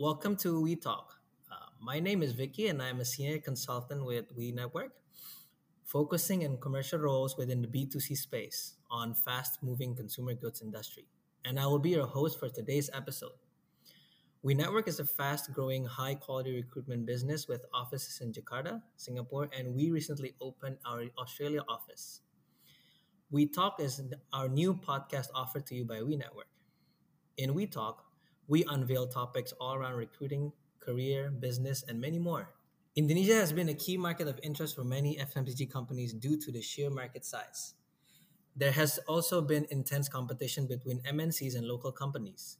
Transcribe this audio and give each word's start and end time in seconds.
Welcome 0.00 0.36
to 0.36 0.58
We 0.62 0.76
Talk. 0.76 1.20
Uh, 1.52 1.56
my 1.78 2.00
name 2.00 2.22
is 2.22 2.32
Vicky, 2.32 2.68
and 2.68 2.80
I'm 2.80 3.00
a 3.00 3.04
senior 3.04 3.38
consultant 3.38 4.02
with 4.06 4.32
We 4.34 4.50
Network, 4.50 4.92
focusing 5.84 6.40
in 6.40 6.56
commercial 6.56 6.98
roles 6.98 7.36
within 7.36 7.60
the 7.60 7.68
B2C 7.68 8.16
space 8.16 8.76
on 8.90 9.14
fast-moving 9.14 9.94
consumer 9.94 10.32
goods 10.32 10.62
industry. 10.62 11.04
And 11.44 11.60
I 11.60 11.66
will 11.66 11.78
be 11.78 11.90
your 11.90 12.06
host 12.06 12.40
for 12.40 12.48
today's 12.48 12.88
episode. 12.94 13.36
We 14.42 14.54
Network 14.54 14.88
is 14.88 15.00
a 15.00 15.04
fast-growing, 15.04 15.84
high-quality 15.84 16.54
recruitment 16.54 17.04
business 17.04 17.46
with 17.46 17.66
offices 17.74 18.22
in 18.22 18.32
Jakarta, 18.32 18.80
Singapore, 18.96 19.50
and 19.54 19.74
we 19.74 19.90
recently 19.90 20.32
opened 20.40 20.78
our 20.86 21.04
Australia 21.18 21.60
office. 21.68 22.22
We 23.30 23.44
Talk 23.44 23.78
is 23.78 24.00
our 24.32 24.48
new 24.48 24.72
podcast 24.72 25.28
offered 25.34 25.66
to 25.66 25.74
you 25.74 25.84
by 25.84 26.02
We 26.02 26.16
Network. 26.16 26.48
In 27.36 27.52
We 27.52 27.66
Talk, 27.66 28.09
we 28.50 28.64
unveil 28.68 29.06
topics 29.06 29.52
all 29.60 29.76
around 29.76 29.94
recruiting, 29.94 30.52
career, 30.80 31.30
business, 31.30 31.84
and 31.86 32.00
many 32.00 32.18
more. 32.18 32.50
Indonesia 32.96 33.36
has 33.36 33.52
been 33.52 33.68
a 33.68 33.74
key 33.74 33.96
market 33.96 34.26
of 34.26 34.40
interest 34.42 34.74
for 34.74 34.82
many 34.82 35.16
FMCG 35.16 35.70
companies 35.70 36.12
due 36.12 36.36
to 36.36 36.50
the 36.50 36.60
sheer 36.60 36.90
market 36.90 37.24
size. 37.24 37.74
There 38.56 38.72
has 38.72 38.98
also 39.06 39.40
been 39.40 39.68
intense 39.70 40.08
competition 40.08 40.66
between 40.66 40.98
MNCs 41.02 41.54
and 41.54 41.64
local 41.64 41.92
companies. 41.92 42.58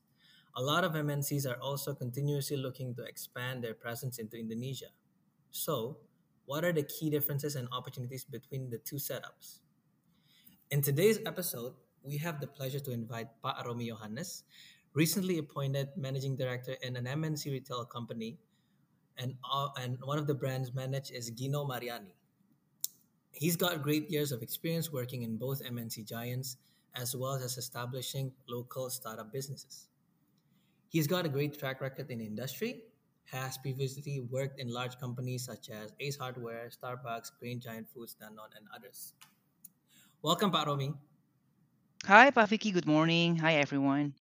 A 0.57 0.63
lot 0.63 0.85
of 0.85 0.93
MNCs 0.93 1.45
are 1.45 1.61
also 1.61 1.93
continuously 1.93 2.57
looking 2.57 2.95
to 2.95 3.02
expand 3.02 3.65
their 3.65 3.75
presence 3.75 4.21
into 4.21 4.38
Indonesia. 4.38 4.95
So, 5.51 5.99
what 6.46 6.65
are 6.65 6.73
the 6.73 6.85
key 6.85 7.11
differences 7.11 7.57
and 7.57 7.66
opportunities 7.73 8.24
between 8.24 8.71
the 8.71 8.79
two 8.79 8.96
setups? 8.96 9.59
In 10.71 10.83
today's 10.83 11.18
episode, 11.27 11.74
we 12.05 12.18
have 12.18 12.41
the 12.41 12.46
pleasure 12.46 12.79
to 12.79 12.93
invite 12.93 13.27
Pak 13.43 13.66
Romie 13.66 13.88
Johannes, 13.88 14.45
recently 14.95 15.38
appointed 15.38 15.88
managing 15.96 16.37
director 16.37 16.77
in 16.83 16.96
an 16.96 17.05
MNC 17.05 17.46
retail 17.46 17.85
company, 17.85 18.38
and 19.19 19.35
uh, 19.51 19.69
and 19.80 19.99
one 20.02 20.19
of 20.19 20.27
the 20.27 20.35
brands 20.35 20.74
managed 20.74 21.13
is 21.13 21.30
Gino 21.30 21.65
Mariani. 21.66 22.15
He's 23.33 23.57
got 23.57 23.83
great 23.83 24.11
years 24.11 24.33
of 24.33 24.43
experience 24.43 24.93
working 24.93 25.23
in 25.23 25.37
both 25.37 25.63
MNC 25.63 26.07
giants 26.07 26.57
as 26.96 27.15
well 27.15 27.35
as 27.35 27.57
establishing 27.57 28.33
local 28.49 28.91
startup 28.91 29.33
businesses. 29.33 29.87
He's 30.88 31.07
got 31.07 31.24
a 31.24 31.29
great 31.29 31.57
track 31.57 31.80
record 31.80 32.11
in 32.11 32.21
industry, 32.21 32.83
has 33.27 33.57
previously 33.59 34.21
worked 34.29 34.59
in 34.59 34.68
large 34.68 34.99
companies 34.99 35.45
such 35.45 35.71
as 35.71 35.93
Ace 36.01 36.16
Hardware, 36.16 36.68
Starbucks, 36.68 37.30
Great 37.38 37.61
Giant 37.61 37.88
Foods, 37.88 38.16
Danone, 38.21 38.57
and 38.57 38.66
others. 38.74 39.15
Welcome, 40.23 40.51
Pak 40.51 40.66
Romie. 40.66 40.95
Hi, 42.07 42.30
Pak 42.30 42.49
Vicky. 42.49 42.73
Good 42.73 42.87
morning. 42.87 43.37
Hi, 43.37 43.55
everyone. 43.55 44.15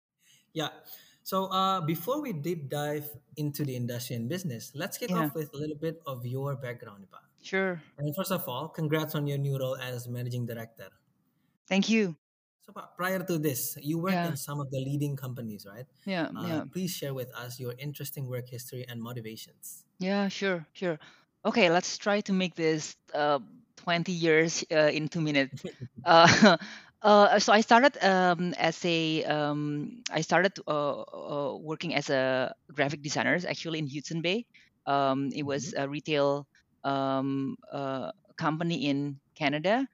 Yeah. 0.53 0.69
So 1.23 1.45
uh, 1.51 1.81
before 1.81 2.21
we 2.21 2.33
deep 2.33 2.69
dive 2.69 3.09
into 3.35 3.63
the 3.65 3.75
industry 3.75 4.15
and 4.15 4.29
business, 4.29 4.71
let's 4.75 4.97
kick 4.97 5.09
Yeah, 5.09 5.15
off 5.15 5.35
with 5.35 5.53
a 5.53 5.57
little 5.57 5.75
bit 5.75 6.01
of 6.05 6.25
your 6.25 6.55
background, 6.55 7.07
Pak. 7.11 7.21
sure. 7.41 7.81
And 7.97 8.15
first 8.15 8.31
of 8.31 8.47
all, 8.47 8.69
congrats 8.69 9.15
on 9.15 9.27
your 9.27 9.37
new 9.37 9.57
role 9.59 9.75
as 9.77 10.07
managing 10.07 10.45
director. 10.45 10.89
Thank 11.67 11.89
you. 11.89 12.15
So, 12.61 12.73
prior 12.97 13.19
to 13.23 13.37
this, 13.39 13.77
you 13.81 13.97
worked 13.97 14.23
Yeah, 14.23 14.25
in 14.25 14.37
some 14.37 14.59
of 14.59 14.69
the 14.69 14.77
leading 14.79 15.15
companies, 15.15 15.65
right? 15.65 15.87
yeah, 16.05 16.29
Uh, 16.35 16.43
yeah, 16.47 16.65
please 16.71 16.91
share 16.91 17.13
with 17.13 17.33
us 17.33 17.59
your 17.59 17.73
interesting 17.79 18.27
work 18.27 18.49
history 18.49 18.85
and 18.87 19.01
motivations. 19.01 19.85
yeah, 19.99 20.27
sure, 20.27 20.65
sure. 20.73 20.99
Okay, 21.45 21.69
let's 21.69 21.97
try 21.97 22.21
to 22.21 22.33
make 22.33 22.55
this 22.55 22.95
uh 23.13 23.39
20 23.77 24.11
years 24.11 24.63
uh, 24.71 24.89
in 24.91 25.07
two 25.07 25.21
minutes. 25.21 25.63
Uh, 27.01 27.37
so 27.39 27.53
I 27.53 27.61
started 27.61 27.95
um, 28.03 28.53
as 28.57 28.83
a 28.83 29.23
um, 29.25 30.01
I 30.09 30.21
started 30.21 30.53
uh, 30.67 31.01
uh, 31.01 31.57
working 31.57 31.93
as 31.93 32.09
a 32.09 32.53
graphic 32.73 33.01
designer 33.03 33.37
actually 33.47 33.79
in 33.79 33.87
Hudson 33.87 34.21
Bay. 34.21 34.45
Um, 34.85 35.29
it 35.33 35.43
was 35.43 35.73
Mhm, 35.73 35.75
a 35.77 35.87
retail 35.87 36.47
um, 36.83 37.55
uh, 37.71 38.11
company 38.37 38.87
in 38.87 39.19
Canada. 39.35 39.87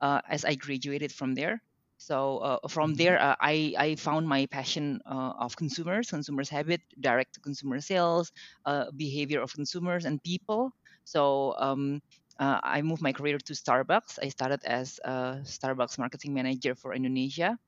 Uh, 0.00 0.20
as 0.28 0.44
I 0.44 0.54
graduated 0.56 1.12
from 1.12 1.34
there, 1.34 1.62
so 1.98 2.38
uh, 2.38 2.68
from 2.68 2.94
mhm, 2.94 2.96
there 2.96 3.20
uh, 3.20 3.36
I 3.40 3.74
I 3.78 3.94
found 3.96 4.28
my 4.28 4.46
passion 4.46 5.00
uh, 5.06 5.34
of 5.38 5.56
consumers, 5.56 6.10
consumers 6.10 6.48
habit, 6.48 6.80
direct 7.00 7.34
to 7.34 7.40
consumer 7.40 7.80
sales, 7.80 8.32
uh, 8.64 8.90
behavior 8.96 9.42
of 9.42 9.52
consumers 9.52 10.04
and 10.06 10.22
people. 10.24 10.72
So 11.04 11.54
um, 11.58 12.00
uh, 12.38 12.60
I 12.62 12.82
moved 12.82 13.02
my 13.02 13.12
career 13.12 13.38
to 13.38 13.52
Starbucks. 13.54 14.18
I 14.22 14.28
started 14.28 14.64
as 14.64 14.98
a 15.04 15.40
Starbucks 15.44 15.98
marketing 15.98 16.34
manager 16.34 16.74
for 16.74 16.94
Indonesia, 16.94 17.58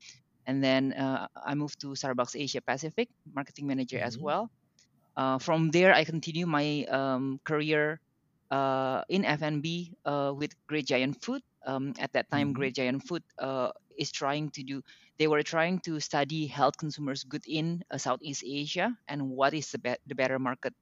and 0.46 0.62
then 0.62 0.92
uh, 0.92 1.26
I 1.36 1.54
moved 1.54 1.80
to 1.82 1.88
Starbucks 1.94 2.38
Asia 2.40 2.60
Pacific 2.60 3.08
marketing 3.32 3.66
manager 3.66 3.98
as 3.98 4.18
mhm, 4.18 4.18
well. 4.18 4.50
Uh, 5.16 5.38
from 5.38 5.70
there, 5.70 5.94
I 5.94 6.04
continue 6.04 6.46
my 6.46 6.84
um, 6.86 7.40
career 7.44 8.00
uh, 8.50 9.02
in 9.08 9.24
F&B 9.24 9.92
uh, 10.04 10.32
with 10.36 10.52
Great 10.68 10.86
Giant 10.86 11.22
Food. 11.22 11.42
Um, 11.66 11.94
at 11.98 12.12
that 12.12 12.30
time, 12.30 12.52
mhm, 12.52 12.54
Great 12.54 12.74
Giant 12.74 13.02
Food 13.06 13.22
uh, 13.38 13.70
is 13.98 14.10
trying 14.12 14.50
to 14.52 14.62
do. 14.62 14.82
They 15.18 15.26
were 15.28 15.42
trying 15.42 15.80
to 15.86 16.00
study 16.00 16.46
health 16.46 16.76
consumers 16.78 17.24
good 17.24 17.42
in 17.46 17.82
uh, 17.90 17.98
Southeast 17.98 18.44
Asia 18.46 18.94
and 19.08 19.28
what 19.30 19.54
is 19.54 19.70
the, 19.70 19.78
be- 19.78 20.02
the 20.06 20.14
better 20.14 20.38
market. 20.38 20.74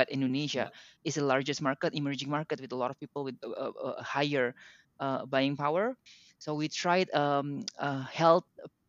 But. 0.00 0.10
Indonesia 0.10 0.70
is 1.04 1.14
the 1.16 1.24
largest 1.24 1.60
market, 1.62 1.94
emerging 1.94 2.30
market 2.30 2.60
with 2.60 2.72
a 2.72 2.76
lot 2.76 2.90
of 2.90 2.98
people 3.00 3.24
with 3.24 3.36
uh, 3.44 3.50
uh, 3.50 3.72
uh, 3.98 4.02
higher 4.02 4.54
uh, 5.00 5.26
buying 5.26 5.56
power. 5.56 5.96
So 6.38 6.54
we 6.54 6.68
tried 6.68 7.12
um, 7.14 7.64
uh, 7.78 8.02
health 8.04 8.44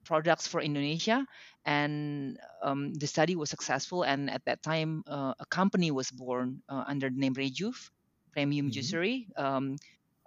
products 0.05 0.47
for 0.47 0.61
Indonesia, 0.61 1.25
and 1.65 2.37
um, 2.63 2.93
the 2.93 3.07
study 3.07 3.35
was 3.35 3.49
successful. 3.49 4.03
And 4.03 4.29
at 4.29 4.43
that 4.45 4.63
time, 4.63 5.03
uh, 5.07 5.33
a 5.39 5.45
company 5.45 5.91
was 5.91 6.11
born 6.11 6.61
uh, 6.69 6.83
under 6.87 7.09
the 7.09 7.17
name 7.17 7.33
Rejuve 7.33 7.91
Premium 8.31 8.69
mhm, 8.69 8.71
Juicery. 8.71 9.27
Um, 9.37 9.77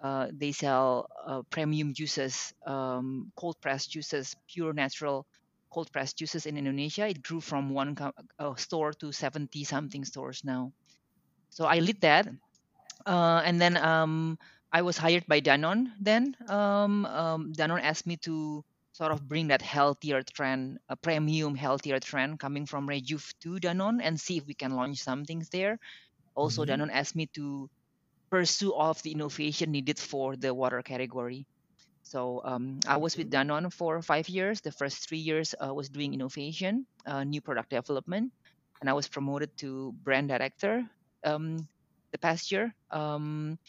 uh, 0.01 0.27
they 0.33 0.51
sell 0.51 1.07
uh, 1.25 1.41
premium 1.49 1.93
juices, 1.93 2.53
um, 2.65 3.31
cold 3.35 3.55
pressed 3.61 3.91
juices, 3.91 4.35
pure 4.47 4.73
natural 4.73 5.25
cold 5.75 5.91
pressed 5.93 6.17
juices 6.17 6.47
in 6.47 6.57
Indonesia. 6.57 7.07
It 7.07 7.21
grew 7.23 7.41
from 7.41 7.71
one 7.71 7.95
co- 7.95 8.15
uh, 8.39 8.55
store 8.55 8.93
to 9.03 9.11
70 9.13 9.65
something 9.65 10.05
stores 10.05 10.41
now. 10.45 10.73
So 11.49 11.65
I 11.65 11.79
lead 11.79 12.01
that. 12.01 12.27
Uh, 13.05 13.41
and 13.45 13.61
then 13.61 13.77
um, 13.77 14.37
I 14.71 14.81
was 14.83 14.97
hired 14.97 15.25
by 15.27 15.41
Danone 15.41 15.91
then. 15.99 16.35
Um, 16.49 17.05
um, 17.05 17.53
Danone 17.53 17.81
asked 17.83 18.07
me 18.07 18.17
to 18.25 18.63
sort 18.93 19.11
of 19.11 19.27
bring 19.27 19.49
that 19.49 19.61
healthier 19.61 20.23
trend, 20.23 20.79
a 20.89 20.97
premium 20.97 21.55
healthier 21.55 21.99
trend 21.99 22.39
coming 22.39 22.65
from 22.65 22.87
Rejuve 22.87 23.33
to 23.43 23.59
Danone 23.59 24.01
and 24.03 24.19
see 24.19 24.37
if 24.37 24.45
we 24.47 24.55
can 24.55 24.73
launch 24.75 24.99
some 24.99 25.25
things 25.25 25.49
there. 25.49 25.79
Also, 26.35 26.65
mhm, 26.65 26.65
Danone 26.65 26.91
asked 26.93 27.15
me 27.15 27.27
to 27.35 27.69
pursue 28.31 28.73
all 28.73 28.91
of 28.91 29.01
the 29.03 29.11
innovation 29.13 29.71
needed 29.71 29.99
for 29.99 30.35
the 30.37 30.53
water 30.53 30.81
category. 30.83 31.47
So 32.15 32.39
um, 32.45 32.79
I 32.87 32.95
was 32.95 33.17
with. 33.17 33.29
Danone 33.29 33.73
for 33.73 34.01
five 34.01 34.29
years. 34.29 34.61
The 34.61 34.71
first 34.71 35.09
three 35.09 35.19
years 35.19 35.53
I 35.59 35.71
was 35.71 35.89
doing 35.89 36.13
innovation, 36.13 36.87
uh, 37.05 37.25
new 37.25 37.41
product 37.41 37.71
development, 37.71 38.31
and 38.79 38.89
I 38.89 38.93
was 38.93 39.09
promoted 39.09 39.51
to 39.57 39.91
brand 40.03 40.29
director 40.29 40.87
um, 41.25 41.67
the 42.13 42.17
past 42.17 42.51
year. 42.53 42.73
Um, 42.91 43.59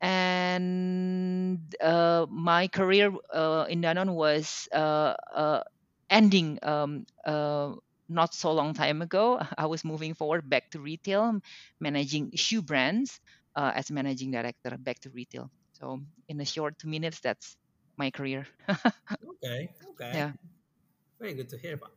and 0.00 1.60
uh, 1.80 2.26
my 2.30 2.68
career 2.68 3.12
uh, 3.32 3.66
in 3.68 3.82
Danone 3.82 4.14
was 4.14 4.68
uh, 4.72 5.14
uh, 5.34 5.62
ending 6.10 6.58
um, 6.62 7.06
uh, 7.26 7.74
not 8.08 8.34
so 8.34 8.52
long 8.52 8.74
time 8.74 9.02
ago. 9.02 9.40
I 9.58 9.66
was 9.66 9.84
moving 9.84 10.14
forward 10.14 10.48
back 10.48 10.70
to 10.72 10.80
retail, 10.80 11.40
managing 11.80 12.32
shoe 12.36 12.62
brands 12.62 13.20
uh, 13.56 13.72
as 13.74 13.90
managing 13.90 14.30
director 14.30 14.76
back 14.78 15.00
to 15.00 15.10
retail. 15.10 15.50
So 15.72 16.00
in 16.28 16.40
a 16.40 16.44
short 16.46 16.78
two 16.78 16.88
minutes, 16.88 17.20
that's 17.20 17.56
my 17.96 18.10
career. 18.10 18.46
Okay. 19.22 19.70
Okay. 19.94 20.14
yeah, 20.14 20.32
Very 21.20 21.34
good 21.34 21.48
to 21.50 21.58
hear 21.58 21.74
about. 21.74 21.94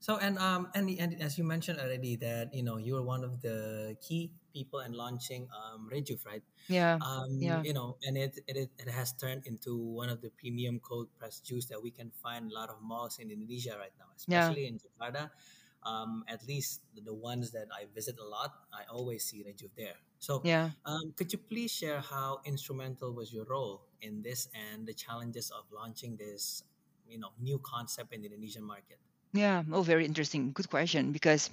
So 0.00 0.18
and 0.18 0.38
um 0.38 0.68
and, 0.74 0.90
and 0.98 1.20
as 1.22 1.38
you 1.38 1.44
mentioned 1.44 1.80
already 1.80 2.16
that 2.22 2.54
you 2.54 2.62
know 2.62 2.76
you 2.78 2.94
were 2.94 3.02
one 3.04 3.24
of 3.24 3.40
the 3.42 3.96
key 4.00 4.32
people 4.52 4.80
in 4.80 4.92
launching 4.92 5.48
um 5.54 5.88
Rejuve, 5.90 6.24
right? 6.26 6.42
yeah, 6.68 7.00
Um, 7.00 7.28
yeah, 7.40 7.62
you 7.62 7.74
know, 7.74 7.96
and 8.06 8.16
it, 8.16 8.38
it 8.48 8.70
it 8.78 8.88
has 8.88 9.12
turned 9.14 9.46
into 9.46 9.76
one 9.76 10.08
of 10.08 10.20
the 10.22 10.30
premium 10.30 10.80
cold 10.80 11.08
pressed 11.18 11.44
juice 11.44 11.66
that 11.66 11.82
we 11.82 11.90
can 11.90 12.10
find 12.22 12.50
a 12.50 12.54
lot 12.54 12.70
of 12.70 12.80
malls 12.82 13.18
in 13.18 13.30
Indonesia 13.30 13.76
right 13.78 13.92
now, 13.98 14.08
yeah, 14.26 14.54
especially 14.54 14.66
in 14.66 14.78
Jakarta. 14.80 15.30
Um, 15.84 16.24
at 16.28 16.46
least 16.48 16.80
the 16.96 17.14
ones 17.14 17.52
that 17.52 17.68
I 17.72 17.86
visit 17.94 18.16
a 18.18 18.24
lot, 18.24 18.52
I 18.72 18.84
always 18.90 19.24
see 19.24 19.44
Rejuve 19.44 19.74
there. 19.76 19.98
So, 20.24 20.40
yeah. 20.42 20.70
um, 20.86 21.12
could 21.16 21.30
you 21.32 21.38
please 21.38 21.70
share 21.70 22.00
how 22.00 22.40
instrumental 22.46 23.12
was 23.12 23.28
your 23.30 23.44
role 23.44 23.84
in 24.00 24.22
this 24.22 24.48
and 24.56 24.86
the 24.86 24.94
challenges 24.94 25.50
of 25.50 25.64
launching 25.70 26.16
this, 26.16 26.64
you 27.06 27.18
know, 27.18 27.32
new 27.38 27.58
concept 27.58 28.14
in 28.14 28.22
the 28.22 28.28
Indonesian 28.28 28.64
market? 28.64 28.98
Yeah, 29.34 29.64
oh, 29.70 29.82
very 29.82 30.06
interesting. 30.06 30.52
Good 30.52 30.70
question. 30.70 31.12
Because 31.12 31.50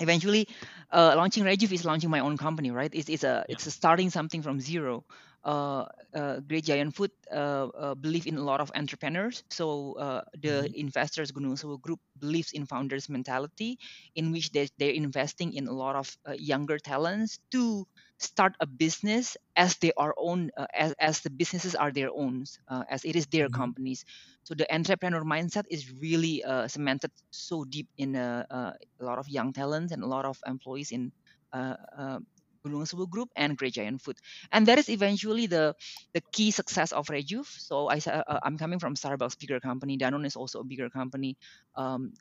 eventually, 0.00 0.48
uh, 0.90 1.14
launching 1.16 1.44
Rejuve 1.44 1.72
is 1.72 1.84
launching 1.84 2.10
my 2.10 2.20
own 2.20 2.36
company, 2.36 2.72
right? 2.72 2.90
It's, 2.92 3.08
it's 3.08 3.22
a 3.22 3.44
Yeah. 3.46 3.54
it's 3.54 3.66
a 3.66 3.70
starting 3.70 4.10
something 4.10 4.42
from 4.42 4.60
zero. 4.60 5.04
Uh, 5.44 5.84
uh, 6.14 6.40
Great 6.40 6.64
Giant 6.64 6.94
Food 6.94 7.10
uh, 7.32 7.68
uh, 7.68 7.94
believe 7.94 8.26
in 8.26 8.36
a 8.36 8.42
lot 8.44 8.60
of 8.60 8.70
entrepreneurs. 8.74 9.42
So 9.50 9.94
uh, 9.94 10.22
the 10.40 10.68
hmm 10.68 10.74
investors 10.78 11.30
Gunung 11.32 11.56
Group 11.80 12.00
believes 12.18 12.52
in 12.52 12.66
founders 12.66 13.08
mentality, 13.08 13.78
in 14.14 14.32
which 14.32 14.50
they, 14.52 14.68
they're 14.78 14.92
investing 14.92 15.52
in 15.54 15.66
a 15.68 15.72
lot 15.72 15.96
of 15.96 16.14
uh, 16.28 16.32
younger 16.38 16.78
talents 16.78 17.38
to 17.52 17.84
start 18.18 18.54
a 18.60 18.66
business 18.66 19.36
as 19.56 19.76
they 19.78 19.92
are 19.96 20.14
own, 20.18 20.50
uh, 20.56 20.66
as, 20.74 20.92
as 21.00 21.20
the 21.20 21.30
businesses 21.30 21.74
are 21.74 21.92
their 21.92 22.10
own, 22.10 22.44
uh, 22.68 22.84
as 22.90 23.04
it 23.04 23.16
is 23.16 23.26
their 23.26 23.48
hmm 23.48 23.70
companies. 23.70 24.04
So 24.44 24.54
the 24.54 24.66
entrepreneur 24.72 25.22
mindset 25.24 25.64
is 25.70 25.90
really 26.00 26.42
uh, 26.44 26.68
cemented 26.68 27.10
so 27.30 27.64
deep 27.64 27.88
in 27.98 28.14
a 28.16 28.74
lot 29.00 29.18
of 29.18 29.28
young 29.28 29.52
talents 29.52 29.92
and 29.92 30.02
a 30.02 30.06
lot 30.06 30.24
of 30.24 30.38
employees 30.46 30.90
in 30.90 31.12
uh, 31.52 31.76
uh, 31.96 32.18
Gunung 32.64 32.86
Sewu 32.88 33.08
Group 33.08 33.28
and 33.36 33.56
Great 33.56 33.74
Giant 33.74 34.00
Food 34.02 34.16
and 34.52 34.66
that 34.66 34.78
is 34.78 34.88
eventually 34.88 35.46
the 35.46 35.74
the 36.14 36.22
key 36.32 36.50
success 36.50 36.92
of 36.92 37.08
Rejuve. 37.10 37.46
So 37.48 37.88
I 37.88 37.98
uh, 38.06 38.40
I'm 38.42 38.58
coming 38.58 38.78
from 38.78 38.94
Starbucks, 38.94 39.38
bigger 39.38 39.60
company. 39.60 39.98
Danone 39.98 40.26
is 40.26 40.36
also 40.36 40.60
a 40.60 40.64
bigger 40.64 40.90
company. 40.90 41.36
Um, 41.76 42.12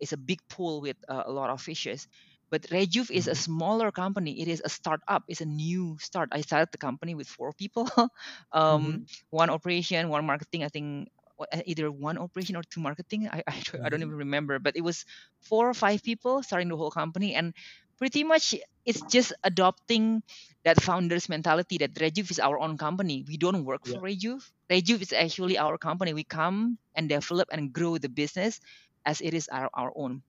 it's 0.00 0.12
a 0.12 0.16
big 0.18 0.38
pool 0.48 0.80
with 0.80 0.96
uh, 1.08 1.24
a 1.26 1.32
lot 1.32 1.50
of 1.50 1.60
fishes. 1.60 2.06
But 2.50 2.66
Rejuve 2.70 3.10
is 3.10 3.28
a 3.28 3.34
hmm 3.34 3.36
smaller 3.36 3.90
company. 3.92 4.40
It 4.40 4.48
is 4.48 4.62
a 4.64 4.68
startup. 4.68 5.22
It's 5.28 5.40
a 5.40 5.46
new 5.46 5.96
start. 6.00 6.30
I 6.32 6.40
started 6.42 6.68
the 6.72 6.78
company 6.78 7.14
with 7.14 7.28
four 7.28 7.52
people, 7.52 7.88
um, 8.52 9.00
hmm 9.00 9.08
one 9.30 9.50
operation, 9.50 10.08
one 10.08 10.24
marketing. 10.26 10.64
I 10.64 10.68
think 10.68 11.08
uh, 11.40 11.60
either 11.66 11.90
one 11.90 12.18
operation 12.18 12.56
or 12.56 12.62
two 12.70 12.80
marketing. 12.80 13.28
I, 13.30 13.42
I 13.46 13.60
don't 13.64 13.80
I 13.84 13.88
don't 13.88 14.00
hmm 14.00 14.06
even 14.06 14.14
remember. 14.16 14.58
But 14.58 14.76
it 14.76 14.82
was 14.82 15.04
four 15.40 15.68
or 15.68 15.74
five 15.74 16.02
people 16.02 16.42
starting 16.42 16.68
the 16.68 16.76
whole 16.76 16.90
company, 16.90 17.34
and 17.34 17.54
pretty 17.98 18.24
much 18.24 18.54
it's 18.86 19.02
just 19.02 19.32
adopting 19.44 20.22
that 20.64 20.80
founders 20.82 21.28
mentality 21.28 21.78
that 21.78 21.98
Rejuve 22.00 22.30
is 22.30 22.38
our 22.40 22.58
own 22.58 22.78
company. 22.78 23.24
We 23.26 23.36
don't 23.36 23.64
work 23.64 23.82
Yeah. 23.84 23.98
for 23.98 24.00
Rejuve. 24.00 24.42
Rejuve 24.70 25.02
is 25.02 25.12
actually 25.12 25.58
our 25.58 25.78
company. 25.78 26.12
We 26.14 26.24
come 26.24 26.78
and 26.94 27.08
develop 27.08 27.48
and 27.52 27.72
grow 27.72 27.98
the 27.98 28.08
business 28.08 28.60
as 29.04 29.20
it 29.20 29.34
is 29.34 29.48
our, 29.48 29.70
our 29.74 29.92
own. 29.96 30.22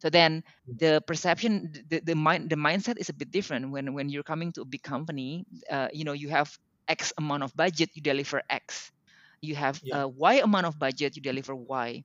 So 0.00 0.10
then 0.10 0.44
the 0.68 1.02
perception, 1.06 1.72
the, 1.88 2.00
the 2.00 2.14
mind, 2.14 2.50
the 2.50 2.56
mindset 2.56 2.98
is 2.98 3.08
a 3.08 3.14
bit 3.14 3.30
different 3.30 3.70
when 3.70 3.94
when 3.94 4.08
you're 4.10 4.22
coming 4.26 4.52
to 4.52 4.62
a 4.62 4.64
big 4.68 4.82
company. 4.82 5.46
Uh, 5.70 5.88
you 5.92 6.04
know, 6.04 6.12
you 6.12 6.28
have 6.28 6.50
X 6.88 7.12
amount 7.18 7.42
of 7.42 7.54
budget, 7.56 7.90
you 7.94 8.02
deliver 8.02 8.42
X. 8.50 8.92
You 9.40 9.54
have 9.56 9.80
Yeah. 9.82 10.04
uh, 10.04 10.08
Y 10.08 10.34
amount 10.44 10.66
of 10.66 10.78
budget, 10.78 11.16
you 11.16 11.22
deliver 11.22 11.54
Y. 11.54 12.04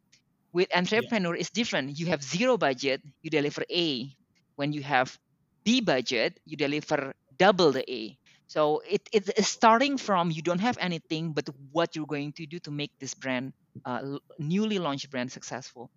With 0.53 0.69
Yeah. 0.91 1.03
entrepreneur, 1.03 1.35
it's 1.35 1.49
different. 1.51 1.97
You 1.99 2.07
have 2.07 2.23
zero 2.23 2.57
budget, 2.57 3.01
you 3.21 3.29
deliver 3.29 3.63
A. 3.69 4.15
When 4.59 4.73
you 4.73 4.83
have 4.83 5.17
B 5.65 5.81
budget, 5.81 6.39
you 6.45 6.57
deliver 6.57 7.13
double 7.37 7.71
the 7.71 7.85
A. 7.91 8.17
So 8.47 8.81
it, 8.89 9.07
it's 9.13 9.47
starting 9.47 9.97
from 9.97 10.31
you 10.31 10.41
don't 10.43 10.59
have 10.61 10.77
anything, 10.79 11.33
but 11.33 11.47
what 11.71 11.95
you're 11.95 12.07
going 12.09 12.33
to 12.35 12.45
do 12.45 12.59
to 12.61 12.71
make 12.71 12.91
this 12.99 13.15
brand, 13.15 13.53
uh, 13.85 14.19
newly 14.39 14.79
launched 14.79 15.09
brand, 15.11 15.31
successful. 15.31 15.91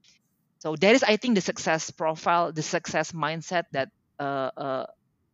So 0.61 0.77
that 0.77 0.95
is, 0.95 1.03
I 1.03 1.17
think, 1.17 1.35
the 1.37 1.41
success 1.43 1.91
profile, 1.91 2.53
the 2.53 2.63
success 2.63 3.13
mindset 3.13 3.65
that 3.73 3.91
uh, 4.21 4.51
uh, 4.57 4.87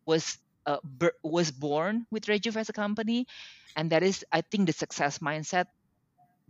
was 0.05 0.37
uh, 0.65 0.77
bur- 0.83 1.17
was 1.23 1.51
born 1.51 2.05
with 2.11 2.27
Rejuve 2.27 2.57
as 2.57 2.69
a 2.69 2.73
company, 2.73 3.27
and 3.75 3.91
that 3.91 4.03
is, 4.03 4.25
I 4.31 4.41
think, 4.41 4.67
the 4.67 4.73
success 4.73 5.19
mindset 5.19 5.65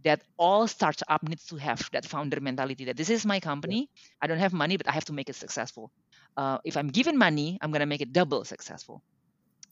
that 0.03 0.23
all 0.37 0.67
startup 0.67 1.23
needs 1.23 1.45
to 1.47 1.57
have 1.57 1.81
that 1.91 2.05
founder 2.05 2.39
mentality 2.39 2.85
that 2.85 2.97
this 2.97 3.09
is 3.09 3.25
my 3.25 3.39
company 3.39 3.89
i 4.21 4.27
don't 4.27 4.39
have 4.39 4.53
money 4.53 4.77
but 4.77 4.87
i 4.87 4.91
have 4.91 5.05
to 5.05 5.13
make 5.13 5.29
it 5.29 5.35
successful 5.35 5.91
uh, 6.39 6.57
if 6.63 6.77
i'm 6.77 6.89
given 6.89 7.17
money 7.19 7.59
i'm 7.61 7.71
going 7.71 7.83
to 7.83 7.91
make 7.93 8.01
it 8.01 8.13
double 8.13 8.45
successful 8.45 9.03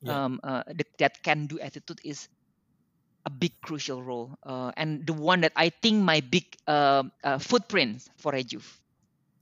Yeah. 0.02 0.20
um, 0.20 0.40
uh, 0.44 0.64
the, 0.68 0.86
that 1.00 1.24
can 1.24 1.48
do 1.48 1.60
attitude 1.60 2.00
is 2.04 2.28
a 3.26 3.30
big 3.32 3.54
crucial 3.64 4.02
role 4.04 4.36
uh, 4.46 4.72
and 4.78 5.06
the 5.08 5.14
one 5.14 5.42
that 5.42 5.54
i 5.56 5.70
think 5.70 6.04
my 6.04 6.22
big 6.22 6.46
uh, 6.68 7.04
uh, 7.24 7.38
footprint 7.40 8.04
for 8.18 8.32
Rejuve. 8.34 8.68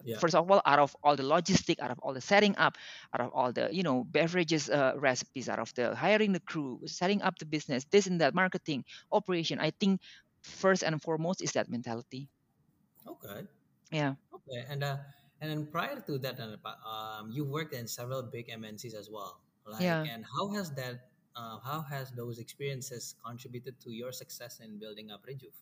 Yeah. 0.03 0.21
first 0.21 0.35
of 0.35 0.49
all 0.49 0.61
out 0.65 0.79
of 0.79 0.95
all 1.03 1.15
the 1.15 1.23
logistic 1.23 1.79
out 1.79 1.91
of 1.91 1.99
all 1.99 2.13
the 2.13 2.21
setting 2.21 2.55
up 2.57 2.77
out 3.13 3.21
of 3.21 3.31
all 3.33 3.51
the 3.53 3.69
you 3.71 3.83
know 3.83 4.03
beverages 4.03 4.69
uh, 4.69 4.93
recipes 4.97 5.49
out 5.49 5.59
of 5.59 5.71
the 5.75 5.95
hiring 5.95 6.33
the 6.33 6.39
crew 6.41 6.79
setting 6.85 7.21
up 7.21 7.37
the 7.39 7.45
business 7.45 7.85
this 7.91 8.07
and 8.07 8.21
that 8.21 8.33
marketing 8.35 8.83
operation 9.11 9.59
i 9.59 9.71
think 9.79 10.01
first 10.43 10.83
and 10.83 11.01
foremost 11.01 11.41
is 11.41 11.53
that 11.53 11.69
mentality 11.69 12.29
Okay. 13.07 13.47
yeah 13.91 14.15
Okay. 14.33 14.65
And 14.69 14.83
uh, 14.83 14.97
and 15.41 15.49
then 15.51 15.65
prior 15.67 15.99
to 16.01 16.17
that, 16.19 16.39
um, 16.39 17.29
you 17.31 17.43
worked 17.45 17.73
in 17.73 17.87
several 17.87 18.21
big 18.23 18.49
MNCs 18.49 18.93
as 18.95 19.09
well. 19.09 19.39
Like, 19.65 19.93
yeah 19.93 20.07
and 20.07 20.25
how 20.37 20.49
has 20.53 20.71
that, 20.71 21.09
uh, 21.35 21.59
how 21.59 21.81
has 21.81 22.11
those 22.11 22.39
experiences 22.39 23.15
contributed 23.25 23.79
to 23.81 23.91
your 23.91 24.11
success 24.11 24.59
in 24.59 24.77
building 24.79 25.11
up 25.11 25.25
Rejuve? 25.25 25.53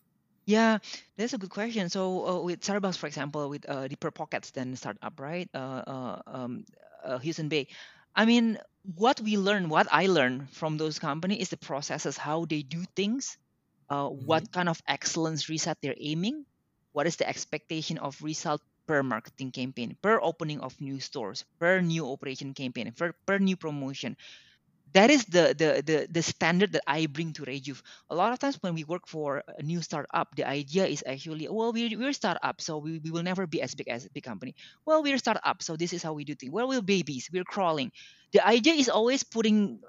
yeah 0.46 0.78
that's 1.16 1.32
a 1.34 1.38
good 1.38 1.50
question 1.50 1.88
so 1.88 2.26
uh, 2.26 2.40
with 2.42 2.60
starbucks 2.60 2.96
for 2.96 3.06
example 3.06 3.48
with 3.48 3.68
uh, 3.68 3.88
deeper 3.88 4.10
pockets 4.10 4.50
then 4.50 4.76
startup 4.76 5.18
right 5.20 5.48
uh, 5.54 5.82
uh, 5.86 6.22
um, 6.26 6.64
uh, 7.04 7.18
Hudson 7.18 7.48
Bay 7.48 7.68
i 8.14 8.24
mean 8.24 8.58
what 8.96 9.20
we 9.20 9.36
learn 9.36 9.68
what 9.68 9.86
i 9.90 10.06
learned 10.06 10.50
from 10.50 10.76
those 10.76 10.98
companies 10.98 11.40
is 11.40 11.48
the 11.50 11.56
processes 11.56 12.16
how 12.16 12.44
they 12.44 12.62
do 12.62 12.84
things 12.96 13.38
uh, 13.90 14.08
Mm-hmm. 14.20 14.26
what 14.26 14.50
kind 14.52 14.68
of 14.68 14.80
excellence 14.88 15.48
reset 15.48 15.78
they're 15.82 15.98
aiming 15.98 16.44
what 16.92 17.06
is 17.06 17.16
the 17.16 17.28
expectation 17.28 17.98
of 17.98 18.20
result 18.22 18.60
per 18.86 19.02
marketing 19.02 19.50
campaign 19.50 19.96
per 20.02 20.18
opening 20.22 20.60
of 20.60 20.74
new 20.80 21.00
stores 21.00 21.44
per 21.58 21.80
new 21.80 22.06
operation 22.10 22.54
campaign 22.54 22.92
per, 22.96 23.12
per 23.26 23.38
new 23.38 23.56
promotion 23.56 24.16
that 24.92 25.10
is 25.10 25.24
the 25.26 25.54
the 25.56 25.82
the 25.84 26.06
the 26.10 26.22
standard 26.22 26.72
that 26.72 26.82
I 26.86 27.06
bring 27.06 27.32
to 27.34 27.44
Rejuve. 27.44 27.82
A 28.10 28.14
lot 28.14 28.32
of 28.32 28.38
times 28.38 28.58
when 28.62 28.74
we 28.74 28.84
work 28.84 29.06
for 29.06 29.42
a 29.58 29.62
new 29.62 29.82
startup, 29.82 30.34
the 30.36 30.46
idea 30.46 30.86
is 30.86 31.02
actually, 31.06 31.48
well, 31.48 31.72
we're 31.72 31.98
we're 31.98 32.12
startup, 32.12 32.60
so 32.60 32.78
we, 32.78 32.98
we 33.00 33.10
will 33.10 33.22
never 33.22 33.46
be 33.46 33.60
as 33.62 33.74
big 33.74 33.88
as 33.88 34.06
a 34.06 34.10
big 34.10 34.22
company. 34.24 34.54
Well, 34.86 35.02
we're 35.02 35.18
startup, 35.18 35.62
so 35.62 35.76
this 35.76 35.92
is 35.92 36.02
how 36.02 36.12
we 36.12 36.24
do 36.24 36.34
things. 36.34 36.52
Well, 36.52 36.68
we're 36.68 36.82
babies, 36.82 37.28
we're 37.32 37.44
crawling. 37.44 37.92
The 38.32 38.46
idea 38.46 38.74
is 38.74 38.88
always 38.88 39.22
putting 39.24 39.80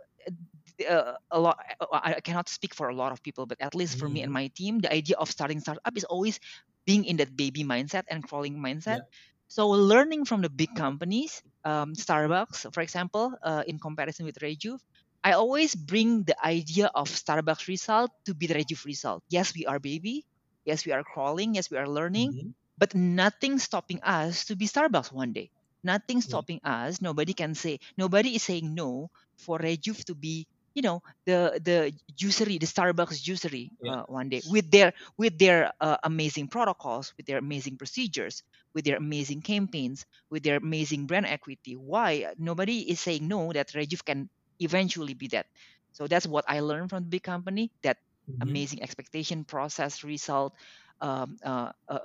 uh, 0.90 1.14
a 1.32 1.40
lot. 1.40 1.58
I 1.92 2.16
I 2.16 2.22
cannot 2.22 2.50
speak 2.50 2.74
for 2.76 2.90
a 2.90 2.96
lot 2.96 3.12
of 3.12 3.22
people, 3.24 3.46
but 3.46 3.62
at 3.62 3.76
least 3.76 3.98
for 3.98 4.10
me 4.10 4.22
and 4.24 4.32
Mm-hmm. 4.32 4.34
my 4.34 4.48
team, 4.56 4.80
the 4.80 4.92
idea 4.92 5.18
of 5.18 5.30
starting 5.30 5.60
startup 5.60 5.96
is 5.96 6.04
always 6.06 6.40
being 6.86 7.06
in 7.06 7.18
that 7.18 7.36
baby 7.36 7.64
mindset 7.64 8.04
and 8.10 8.24
crawling 8.24 8.58
mindset. 8.58 9.02
Yeah. 9.02 9.10
So 9.48 9.70
learning 9.70 10.26
from 10.26 10.42
the 10.42 10.50
big 10.50 10.76
companies, 10.76 11.42
um, 11.64 11.94
Starbucks, 11.94 12.74
for 12.74 12.82
example, 12.82 13.34
uh, 13.44 13.64
in 13.68 13.80
comparison 13.80 14.26
with 14.26 14.42
Rejuve, 14.42 14.82
I 15.24 15.34
always 15.34 15.76
bring 15.76 16.24
the 16.24 16.36
idea 16.46 16.90
of 16.94 17.10
Starbucks 17.10 17.68
result 17.68 18.12
to 18.26 18.34
be 18.34 18.48
the 18.48 18.56
Rejuve 18.56 18.86
result. 18.86 19.24
Yes, 19.30 19.54
we 19.56 19.66
are 19.66 19.80
baby. 19.80 20.26
Yes, 20.66 20.86
we 20.86 20.92
are 20.94 21.04
crawling. 21.04 21.56
Yes, 21.56 21.70
we 21.72 21.78
are 21.78 21.88
learning. 21.90 22.36
Mm-hmm. 22.36 22.50
But 22.78 22.94
nothing 22.96 23.60
stopping 23.60 24.02
us 24.04 24.46
to 24.46 24.56
be 24.56 24.68
Starbucks 24.68 25.12
one 25.12 25.34
day. 25.34 25.52
Nothing 25.84 26.22
Yeah. 26.24 26.42
stopping 26.42 26.60
us. 26.64 27.02
Nobody 27.02 27.34
can 27.34 27.56
say. 27.56 27.80
Nobody 27.98 28.36
is 28.36 28.44
saying 28.44 28.74
no 28.74 29.10
for 29.38 29.58
Rejuve 29.60 30.04
to 30.06 30.16
be, 30.16 30.48
you 30.76 30.84
know, 30.84 31.02
the 31.26 31.60
the 31.64 31.94
juicery, 32.16 32.60
the 32.60 32.68
Starbucks 32.68 33.24
juicery 33.24 33.72
Yeah. 33.82 33.92
uh, 33.92 34.04
one 34.08 34.30
day 34.30 34.42
with 34.46 34.72
their 34.72 34.94
with 35.18 35.40
their 35.40 35.74
uh, 35.82 35.98
amazing 36.04 36.48
protocols, 36.50 37.14
with 37.18 37.28
their 37.28 37.40
amazing 37.40 37.78
procedures, 37.78 38.44
with 38.76 38.86
their 38.86 38.98
amazing 38.98 39.42
campaigns, 39.42 40.06
with 40.32 40.44
their 40.44 40.58
amazing 40.58 41.08
brand 41.08 41.26
equity. 41.28 41.76
Why 41.76 42.34
nobody 42.38 42.90
is 42.92 43.02
saying 43.02 43.28
no 43.28 43.54
that 43.54 43.74
Rejuve 43.76 44.06
can 44.06 44.30
eventually 44.60 45.14
be 45.16 45.28
that. 45.30 45.48
So 45.94 46.08
that's 46.08 46.28
what 46.28 46.46
I 46.48 46.62
learned 46.62 46.90
from 46.92 47.04
the 47.04 47.10
big 47.10 47.24
company. 47.24 47.72
That 47.84 47.98
Mm-hmm. 48.30 48.58
amazing 48.58 48.84
expectation 48.84 49.46
process 49.46 50.04
result. 50.04 50.54
Um, 51.02 51.38
uh, 51.44 51.72
uh, 51.90 52.00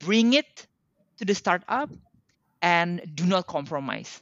bring 0.00 0.34
it 0.34 0.66
to 1.18 1.24
the 1.24 1.34
startup 1.34 1.90
and 2.62 3.02
do 3.14 3.26
not 3.26 3.46
compromise. 3.46 4.20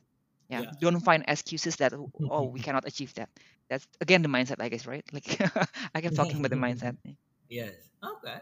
Yeah, 0.49 0.63
Yeah. 0.63 0.73
don't 0.81 1.01
find 1.01 1.25
excuses 1.29 1.77
that 1.77 1.93
oh 2.29 2.49
we 2.49 2.61
cannot 2.61 2.87
achieve 2.87 3.15
that. 3.15 3.29
That's 3.69 3.87
again 4.01 4.23
the 4.23 4.29
mindset, 4.29 4.57
I 4.61 4.69
guess, 4.69 4.87
right? 4.87 5.05
Like 5.13 5.41
I 5.95 6.01
kept 6.01 6.17
talking 6.17 6.39
about 6.39 6.51
the 6.51 6.57
mindset. 6.57 6.97
yes. 7.49 7.75
Okay. 8.03 8.39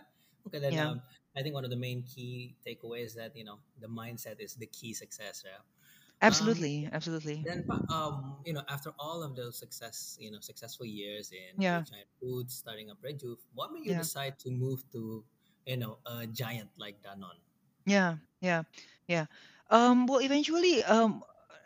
Okay. 0.47 0.59
Then 0.59 0.75
Yeah, 0.75 0.81
um, 0.81 1.03
I 1.37 1.43
think 1.43 1.55
one 1.55 1.65
of 1.65 1.71
the 1.71 1.77
main 1.77 2.03
key 2.03 2.57
takeaways 2.67 3.15
that 3.17 3.37
you 3.37 3.45
know 3.45 3.59
the 3.81 3.89
mindset 3.89 4.41
is 4.41 4.55
the 4.57 4.67
key 4.67 4.95
success. 4.95 5.45
Yeah. 5.45 5.61
Um, 6.27 6.57
absolutely, 6.57 6.89
absolutely. 6.93 7.47
then 7.47 7.65
um 7.91 8.37
you 8.45 8.53
know 8.53 8.63
after 8.69 8.93
all 8.99 9.23
of 9.23 9.37
those 9.37 9.59
success 9.59 10.17
you 10.21 10.31
know 10.31 10.41
successful 10.41 10.87
years 10.87 11.33
in 11.33 11.59
Yeah, 11.59 11.85
Giant 11.85 12.09
Foods 12.21 12.55
starting 12.55 12.91
up 12.91 12.99
Rejuve, 13.03 13.39
what 13.55 13.73
made 13.73 13.85
you 13.87 13.93
yeah. 13.93 13.99
decide 13.99 14.39
to 14.41 14.51
move 14.51 14.83
to 14.93 15.25
you 15.67 15.77
know 15.79 15.99
a 16.07 16.27
giant 16.27 16.71
like 16.79 17.03
Danone? 17.03 17.41
Yeah, 17.87 18.17
yeah, 18.41 18.65
yeah. 19.09 19.27
Um, 19.71 20.07
well, 20.07 20.21
eventually, 20.21 20.85
um, 20.85 21.23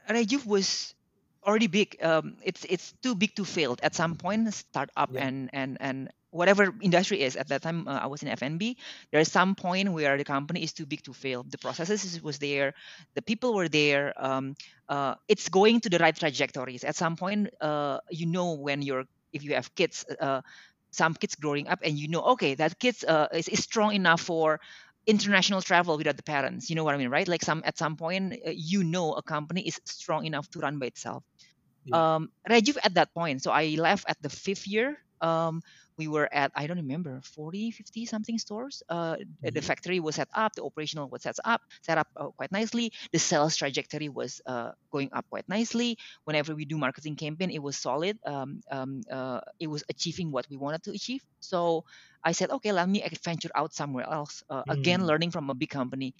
Rejuve 0.08 0.46
was 0.46 0.94
already 1.46 1.66
big. 1.68 1.96
Um, 2.02 2.36
it's 2.42 2.64
it's 2.68 2.92
too 3.02 3.14
big 3.14 3.34
to 3.36 3.44
fail 3.44 3.76
at 3.82 3.94
some 3.94 4.16
point. 4.16 4.52
Start 4.54 4.90
up 4.96 5.10
Yeah. 5.10 5.20
and 5.20 5.50
and 5.52 5.76
and 5.80 6.10
whatever 6.30 6.74
industry 6.82 7.22
is 7.22 7.36
at 7.36 7.48
that 7.48 7.62
time. 7.62 7.88
Uh, 7.88 7.98
I 8.02 8.06
was 8.06 8.22
in 8.22 8.28
F&B. 8.28 8.76
There 9.12 9.20
is 9.20 9.30
some 9.30 9.54
point 9.54 9.92
where 9.92 10.16
the 10.18 10.24
company 10.24 10.62
is 10.62 10.72
too 10.72 10.86
big 10.86 11.02
to 11.04 11.12
fail. 11.14 11.44
The 11.48 11.58
processes 11.58 12.20
was 12.22 12.38
there, 12.38 12.74
the 13.14 13.22
people 13.22 13.54
were 13.54 13.68
there. 13.68 14.12
Um, 14.16 14.54
uh, 14.88 15.14
it's 15.28 15.48
going 15.48 15.80
to 15.82 15.88
the 15.90 15.98
right 15.98 16.16
trajectories. 16.16 16.84
At 16.84 16.96
some 16.96 17.16
point, 17.16 17.48
uh, 17.60 17.98
you 18.10 18.26
know 18.26 18.54
when 18.54 18.82
you're 18.82 19.04
if 19.32 19.42
you 19.44 19.54
have 19.54 19.74
kids. 19.74 20.04
Uh, 20.20 20.42
some 20.90 21.14
kids 21.14 21.34
growing 21.34 21.68
up 21.68 21.80
and 21.82 21.98
you 21.98 22.08
know 22.08 22.22
okay 22.22 22.54
that 22.54 22.78
kids 22.78 23.04
uh, 23.04 23.28
is, 23.32 23.48
is 23.48 23.62
strong 23.62 23.94
enough 23.94 24.20
for 24.20 24.60
international 25.06 25.60
travel 25.60 25.96
without 25.96 26.16
the 26.16 26.22
parents 26.22 26.68
you 26.70 26.76
know 26.76 26.84
what 26.84 26.94
i 26.94 26.98
mean 26.98 27.10
right 27.10 27.28
like 27.28 27.42
some 27.42 27.62
at 27.64 27.76
some 27.78 27.96
point 27.96 28.32
uh, 28.46 28.50
you 28.54 28.82
know 28.82 29.12
a 29.14 29.22
company 29.22 29.60
is 29.66 29.80
strong 29.84 30.24
enough 30.24 30.48
to 30.50 30.58
run 30.58 30.78
by 30.78 30.86
itself 30.86 31.22
Yeah. 31.86 32.00
um 32.00 32.28
Rejuve 32.48 32.78
at 32.84 32.94
that 32.94 33.12
point. 33.14 33.42
So 33.42 33.50
i 33.52 33.76
left 33.78 34.04
at 34.08 34.16
the 34.22 34.30
fifth 34.30 34.66
year. 34.66 34.98
Um 35.20 35.62
we 35.98 36.08
were 36.08 36.28
at 36.32 36.52
i 36.54 36.66
don't 36.66 36.76
remember 36.82 37.20
40 37.24 37.70
50 37.70 38.04
something 38.06 38.38
stores. 38.38 38.82
Uh 38.88 39.16
the 39.42 39.60
Mhm. 39.60 39.64
factory 39.64 40.00
was 40.00 40.16
set 40.16 40.28
up 40.34 40.52
the 40.54 40.64
operational 40.64 41.08
was 41.08 41.22
set 41.22 41.36
up 41.44 41.60
set 41.82 41.98
up 41.98 42.08
uh, 42.16 42.28
quite 42.36 42.52
nicely. 42.52 42.92
The 43.12 43.18
sales 43.18 43.56
trajectory 43.56 44.08
was 44.08 44.40
uh, 44.46 44.72
going 44.92 45.10
up 45.12 45.26
quite 45.30 45.48
nicely. 45.48 45.96
Whenever 46.24 46.54
we 46.54 46.64
do 46.66 46.76
marketing 46.78 47.16
campaign 47.16 47.50
it 47.50 47.62
was 47.62 47.76
solid. 47.78 48.18
Um, 48.26 48.60
um 48.70 49.00
uh, 49.10 49.40
it 49.60 49.68
was 49.68 49.84
achieving 49.88 50.30
what 50.32 50.46
we 50.50 50.56
wanted 50.56 50.82
to 50.84 50.92
achieve. 50.92 51.22
So 51.40 51.84
i 52.24 52.32
said 52.32 52.50
okay 52.50 52.72
let 52.72 52.88
me 52.88 53.02
venture 53.24 53.50
out 53.54 53.72
somewhere 53.74 54.06
else. 54.08 54.42
Uh, 54.50 54.64
again 54.68 55.04
Mm. 55.04 55.06
learning 55.06 55.30
from 55.30 55.50
a 55.50 55.54
big 55.54 55.70
company 55.70 56.14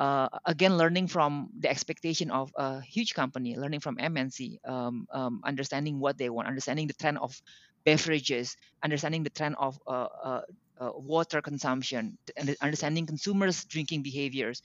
uh, 0.00 0.28
again 0.46 0.76
learning 0.76 1.06
from 1.06 1.50
the 1.60 1.70
expectation 1.70 2.30
of 2.32 2.50
a 2.56 2.80
huge 2.80 3.14
company 3.14 3.56
learning 3.56 3.80
from 3.80 3.96
mnc 3.96 4.58
um, 4.66 5.06
um, 5.12 5.40
understanding 5.44 6.00
what 6.00 6.16
they 6.18 6.30
want 6.30 6.48
understanding 6.48 6.86
the 6.88 6.94
trend 6.94 7.18
of 7.18 7.36
beverages 7.84 8.56
understanding 8.82 9.22
the 9.22 9.30
trend 9.30 9.54
of 9.58 9.78
uh, 9.86 10.08
uh, 10.24 10.40
uh, 10.80 10.90
water 10.96 11.42
consumption 11.42 12.16
and 12.36 12.56
understanding 12.60 13.06
consumers 13.06 13.64
drinking 13.64 14.02
behaviors. 14.02 14.62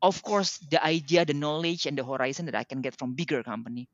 Of 0.00 0.22
course 0.22 0.58
the 0.70 0.78
idea 0.84 1.24
the 1.24 1.34
knowledge 1.34 1.86
and 1.86 1.98
the 1.98 2.04
horizon 2.04 2.46
that 2.46 2.54
i 2.54 2.62
can 2.62 2.80
get 2.80 2.96
from 2.98 3.14
bigger 3.14 3.42
company. 3.42 3.88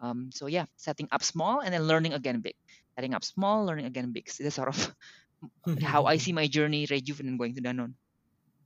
Um, 0.00 0.30
so 0.32 0.46
yeah 0.46 0.64
setting 0.76 1.08
up 1.12 1.22
small 1.22 1.60
and 1.60 1.74
then 1.74 1.84
learning 1.86 2.14
again 2.14 2.40
big. 2.40 2.56
Setting 2.96 3.14
up 3.14 3.24
small 3.24 3.66
learning 3.66 3.86
again 3.86 4.12
big. 4.12 4.30
So 4.30 4.44
that's 4.44 4.56
sort 4.56 4.68
of 4.68 4.96
how 5.84 6.06
i 6.06 6.16
see 6.16 6.32
my 6.40 6.46
journey 6.48 6.86
rejuven 6.88 7.28
and 7.28 7.38
going 7.38 7.54
to 7.54 7.60
danone. 7.60 7.94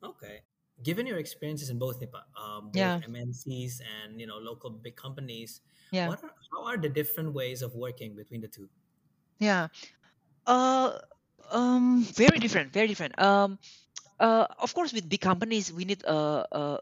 Okay. 0.03 0.43
Given 0.83 1.07
your 1.07 1.19
experiences 1.19 1.71
in 1.71 1.79
both 1.79 2.01
Nipa, 2.01 2.25
um, 2.37 2.71
both 2.71 2.81
yeah 2.81 3.01
MNCs 3.07 3.81
and 3.81 4.21
you 4.21 4.27
know 4.27 4.39
local 4.39 4.71
big 4.71 4.97
companies, 4.97 5.61
yeah 5.91 6.09
what 6.09 6.23
are 6.23 6.35
how 6.53 6.65
are 6.67 6.77
the 6.77 6.89
different 6.89 7.33
ways 7.33 7.63
of 7.63 7.75
working 7.75 8.15
between 8.17 8.41
the 8.41 8.49
two? 8.49 8.69
yeah 9.39 9.69
uh 10.47 10.99
um 11.51 12.05
very 12.15 12.39
different 12.39 12.73
very 12.73 12.87
different 12.89 13.19
um 13.21 13.59
uh 14.21 14.47
of 14.59 14.75
course 14.75 14.93
with 14.93 15.09
big 15.09 15.21
companies 15.21 15.73
we 15.73 15.85
need 15.85 16.03
a, 16.05 16.47
a 16.53 16.79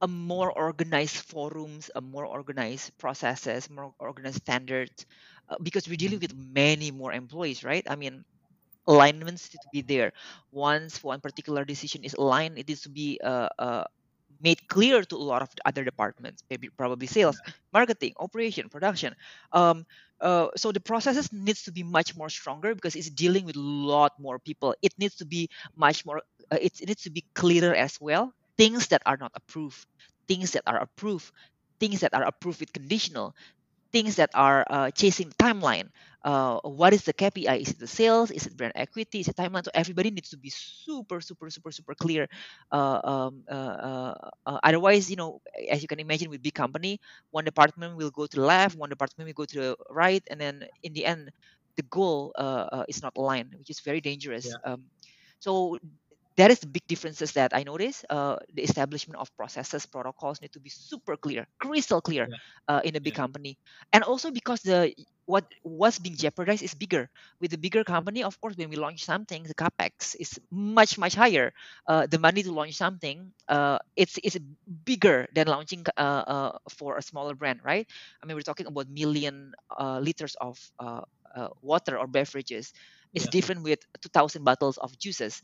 a 0.00 0.08
more 0.08 0.52
organized 0.52 1.16
forums, 1.16 1.90
a 1.94 2.00
more 2.00 2.24
organized 2.24 2.96
processes, 2.98 3.68
more 3.70 3.92
organized 3.98 4.36
standards, 4.36 5.06
uh, 5.48 5.56
because 5.62 5.88
we're 5.88 5.96
dealing 5.96 6.20
with 6.20 6.34
many 6.36 6.90
more 6.90 7.12
employees, 7.12 7.64
right? 7.64 7.84
I 7.88 7.96
mean, 7.96 8.24
alignments 8.88 9.52
need 9.52 9.60
to 9.62 9.70
be 9.72 9.82
there. 9.82 10.12
Once 10.52 11.04
one 11.04 11.20
particular 11.20 11.64
decision 11.64 12.04
is 12.04 12.14
aligned, 12.14 12.58
it 12.58 12.68
needs 12.68 12.82
to 12.82 12.90
be 12.90 13.20
uh, 13.22 13.48
uh, 13.58 13.84
made 14.40 14.66
clear 14.68 15.02
to 15.04 15.16
a 15.16 15.18
lot 15.18 15.42
of 15.42 15.50
the 15.54 15.62
other 15.66 15.84
departments, 15.84 16.42
maybe 16.50 16.68
probably 16.70 17.06
sales, 17.06 17.40
marketing, 17.72 18.14
operation, 18.18 18.68
production. 18.68 19.14
Um, 19.52 19.86
uh, 20.20 20.48
so 20.56 20.72
the 20.72 20.80
processes 20.80 21.32
needs 21.32 21.62
to 21.64 21.72
be 21.72 21.82
much 21.82 22.16
more 22.16 22.28
stronger 22.30 22.74
because 22.74 22.96
it's 22.96 23.10
dealing 23.10 23.44
with 23.44 23.56
a 23.56 23.60
lot 23.60 24.18
more 24.18 24.38
people. 24.38 24.74
It 24.82 24.94
needs 24.98 25.16
to 25.16 25.26
be 25.26 25.50
much 25.76 26.06
more. 26.06 26.22
Uh, 26.50 26.58
it 26.60 26.80
needs 26.86 27.02
to 27.04 27.10
be 27.10 27.24
clearer 27.34 27.74
as 27.74 28.00
well. 28.00 28.32
Things 28.56 28.88
that 28.88 29.02
are 29.06 29.16
not 29.16 29.32
approved, 29.34 29.86
things 30.26 30.52
that 30.52 30.64
are 30.66 30.78
approved, 30.78 31.30
things 31.78 32.00
that 32.00 32.14
are 32.14 32.24
approved 32.24 32.60
with 32.60 32.72
conditional, 32.72 33.34
things 33.92 34.16
that 34.16 34.30
are 34.34 34.64
uh, 34.68 34.90
chasing 34.90 35.28
the 35.28 35.34
timeline. 35.36 35.88
Uh, 36.24 36.58
what 36.64 36.92
is 36.92 37.04
the 37.04 37.12
KPI? 37.12 37.56
Is 37.56 37.70
it 37.70 37.78
the 37.78 37.86
sales? 37.86 38.30
Is 38.30 38.46
it 38.46 38.56
brand 38.56 38.72
equity? 38.74 39.20
Is 39.20 39.28
it 39.28 39.36
timeline? 39.36 39.64
So 39.64 39.70
everybody 39.74 40.10
needs 40.10 40.30
to 40.30 40.36
be 40.36 40.50
super, 40.50 41.20
super, 41.20 41.50
super, 41.50 41.70
super 41.70 41.94
clear. 41.94 42.28
Uh, 42.70 43.00
um, 43.04 43.44
uh, 43.50 43.54
uh, 43.54 44.14
uh, 44.46 44.58
otherwise, 44.62 45.10
you 45.10 45.16
know, 45.16 45.40
as 45.70 45.82
you 45.82 45.88
can 45.88 46.00
imagine, 46.00 46.30
with 46.30 46.42
big 46.42 46.54
company, 46.54 47.00
one 47.30 47.44
department 47.44 47.96
will 47.96 48.10
go 48.10 48.26
to 48.26 48.36
the 48.36 48.42
left, 48.44 48.76
one 48.76 48.90
department 48.90 49.26
will 49.28 49.34
go 49.38 49.44
to 49.46 49.58
the 49.60 49.76
right, 49.90 50.22
and 50.30 50.40
then 50.40 50.64
in 50.82 50.92
the 50.92 51.04
end, 51.04 51.30
the 51.76 51.82
goal 51.84 52.32
is 52.88 53.02
not 53.02 53.12
aligned, 53.16 53.54
which 53.58 53.70
is 53.70 53.80
very 53.80 54.00
dangerous. 54.00 54.54
Yeah. 54.54 54.56
Um, 54.64 54.84
so 55.38 55.78
that 56.38 56.50
is 56.50 56.60
the 56.60 56.68
big 56.70 56.86
differences 56.88 57.32
that 57.34 57.52
I 57.54 57.64
notice. 57.64 58.04
Uh, 58.08 58.38
the 58.54 58.62
establishment 58.62 59.20
of 59.20 59.34
processes, 59.36 59.86
protocols 59.86 60.40
need 60.40 60.52
to 60.54 60.60
be 60.60 60.70
super 60.70 61.16
clear, 61.16 61.46
crystal 61.60 62.00
clear, 62.00 62.28
Yeah. 62.28 62.36
uh, 62.68 62.80
in 62.84 62.96
a 62.96 63.00
big 63.00 63.14
Yeah. 63.14 63.18
company, 63.18 63.58
and 63.92 64.04
also 64.04 64.30
because 64.30 64.62
the 64.62 64.94
what 65.26 65.44
what's 65.62 65.98
being 65.98 66.16
jeopardized 66.16 66.62
is 66.62 66.74
bigger. 66.74 67.10
With 67.40 67.50
the 67.52 67.58
bigger 67.58 67.84
company, 67.84 68.22
of 68.24 68.40
course, 68.40 68.56
when 68.56 68.70
we 68.70 68.76
launch 68.76 69.04
something, 69.04 69.44
the 69.44 69.54
capex 69.54 70.16
is 70.18 70.38
much 70.50 70.98
much 70.98 71.14
higher. 71.14 71.52
Uh, 71.86 72.06
the 72.06 72.18
money 72.18 72.42
to 72.42 72.52
launch 72.52 72.74
something, 72.74 73.32
uh, 73.48 73.78
it's 73.96 74.18
it's 74.22 74.38
bigger 74.84 75.26
than 75.34 75.46
launching 75.48 75.84
uh, 75.96 76.24
uh, 76.26 76.52
for 76.70 76.96
a 76.96 77.02
smaller 77.02 77.34
brand, 77.34 77.60
right? 77.64 77.86
I 78.22 78.26
mean, 78.26 78.36
we're 78.36 78.46
talking 78.46 78.66
about 78.66 78.88
million 78.88 79.52
uh, 79.70 79.98
liters 80.00 80.36
of 80.40 80.58
uh, 81.34 81.48
water 81.62 81.98
or 81.98 82.06
beverages. 82.06 82.72
It's 83.14 83.26
Yeah. 83.26 83.30
different 83.30 83.62
with 83.62 83.80
2,000 84.02 84.44
bottles 84.44 84.76
of 84.78 84.96
juices. 84.98 85.40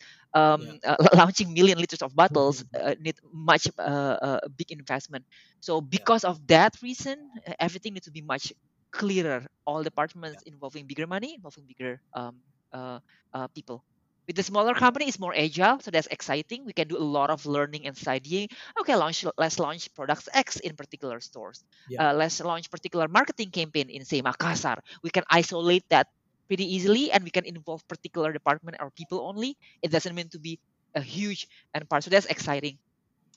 Yeah. 0.55 0.73
Um, 0.73 0.79
uh, 0.85 0.97
launching 1.15 1.53
million 1.55 1.79
liters 1.79 2.03
of 2.03 2.15
bottles 2.15 2.65
uh, 2.79 2.95
need 3.01 3.17
much 3.33 3.67
uh, 3.79 3.83
uh, 3.83 4.41
big 4.57 4.71
investment. 4.71 5.25
So 5.61 5.81
Yeah. 5.91 6.07
because 6.07 6.25
of 6.25 6.47
that 6.49 6.75
reason, 6.83 7.31
uh, 7.47 7.53
everything 7.61 7.95
needs 7.95 8.07
to 8.07 8.13
be 8.13 8.23
much 8.23 8.53
clearer. 8.93 9.47
All 9.67 9.83
Yeah. 9.83 9.85
departments 9.85 10.43
involving 10.45 10.87
bigger 10.87 11.07
money, 11.07 11.35
involving 11.35 11.65
bigger 11.67 12.01
um, 12.15 12.41
uh, 12.73 12.99
uh, 13.33 13.49
people. 13.55 13.85
With 14.27 14.37
the 14.37 14.43
smaller 14.43 14.75
company, 14.75 15.07
it's 15.07 15.19
more 15.19 15.35
agile, 15.35 15.81
so 15.81 15.91
that's 15.91 16.07
exciting. 16.09 16.65
We 16.65 16.73
can 16.73 16.89
do 16.89 16.97
a 16.97 17.05
lot 17.05 17.31
of 17.31 17.45
learning 17.47 17.87
and 17.87 17.97
studying. 17.97 18.49
Okay, 18.81 18.95
launch 18.97 19.25
let's 19.39 19.59
launch 19.59 19.93
products 19.95 20.29
X 20.33 20.59
in 20.61 20.77
particular 20.77 21.21
stores. 21.21 21.65
Yeah. 21.87 22.01
Uh, 22.01 22.13
let's 22.15 22.41
launch 22.41 22.71
particular 22.71 23.09
marketing 23.09 23.51
campaign 23.51 23.91
in 23.91 24.05
say 24.05 24.23
Makassar. 24.23 24.79
We 25.03 25.11
can 25.11 25.25
isolate 25.31 25.85
that 25.91 26.09
pretty 26.49 26.65
easily, 26.75 27.11
and 27.13 27.25
we 27.25 27.31
can 27.31 27.45
involve 27.45 27.87
particular 27.89 28.33
department 28.33 28.79
or 28.81 28.91
people 28.91 29.21
only. 29.27 29.57
It 29.83 29.91
doesn't 29.91 30.15
mean 30.15 30.29
to 30.31 30.39
be 30.41 30.59
a 30.95 31.01
huge 31.03 31.47
and 31.75 31.89
part. 31.89 32.05
So 32.05 32.11
that's 32.11 32.27
exciting 32.27 32.79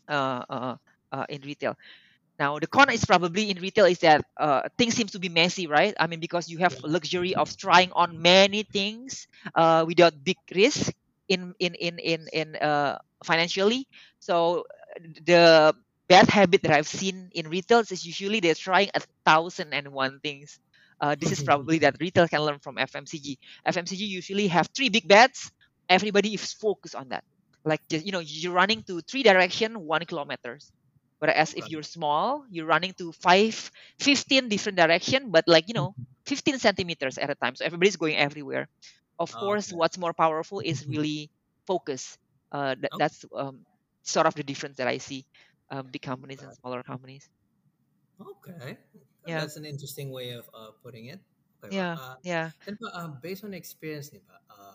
uh, 0.10 0.44
uh, 0.50 0.76
uh, 1.12 1.26
in 1.30 1.42
retail. 1.42 1.76
Now 2.40 2.60
the 2.60 2.68
con 2.68 2.90
is 2.92 3.06
probably 3.06 3.50
in 3.50 3.58
retail 3.60 3.86
is 3.86 4.00
that 4.00 4.22
uh, 4.38 4.70
things 4.78 4.96
seems 4.96 5.12
to 5.14 5.20
be 5.20 5.30
messy, 5.30 5.68
right? 5.68 5.94
I 6.00 6.08
mean 6.08 6.20
because 6.20 6.50
you 6.50 6.60
have 6.60 6.76
luxury 6.84 7.36
of 7.36 7.56
trying 7.58 7.92
on 7.94 8.22
many 8.22 8.64
things 8.64 9.28
uh, 9.56 9.86
without 9.88 10.14
big 10.24 10.38
risk 10.54 10.94
in 11.28 11.54
in 11.60 11.74
in 11.76 12.00
in 12.00 12.28
in 12.34 12.56
uh, 12.58 13.00
financially. 13.24 13.88
So 14.20 14.66
the 15.26 15.74
bad 16.08 16.30
habit 16.30 16.62
that 16.64 16.72
I've 16.72 16.88
seen 16.88 17.30
in 17.34 17.50
retail 17.50 17.80
is 17.80 18.06
usually 18.06 18.40
they're 18.40 18.56
trying 18.56 18.90
a 18.96 19.02
thousand 19.26 19.74
and 19.74 19.90
one 19.92 20.20
things. 20.20 20.60
Uh, 21.00 21.16
this 21.20 21.32
is 21.32 21.44
probably 21.44 21.80
that 21.80 21.98
retail 22.00 22.28
can 22.28 22.42
learn 22.42 22.60
from 22.60 22.78
FMCG. 22.78 23.38
FMCG 23.66 24.08
usually 24.08 24.48
have 24.48 24.70
three 24.76 24.90
big 24.90 25.08
bets. 25.08 25.52
Everybody 25.90 26.34
is 26.34 26.54
focused 26.54 26.96
on 26.96 27.10
that. 27.10 27.24
Like 27.64 27.82
just, 27.90 28.06
you 28.06 28.12
know, 28.12 28.20
you're 28.20 28.54
running 28.54 28.84
to 28.84 29.02
three 29.02 29.24
direction, 29.24 29.80
one 29.80 30.06
kilometers. 30.06 30.72
Whereas 31.20 31.54
if 31.54 31.70
you're 31.70 31.84
small, 31.84 32.46
you're 32.50 32.66
running 32.68 32.94
to 33.00 33.12
five, 33.14 33.56
15 34.00 34.50
different 34.50 34.78
direction, 34.78 35.32
but 35.32 35.46
like, 35.48 35.68
you 35.68 35.74
know, 35.74 35.96
15 36.26 36.58
centimeters 36.60 37.18
at 37.18 37.30
a 37.30 37.36
time. 37.36 37.56
So 37.56 37.66
everybody's 37.66 37.98
going 37.98 38.16
everywhere. 38.18 38.68
Of 39.20 39.38
course, 39.38 39.72
Okay. 39.72 39.74
what's 39.74 39.98
more 39.98 40.14
powerful 40.14 40.60
is 40.60 40.86
really 40.88 41.32
focus. 41.68 42.18
Uh, 42.52 42.76
th- 42.76 42.92
Oh, 42.92 43.00
that's 43.00 43.26
um, 43.36 43.66
sort 44.04 44.28
of 44.28 44.36
the 44.36 44.44
difference 44.44 44.78
that 44.78 44.88
I 44.88 44.98
see 44.98 45.26
um, 45.72 45.90
big 45.92 46.02
companies 46.02 46.44
and 46.44 46.54
smaller 46.54 46.84
companies. 46.84 47.30
Okay. 48.20 48.78
Yeah, 49.26 49.46
That's 49.46 49.56
an 49.58 49.66
interesting 49.66 50.12
way 50.12 50.32
of 50.32 50.50
uh, 50.54 50.72
putting 50.84 51.06
it. 51.08 51.20
Okay. 51.64 51.70
yeah, 51.70 51.98
Uh, 51.98 52.16
yeah. 52.24 52.52
and 52.68 52.78
um, 52.94 53.20
based 53.22 53.44
on 53.44 53.54
experience, 53.54 54.12
um, 54.50 54.67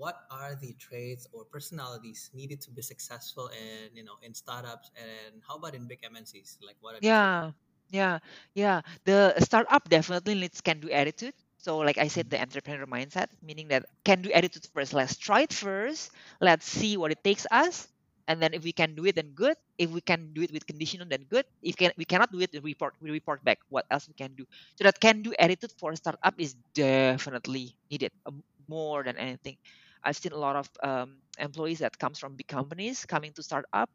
what 0.00 0.24
are 0.32 0.56
the 0.56 0.72
traits 0.80 1.28
or 1.32 1.44
personalities 1.44 2.30
needed 2.32 2.60
to 2.62 2.70
be 2.72 2.82
successful 2.82 3.48
in 3.52 3.92
you 3.98 4.04
know 4.04 4.16
in 4.22 4.32
startups 4.34 4.90
and 4.96 5.42
how 5.46 5.56
about 5.56 5.74
in 5.74 5.86
big 5.86 6.00
MNCs? 6.02 6.58
Like 6.64 6.78
what 6.80 6.96
are 6.96 7.04
the? 7.04 7.12
Yeah, 7.12 7.52
yeah, 7.90 8.18
yeah. 8.54 8.82
The 9.04 9.34
startup 9.40 9.88
definitely 9.88 10.34
needs 10.34 10.60
can 10.60 10.80
do 10.80 10.90
attitude. 10.90 11.34
So, 11.58 11.78
like 11.78 11.98
I 11.98 12.08
said, 12.08 12.30
the 12.30 12.40
entrepreneur 12.40 12.86
mindset, 12.86 13.28
meaning 13.42 13.68
that 13.68 13.86
can 14.04 14.22
do 14.22 14.32
attitude 14.32 14.66
first. 14.74 14.94
Let's 14.94 15.16
try 15.16 15.42
it 15.42 15.52
first. 15.52 16.10
Let's 16.40 16.66
see 16.66 16.96
what 16.96 17.12
it 17.12 17.22
takes 17.24 17.46
us, 17.50 17.88
and 18.28 18.40
then 18.42 18.54
if 18.54 18.64
we 18.64 18.72
can 18.72 18.94
do 18.94 19.04
it, 19.06 19.16
then 19.16 19.32
good. 19.34 19.56
If 19.78 19.90
we 19.90 20.00
can 20.00 20.32
do 20.32 20.42
it 20.42 20.52
with 20.52 20.66
conditional, 20.66 21.06
then 21.08 21.24
good. 21.28 21.44
If 21.62 21.76
can 21.76 21.92
we 21.96 22.04
cannot 22.04 22.32
do 22.32 22.40
it, 22.40 22.50
we 22.54 22.72
report 22.72 22.94
we 23.00 23.10
report 23.10 23.44
back 23.44 23.60
what 23.68 23.86
else 23.90 24.08
we 24.08 24.14
can 24.14 24.34
do. 24.36 24.46
So 24.76 24.84
that 24.84 25.00
can 25.00 25.22
do 25.22 25.34
attitude 25.38 25.72
for 25.78 25.92
a 25.92 25.96
startup 25.96 26.34
is 26.38 26.54
definitely 26.74 27.76
needed 27.90 28.12
uh, 28.26 28.32
more 28.68 29.02
than 29.04 29.16
anything. 29.16 29.56
I've 30.04 30.16
seen 30.16 30.32
a 30.32 30.38
lot 30.40 30.56
of 30.56 30.68
um, 30.82 31.22
employees 31.38 31.80
that 31.80 31.98
comes 31.98 32.18
from 32.18 32.36
big 32.36 32.48
companies 32.48 33.04
coming 33.06 33.32
to 33.34 33.42
startup 33.42 33.90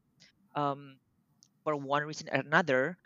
um, 0.55 0.97
for 1.63 1.75
one 1.75 2.03
reason 2.03 2.27
or 2.31 2.39
another 2.39 2.97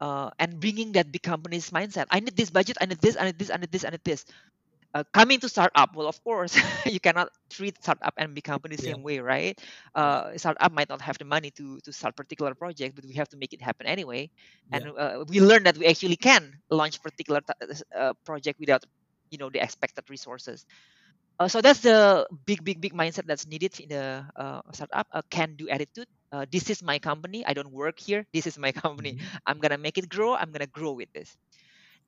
uh, 0.00 0.30
and 0.38 0.60
bringing 0.60 0.92
that 0.92 1.12
big 1.12 1.22
company's 1.22 1.70
mindset. 1.70 2.06
I 2.10 2.20
need 2.20 2.36
this 2.36 2.50
budget, 2.50 2.76
I 2.80 2.86
need 2.86 3.00
this, 3.00 3.16
I 3.18 3.24
need 3.26 3.38
this, 3.38 3.50
I 3.50 3.56
need 3.56 3.72
this, 3.72 3.84
I 3.84 3.90
need 3.90 4.04
this. 4.04 4.24
uh, 4.94 5.04
coming 5.12 5.38
to 5.40 5.48
startup 5.48 5.94
well 5.96 6.06
of 6.08 6.18
course 6.24 6.56
you 6.86 7.00
cannot 7.00 7.28
treat 7.50 7.76
startup 7.82 8.14
and 8.16 8.34
big 8.34 8.44
company 8.44 8.76
the 8.76 8.82
Yeah. 8.82 8.94
same 8.94 9.02
way 9.02 9.18
right 9.20 9.58
uh, 9.94 10.36
startup 10.36 10.72
might 10.72 10.88
not 10.88 11.00
have 11.00 11.18
the 11.18 11.24
money 11.24 11.50
to 11.50 11.78
to 11.84 11.92
start 11.92 12.16
particular 12.16 12.54
project 12.54 12.94
but 12.94 13.04
we 13.04 13.14
have 13.14 13.28
to 13.28 13.36
make 13.36 13.52
it 13.52 13.60
happen 13.62 13.86
anyway 13.86 14.28
and 14.72 14.84
Yeah. 14.84 14.92
uh, 14.96 15.24
we 15.28 15.40
learned 15.40 15.66
that 15.66 15.76
we 15.78 15.86
actually 15.86 16.16
can 16.16 16.52
launch 16.70 17.00
particular 17.02 17.40
t- 17.40 17.54
uh, 17.96 18.12
project 18.24 18.58
without 18.60 18.84
you 19.30 19.38
know 19.38 19.50
the 19.50 19.62
expected 19.62 20.04
resources 20.10 20.64
uh, 21.38 21.48
so 21.48 21.60
that's 21.60 21.80
the 21.80 22.26
big 22.46 22.64
big 22.64 22.80
big 22.80 22.94
mindset 22.94 23.26
that's 23.26 23.46
needed 23.46 23.72
in 23.80 23.88
the 23.88 24.24
uh, 24.36 24.60
startup. 24.72 25.06
A 25.12 25.22
can 25.30 25.56
do 25.56 25.68
attitude. 25.68 26.06
Uh, 26.32 26.46
this 26.50 26.70
is 26.70 26.82
my 26.82 26.98
company. 26.98 27.44
I 27.46 27.52
don't 27.54 27.70
work 27.72 27.98
here. 27.98 28.26
This 28.32 28.46
is 28.46 28.58
my 28.58 28.72
company. 28.84 29.16
Mhm. 29.16 29.30
i'm 29.46 29.58
gonna 29.58 29.78
make 29.78 29.98
it 29.98 30.08
grow. 30.08 30.34
I'm 30.34 30.52
gonna 30.52 30.66
grow 30.70 30.92
with 30.92 31.08
this. 31.14 31.36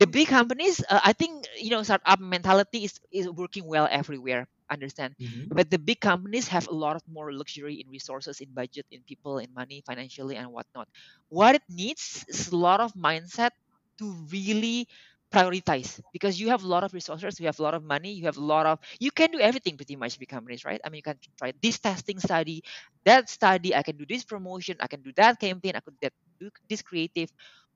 The 0.00 0.06
big 0.06 0.28
companies 0.28 0.82
uh, 0.88 1.00
i 1.04 1.12
think 1.12 1.46
you 1.58 1.70
know 1.70 1.82
startup 1.82 2.20
mentality 2.20 2.84
is 2.84 2.98
is 3.12 3.28
working 3.30 3.66
well 3.66 3.88
everywhere. 3.90 4.46
Understand? 4.70 5.14
Mhm. 5.18 5.52
but 5.52 5.70
the 5.70 5.78
big 5.78 6.00
companies 6.00 6.48
have 6.48 6.66
a 6.68 6.74
lot 6.74 6.96
of 6.96 7.02
more 7.06 7.32
luxury 7.32 7.80
in 7.82 7.88
resources 7.90 8.40
in 8.40 8.50
budget 8.54 8.86
in 8.90 9.02
people 9.06 9.38
in 9.38 9.52
money 9.54 9.82
financially 9.86 10.36
and 10.36 10.48
whatnot. 10.50 10.88
What 11.28 11.54
it 11.54 11.62
needs 11.68 12.24
is 12.28 12.48
a 12.50 12.56
lot 12.56 12.80
of 12.80 12.94
mindset 12.94 13.50
to 13.98 14.06
really 14.32 14.88
prioritize 15.32 16.00
because 16.12 16.40
you 16.40 16.48
have 16.48 16.62
a 16.62 16.66
lot 16.66 16.82
of 16.84 16.92
resources 16.94 17.38
you 17.40 17.46
have 17.46 17.58
a 17.58 17.62
lot 17.62 17.74
of 17.74 17.82
money 17.84 18.12
you 18.12 18.24
have 18.24 18.36
a 18.36 18.44
lot 18.44 18.66
of 18.66 18.78
you 19.00 19.10
can 19.10 19.30
do 19.30 19.40
everything 19.40 19.76
pretty 19.76 19.96
much 19.96 20.18
big 20.18 20.28
companies 20.28 20.64
right 20.64 20.80
i 20.84 20.88
mean 20.88 20.98
you 20.98 21.02
can 21.02 21.18
try 21.38 21.52
this 21.62 21.78
testing 21.78 22.18
study 22.18 22.62
that 23.04 23.28
study 23.28 23.74
i 23.74 23.82
can 23.82 23.96
do 23.96 24.04
this 24.08 24.24
promotion 24.24 24.76
i 24.80 24.86
can 24.86 25.02
do 25.02 25.12
that 25.16 25.38
campaign 25.40 25.74
i 25.76 25.80
could 25.80 25.96
do 26.40 26.50
this 26.68 26.82
creative 26.82 27.30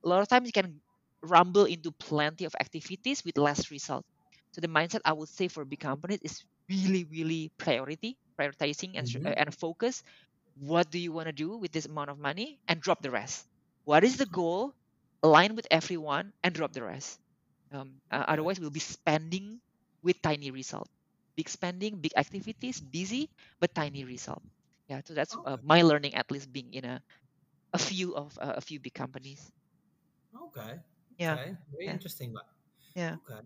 a 0.04 0.08
lot 0.08 0.20
of 0.22 0.28
times 0.28 0.46
you 0.46 0.52
can 0.52 0.80
rumble 1.22 1.64
into 1.64 1.90
plenty 1.92 2.44
of 2.44 2.54
activities 2.60 3.24
with 3.24 3.36
less 3.38 3.70
result. 3.70 4.04
So 4.52 4.60
the 4.60 4.68
mindset 4.68 5.00
I 5.04 5.12
would 5.12 5.28
say 5.28 5.48
for 5.48 5.64
big 5.64 5.80
companies 5.80 6.20
is 6.22 6.44
really, 6.68 7.04
really 7.04 7.50
priority, 7.58 8.18
prioritizing 8.40 8.92
and, 8.96 9.06
Mhm. 9.06 9.26
uh, 9.26 9.34
and 9.36 9.54
focus. 9.54 10.02
What 10.56 10.90
do 10.90 10.98
you 10.98 11.12
want 11.12 11.26
to 11.26 11.32
do 11.32 11.56
with 11.56 11.72
this 11.72 11.86
amount 11.86 12.10
of 12.10 12.18
money 12.18 12.60
and 12.68 12.80
drop 12.80 13.02
the 13.02 13.10
rest? 13.10 13.46
What 13.84 14.04
is 14.04 14.16
the 14.18 14.26
goal? 14.26 14.74
Align 15.22 15.54
with 15.56 15.66
everyone 15.70 16.32
and 16.44 16.54
drop 16.54 16.72
the 16.72 16.82
rest. 16.82 17.18
Um, 17.72 18.00
uh, 18.10 18.24
otherwise, 18.28 18.60
we'll 18.60 18.70
be 18.70 18.80
spending 18.80 19.60
with 20.02 20.20
tiny 20.22 20.50
result. 20.50 20.88
Big 21.36 21.48
spending, 21.48 22.00
big 22.00 22.12
activities, 22.16 22.80
busy 22.80 23.30
but 23.60 23.74
tiny 23.74 24.04
result. 24.04 24.42
Yeah, 24.88 25.02
so 25.04 25.14
that's 25.14 25.36
uh, 25.44 25.58
my 25.62 25.82
learning 25.82 26.14
at 26.14 26.30
least 26.30 26.52
being 26.52 26.72
in 26.72 26.84
a, 26.84 27.02
a 27.72 27.78
few 27.78 28.16
of 28.16 28.36
uh, 28.40 28.54
a 28.56 28.60
few 28.60 28.80
big 28.80 28.94
companies. 28.94 29.52
Okay. 30.34 30.80
Yeah, 31.18 31.34
Okay. 31.34 31.52
Very 31.72 31.86
yeah, 31.86 31.92
interesting. 31.92 32.32
But 32.32 32.46
yeah, 32.94 33.16
okay. 33.22 33.44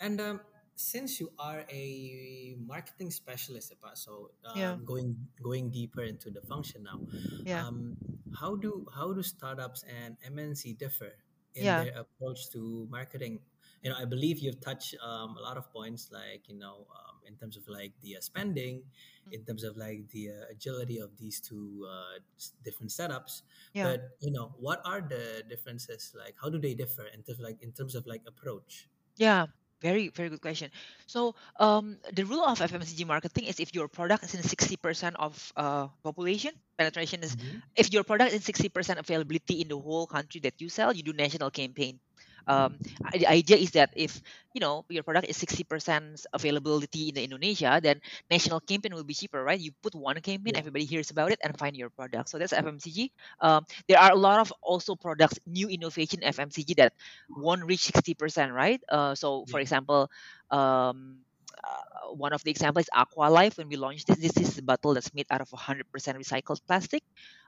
And 0.00 0.20
um, 0.20 0.40
since 0.76 1.18
you 1.18 1.32
are 1.38 1.64
a 1.70 2.54
marketing 2.60 3.10
specialist, 3.10 3.72
Pak, 3.82 3.96
so 3.96 4.30
yeah, 4.54 4.72
um, 4.72 4.84
going 4.84 5.16
going 5.42 5.70
deeper 5.70 6.02
into 6.04 6.30
the 6.30 6.40
function 6.42 6.84
now, 6.84 7.00
yeah, 7.44 7.66
um, 7.66 7.96
how 8.38 8.54
do 8.54 8.86
how 8.94 9.12
do 9.12 9.22
startups 9.22 9.82
and 9.88 10.16
MNC 10.22 10.78
differ 10.78 11.16
in 11.56 11.64
yeah. 11.64 11.84
their 11.84 12.04
approach 12.04 12.50
to 12.52 12.86
marketing? 12.90 13.40
You 13.82 13.90
know, 13.90 13.96
I 13.98 14.04
believe 14.04 14.38
you've 14.38 14.60
touched 14.60 14.96
um, 15.02 15.36
a 15.36 15.42
lot 15.42 15.56
of 15.56 15.70
points, 15.72 16.10
like 16.12 16.48
you 16.48 16.58
know, 16.58 16.86
um, 16.90 17.16
in 17.26 17.36
terms 17.36 17.56
of 17.56 17.68
like 17.68 17.92
the 18.02 18.16
uh, 18.16 18.20
spending, 18.20 18.82
Mm, 19.26 19.32
in 19.34 19.44
terms 19.44 19.64
of 19.64 19.76
like 19.76 20.08
the 20.10 20.30
uh, 20.30 20.50
agility 20.50 20.98
of 20.98 21.10
these 21.18 21.40
two 21.40 21.86
uh, 21.90 22.18
different 22.64 22.90
setups. 22.90 23.42
Yeah. 23.74 23.84
But 23.84 24.10
you 24.20 24.30
know, 24.30 24.54
what 24.58 24.80
are 24.84 25.00
the 25.00 25.42
differences? 25.48 26.14
Like, 26.16 26.34
how 26.40 26.48
do 26.48 26.58
they 26.58 26.74
differ 26.74 27.06
in 27.12 27.22
terms 27.22 27.40
like 27.40 27.62
in 27.62 27.72
terms 27.72 27.94
of 27.94 28.06
like 28.06 28.22
approach? 28.26 28.88
Yeah, 29.16 29.46
very, 29.82 30.08
very 30.08 30.28
good 30.28 30.40
question. 30.40 30.70
So, 31.06 31.34
um, 31.60 31.98
the 32.12 32.24
rule 32.24 32.44
of 32.44 32.58
FMCG 32.58 33.06
marketing 33.06 33.44
is 33.44 33.60
if 33.60 33.74
your 33.74 33.88
product 33.88 34.24
is 34.24 34.34
in 34.34 34.40
60% 34.42 35.14
of 35.18 35.52
uh, 35.56 35.88
population, 36.02 36.52
penetration 36.78 37.22
is 37.22 37.36
Mm-hmm. 37.36 37.58
if 37.76 37.92
your 37.92 38.04
product 38.04 38.32
is 38.32 38.42
60% 38.46 38.98
availability 38.98 39.60
in 39.60 39.68
the 39.68 39.78
whole 39.78 40.06
country 40.06 40.40
that 40.40 40.54
you 40.60 40.68
sell, 40.68 40.92
you 40.94 41.02
do 41.02 41.12
national 41.12 41.50
campaign. 41.50 42.00
Um, 42.46 42.78
the 43.12 43.26
idea 43.26 43.56
is 43.56 43.72
that 43.72 43.90
if 43.96 44.20
you 44.54 44.60
know 44.60 44.84
your 44.88 45.02
product 45.02 45.28
is 45.28 45.36
60% 45.36 46.24
availability 46.32 47.08
in 47.10 47.14
the 47.14 47.24
Indonesia, 47.24 47.80
then 47.82 48.00
national 48.30 48.60
campaign 48.60 48.94
will 48.94 49.04
be 49.04 49.14
cheaper, 49.14 49.42
right? 49.42 49.58
You 49.60 49.72
put 49.82 49.94
one 49.94 50.18
campaign, 50.20 50.54
Yeah. 50.54 50.58
everybody 50.58 50.84
hears 50.84 51.10
about 51.10 51.32
it 51.32 51.40
and 51.42 51.56
find 51.58 51.76
your 51.76 51.90
product. 51.90 52.28
So 52.28 52.38
that's 52.38 52.52
FMCG. 52.52 53.10
Um, 53.40 53.66
there 53.88 53.98
are 53.98 54.12
a 54.12 54.18
lot 54.18 54.40
of 54.40 54.52
also 54.62 54.94
products, 54.96 55.38
new 55.46 55.68
innovation 55.68 56.20
FMCG 56.22 56.74
that 56.74 56.92
won't 57.36 57.64
reach 57.64 57.90
60%, 57.92 58.52
right? 58.52 58.80
Uh, 58.88 59.14
so, 59.14 59.44
for 59.46 59.60
example, 59.60 60.10
um, 60.50 61.18
uh, 61.64 62.14
one 62.14 62.32
of 62.32 62.42
the 62.44 62.50
examples 62.50 62.84
is 62.84 62.90
Aqua 62.94 63.28
Life. 63.30 63.58
When 63.58 63.68
we 63.68 63.76
launched 63.76 64.06
this, 64.08 64.32
this 64.32 64.36
is 64.50 64.58
a 64.58 64.62
bottle 64.62 64.94
that's 64.94 65.12
made 65.14 65.26
out 65.30 65.40
of 65.40 65.50
100% 65.52 66.18
recycled 66.18 66.60
plastic. 66.66 67.02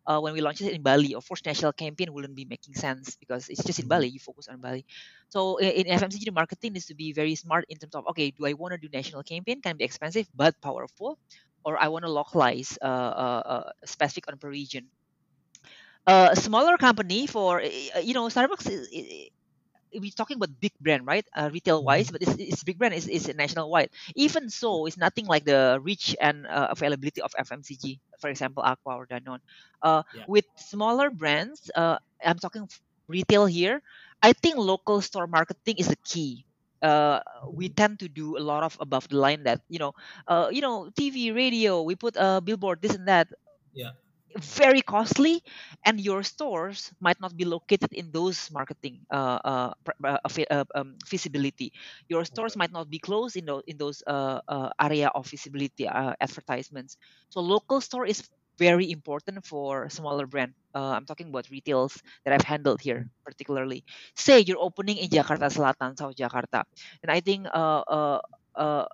Uh, 0.06 0.20
when 0.20 0.32
we 0.32 0.40
launched 0.40 0.62
it 0.62 0.72
in 0.72 0.82
Bali, 0.82 1.14
of 1.14 1.26
course, 1.28 1.44
national 1.44 1.72
campaign 1.72 2.12
wouldn't 2.12 2.34
be 2.34 2.44
making 2.44 2.74
sense 2.74 3.16
because 3.16 3.48
it's 3.48 3.64
just 3.64 3.78
in 3.80 3.86
Mhm. 3.86 3.88
Bali. 3.88 4.08
You 4.08 4.20
focus 4.20 4.48
on 4.48 4.60
Bali. 4.60 4.84
So 5.28 5.58
i- 5.60 5.76
in 5.82 5.86
FMCG, 5.88 6.24
the 6.26 6.32
marketing 6.32 6.72
needs 6.74 6.86
to 6.86 6.94
be 6.94 7.12
very 7.12 7.34
smart 7.34 7.64
in 7.68 7.78
terms 7.78 7.94
of 7.94 8.06
okay, 8.08 8.30
do 8.30 8.46
I 8.46 8.54
want 8.54 8.72
to 8.72 8.78
do 8.78 8.88
national 8.92 9.22
campaign? 9.22 9.60
Can 9.62 9.76
be 9.76 9.84
expensive 9.84 10.28
but 10.34 10.54
powerful, 10.62 11.18
or 11.64 11.78
I 11.80 11.88
want 11.88 12.04
to 12.04 12.10
localize 12.10 12.78
uh, 12.82 12.84
uh, 13.24 13.42
uh, 13.54 13.70
specific 13.84 14.28
on 14.28 14.38
per 14.38 14.48
region 14.50 14.90
uh, 16.06 16.28
a 16.32 16.36
smaller 16.36 16.76
company 16.76 17.26
for 17.26 17.60
uh, 17.60 17.98
you 18.00 18.14
know 18.14 18.26
Starbucks 18.28 18.68
is, 18.70 18.88
we're 19.94 20.10
talking 20.16 20.36
about 20.36 20.50
big 20.60 20.72
brand 20.80 21.06
right 21.06 21.24
uh, 21.36 21.48
retail 21.52 21.82
wise 21.84 22.08
Mhm. 22.08 22.12
but 22.12 22.22
it's, 22.22 22.34
it's 22.38 22.62
big 22.64 22.78
brand 22.78 22.94
is 22.94 23.08
is 23.08 23.28
national 23.34 23.70
wide 23.70 23.88
even 24.14 24.48
so 24.48 24.86
it's 24.86 24.96
nothing 24.96 25.26
like 25.26 25.44
the 25.44 25.78
reach 25.82 26.14
and 26.20 26.46
uh, 26.46 26.68
availability 26.70 27.20
of 27.20 27.32
FMCG 27.38 28.00
for 28.20 28.28
example 28.30 28.62
Aqua 28.62 28.96
or 28.96 29.06
Danone 29.06 29.40
uh, 29.82 30.02
Yeah. 30.12 30.26
with 30.26 30.44
smaller 30.56 31.10
brands 31.10 31.70
uh, 31.74 31.98
I'm 32.24 32.38
talking 32.38 32.68
retail 33.08 33.46
here 33.46 33.80
I 34.22 34.32
think 34.32 34.56
local 34.56 35.00
store 35.00 35.26
marketing 35.26 35.76
is 35.78 35.88
the 35.88 35.98
key 36.04 36.44
uh, 36.82 37.20
we 37.52 37.68
Mhm. 37.68 37.70
tend 37.70 37.98
to 38.00 38.08
do 38.08 38.36
a 38.36 38.42
lot 38.44 38.62
of 38.62 38.76
above 38.80 39.08
the 39.08 39.16
line 39.18 39.44
that 39.44 39.60
you 39.68 39.78
know 39.78 39.92
uh, 40.26 40.48
you 40.52 40.60
know 40.60 40.90
TV 40.96 41.32
radio 41.32 41.82
we 41.82 41.94
put 41.96 42.16
a 42.18 42.40
billboard 42.40 42.80
this 42.82 42.94
and 42.94 43.08
that 43.08 43.28
Yeah. 43.72 43.92
Very 44.36 44.82
costly 44.82 45.42
and 45.84 46.00
your 46.00 46.22
stores 46.22 46.92
might 47.00 47.18
not 47.20 47.36
be 47.36 47.44
located 47.44 47.92
in 47.92 48.10
those 48.12 48.50
marketing 48.52 49.00
uh, 49.10 49.38
uh, 49.44 49.72
uh, 50.04 50.18
uh, 50.50 50.64
um, 50.74 50.96
visibility 51.08 51.72
your 52.08 52.24
stores 52.24 52.56
might 52.56 52.70
not 52.72 52.90
be 52.90 52.98
close 52.98 53.36
in 53.36 53.46
those 53.46 53.62
in 53.66 53.76
those 53.78 54.02
uh, 54.06 54.40
uh, 54.48 54.68
area 54.80 55.08
of 55.14 55.26
visibility 55.26 55.88
uh, 55.88 56.12
advertisements. 56.20 56.96
So 57.30 57.40
local 57.40 57.80
store 57.80 58.06
is 58.06 58.28
very 58.58 58.90
important 58.90 59.46
for 59.46 59.88
smaller 59.88 60.26
brand 60.26 60.52
uh, 60.74 60.90
i'm 60.98 61.06
talking 61.06 61.28
about 61.30 61.48
retails 61.50 62.02
that 62.24 62.34
i've 62.34 62.42
handled 62.44 62.80
here 62.80 63.08
particularly. 63.24 63.84
Say 64.16 64.40
you're 64.40 64.60
opening 64.60 64.98
in 64.98 65.08
jakarta 65.10 65.46
selatan 65.48 65.94
south 65.96 66.16
jakarta 66.18 66.64
and 67.02 67.10
i 67.10 67.20
think 67.20 67.46
uh, 67.54 67.82
uh, 67.86 68.20
uh, 68.58 68.86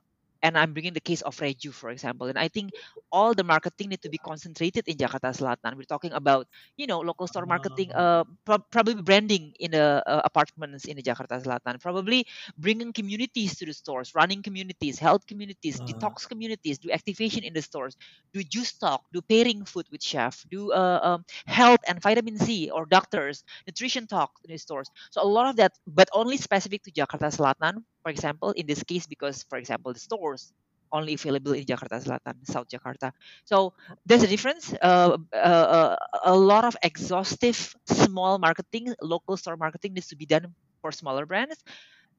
and 0.44 0.58
I'm 0.60 0.74
bringing 0.76 0.92
the 0.92 1.00
case 1.00 1.22
of 1.24 1.40
Reju, 1.40 1.72
for 1.72 1.90
example. 1.90 2.28
And 2.28 2.38
I 2.38 2.48
think 2.52 2.72
all 3.10 3.34
the 3.34 3.44
marketing 3.44 3.90
need 3.90 4.02
to 4.02 4.10
be 4.10 4.18
concentrated 4.20 4.84
in 4.86 4.96
Jakarta 5.00 5.32
Selatan. 5.32 5.76
We're 5.76 5.88
talking 5.88 6.12
about, 6.12 6.46
you 6.76 6.86
know, 6.86 7.00
local 7.00 7.26
store 7.26 7.46
marketing, 7.46 7.90
Um, 7.94 8.04
uh, 8.04 8.24
prob 8.44 8.62
probably 8.70 8.94
branding 9.00 9.54
in 9.58 9.72
the 9.72 10.02
uh, 10.06 10.22
apartments 10.24 10.84
in 10.84 10.96
the 10.96 11.02
Jakarta 11.02 11.40
Selatan, 11.42 11.80
probably 11.80 12.26
bringing 12.58 12.92
communities 12.92 13.56
to 13.58 13.66
the 13.66 13.72
stores, 13.74 14.14
running 14.14 14.42
communities, 14.42 14.98
health 14.98 15.26
communities, 15.26 15.80
uh, 15.80 15.88
detox 15.88 16.28
communities, 16.28 16.78
do 16.78 16.90
activation 16.92 17.42
in 17.44 17.54
the 17.54 17.62
stores, 17.62 17.96
do 18.32 18.42
juice 18.42 18.72
talk, 18.74 19.02
do 19.12 19.22
pairing 19.22 19.64
food 19.64 19.86
with 19.90 20.02
chef, 20.02 20.44
do 20.50 20.72
uh, 20.72 21.00
um, 21.02 21.24
health 21.46 21.80
and 21.88 22.00
vitamin 22.02 22.38
C 22.38 22.70
or 22.70 22.86
doctors, 22.86 23.44
nutrition 23.66 24.06
talk 24.06 24.30
in 24.44 24.50
the 24.52 24.58
stores. 24.58 24.90
So 25.10 25.22
a 25.22 25.26
lot 25.28 25.48
of 25.48 25.56
that, 25.56 25.72
but 25.86 26.08
only 26.12 26.36
specific 26.36 26.82
to 26.84 26.92
Jakarta 26.92 27.30
Selatan, 27.32 27.84
for 28.04 28.10
example, 28.12 28.52
in 28.52 28.66
this 28.68 28.84
case, 28.84 29.06
because, 29.08 29.44
for 29.48 29.58
example, 29.58 29.92
the 29.94 30.00
stores 30.00 30.52
only 30.92 31.14
available 31.14 31.52
in 31.54 31.64
Jakarta 31.66 31.98
Selatan, 31.98 32.38
South 32.46 32.68
Jakarta. 32.70 33.10
So 33.44 33.74
there's 34.06 34.22
a 34.22 34.28
difference. 34.30 34.72
Uh, 34.78 35.18
uh, 35.34 35.36
uh, 35.36 35.96
a 36.24 36.36
lot 36.36 36.64
of 36.64 36.76
exhaustive 36.84 37.74
small 37.88 38.38
marketing, 38.38 38.94
local 39.02 39.36
store 39.36 39.56
marketing 39.56 39.94
needs 39.94 40.08
to 40.08 40.16
be 40.16 40.26
done 40.26 40.54
for 40.82 40.92
smaller 40.92 41.26
brands, 41.26 41.58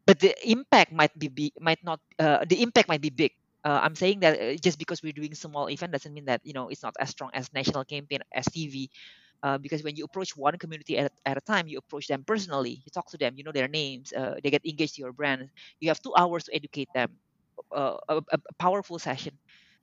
but 0.05 0.19
the 0.19 0.33
impact 0.49 0.91
might 0.91 1.13
be, 1.17 1.27
be 1.27 1.53
might 1.59 1.83
not. 1.83 1.99
Uh, 2.19 2.45
the 2.47 2.61
impact 2.61 2.87
might 2.89 3.01
be 3.01 3.09
big. 3.09 3.31
Uh, 3.65 3.79
I'm 3.81 3.95
saying 3.95 4.19
that 4.21 4.39
uh, 4.39 4.55
just 4.61 4.77
because 4.77 5.01
we're 5.01 5.13
doing 5.17 5.33
small 5.33 5.69
event 5.69 5.91
doesn't 5.91 6.13
mean 6.13 6.25
that 6.25 6.41
you 6.43 6.53
know 6.53 6.69
it's 6.69 6.83
not 6.83 6.95
as 6.99 7.09
strong 7.09 7.31
as 7.33 7.51
national 7.53 7.85
campaign 7.85 8.19
as 8.33 8.45
TV 8.45 8.89
uh, 9.43 9.57
because 9.57 9.83
when 9.83 9.95
you 9.95 10.05
approach 10.05 10.35
one 10.35 10.57
community 10.57 10.97
at, 10.97 11.11
at 11.25 11.37
a 11.37 11.41
time 11.41 11.67
you 11.67 11.77
approach 11.77 12.07
them 12.07 12.23
personally 12.25 12.81
you 12.85 12.89
talk 12.93 13.09
to 13.09 13.17
them 13.17 13.33
you 13.37 13.43
know 13.43 13.51
their 13.51 13.67
names 13.67 14.13
uh, 14.13 14.35
they 14.43 14.49
get 14.51 14.65
engaged 14.65 14.95
to 14.95 15.01
your 15.01 15.13
brand 15.13 15.49
you 15.79 15.89
have 15.89 16.01
two 16.01 16.13
hours 16.15 16.43
to 16.45 16.55
educate 16.55 16.89
them 16.93 17.09
uh, 17.75 17.95
a, 18.09 18.21
a 18.31 18.37
powerful 18.59 18.99
session 18.99 19.33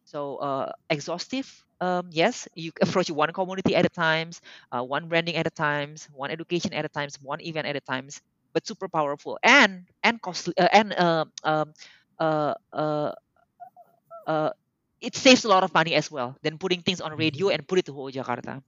so 0.05 0.37
uh, 0.37 0.71
exhaustive 0.91 1.49
um, 1.81 2.09
yes 2.11 2.49
you 2.55 2.71
approach 2.83 3.11
one 3.11 3.33
community 3.33 3.75
at 3.75 3.85
a 3.87 3.88
times 3.91 4.41
uh, 4.73 4.83
one 4.83 5.09
branding 5.09 5.37
at 5.37 5.47
a 5.47 5.51
times 5.51 6.09
one 6.12 6.31
education 6.31 6.73
at 6.73 6.85
a 6.85 6.88
times 6.88 7.17
one 7.23 7.41
event 7.41 7.67
at 7.67 7.77
a 7.77 7.81
times 7.81 8.21
but 8.55 8.67
super 8.67 8.88
powerful 8.88 9.38
and 9.43 9.88
and 10.03 10.21
costly 10.23 10.55
uh, 10.59 10.69
and 10.73 10.93
uh, 10.95 11.25
um, 11.45 11.73
uh, 12.19 12.55
uh, 12.73 13.12
uh, 14.27 14.51
it 15.01 15.15
saves 15.17 15.45
a 15.45 15.49
lot 15.49 15.65
of 15.65 15.73
money 15.75 15.95
as 15.95 16.11
well 16.11 16.37
than 16.43 16.59
putting 16.59 16.83
things 16.83 17.01
on 17.01 17.12
radio 17.17 17.49
Mhm. 17.49 17.55
and 17.55 17.67
put 17.67 17.79
it 17.79 17.87
to 17.87 17.93
whole 17.93 18.11
Jakarta. 18.11 18.62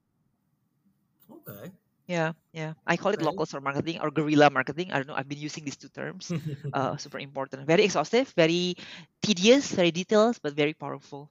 Okay. 1.48 1.72
Yeah, 2.06 2.32
yeah. 2.52 2.74
I 2.86 2.96
call 2.96 3.12
it 3.12 3.22
Right. 3.22 3.22
local 3.22 3.46
store 3.46 3.60
marketing 3.60 4.00
or 4.00 4.10
guerrilla 4.10 4.50
marketing. 4.50 4.92
I 4.92 4.98
don't 4.98 5.06
know. 5.08 5.14
I've 5.14 5.28
been 5.28 5.38
using 5.38 5.64
these 5.64 5.76
two 5.76 5.88
terms. 5.88 6.32
Uh, 6.72 6.96
super 6.96 7.18
important. 7.18 7.66
Very 7.66 7.84
exhaustive, 7.84 8.28
very 8.36 8.76
tedious, 9.22 9.70
very 9.72 9.90
detailed, 9.90 10.38
but 10.42 10.54
very 10.54 10.74
powerful. 10.74 11.30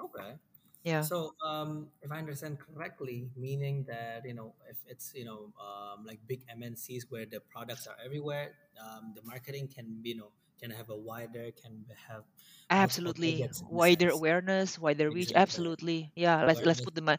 okay. 0.00 0.34
Yeah. 0.84 1.08
So, 1.08 1.34
um, 1.44 1.88
if 2.02 2.12
I 2.12 2.18
understand 2.18 2.58
correctly, 2.60 3.28
meaning 3.36 3.84
that 3.88 4.24
you 4.26 4.34
know, 4.34 4.54
if 4.70 4.78
it's 4.88 5.12
you 5.14 5.24
know, 5.24 5.52
um, 5.60 6.04
like 6.06 6.20
big 6.26 6.42
MNCs 6.50 7.04
where 7.10 7.26
the 7.26 7.40
products 7.40 7.86
are 7.86 7.96
everywhere, 8.04 8.54
um, 8.80 9.12
the 9.14 9.22
marketing 9.22 9.68
can 9.68 10.00
be, 10.02 10.10
you 10.10 10.16
know 10.16 10.32
can 10.60 10.70
have 10.70 10.90
a 10.90 10.96
wider, 10.96 11.50
can 11.52 11.84
have 12.08 12.24
Absolutely. 12.70 13.48
targets 13.48 13.62
in 13.70 13.78
a 13.78 13.80
Wider 13.80 14.10
awareness, 14.10 14.78
wider 14.78 15.10
reach. 15.10 15.32
Exactly. 15.32 15.34
Absolutely. 15.34 16.12
Yeah. 16.16 16.44
Let's 16.44 16.64
let's 16.64 16.80
put 16.80 16.94
the 16.94 17.18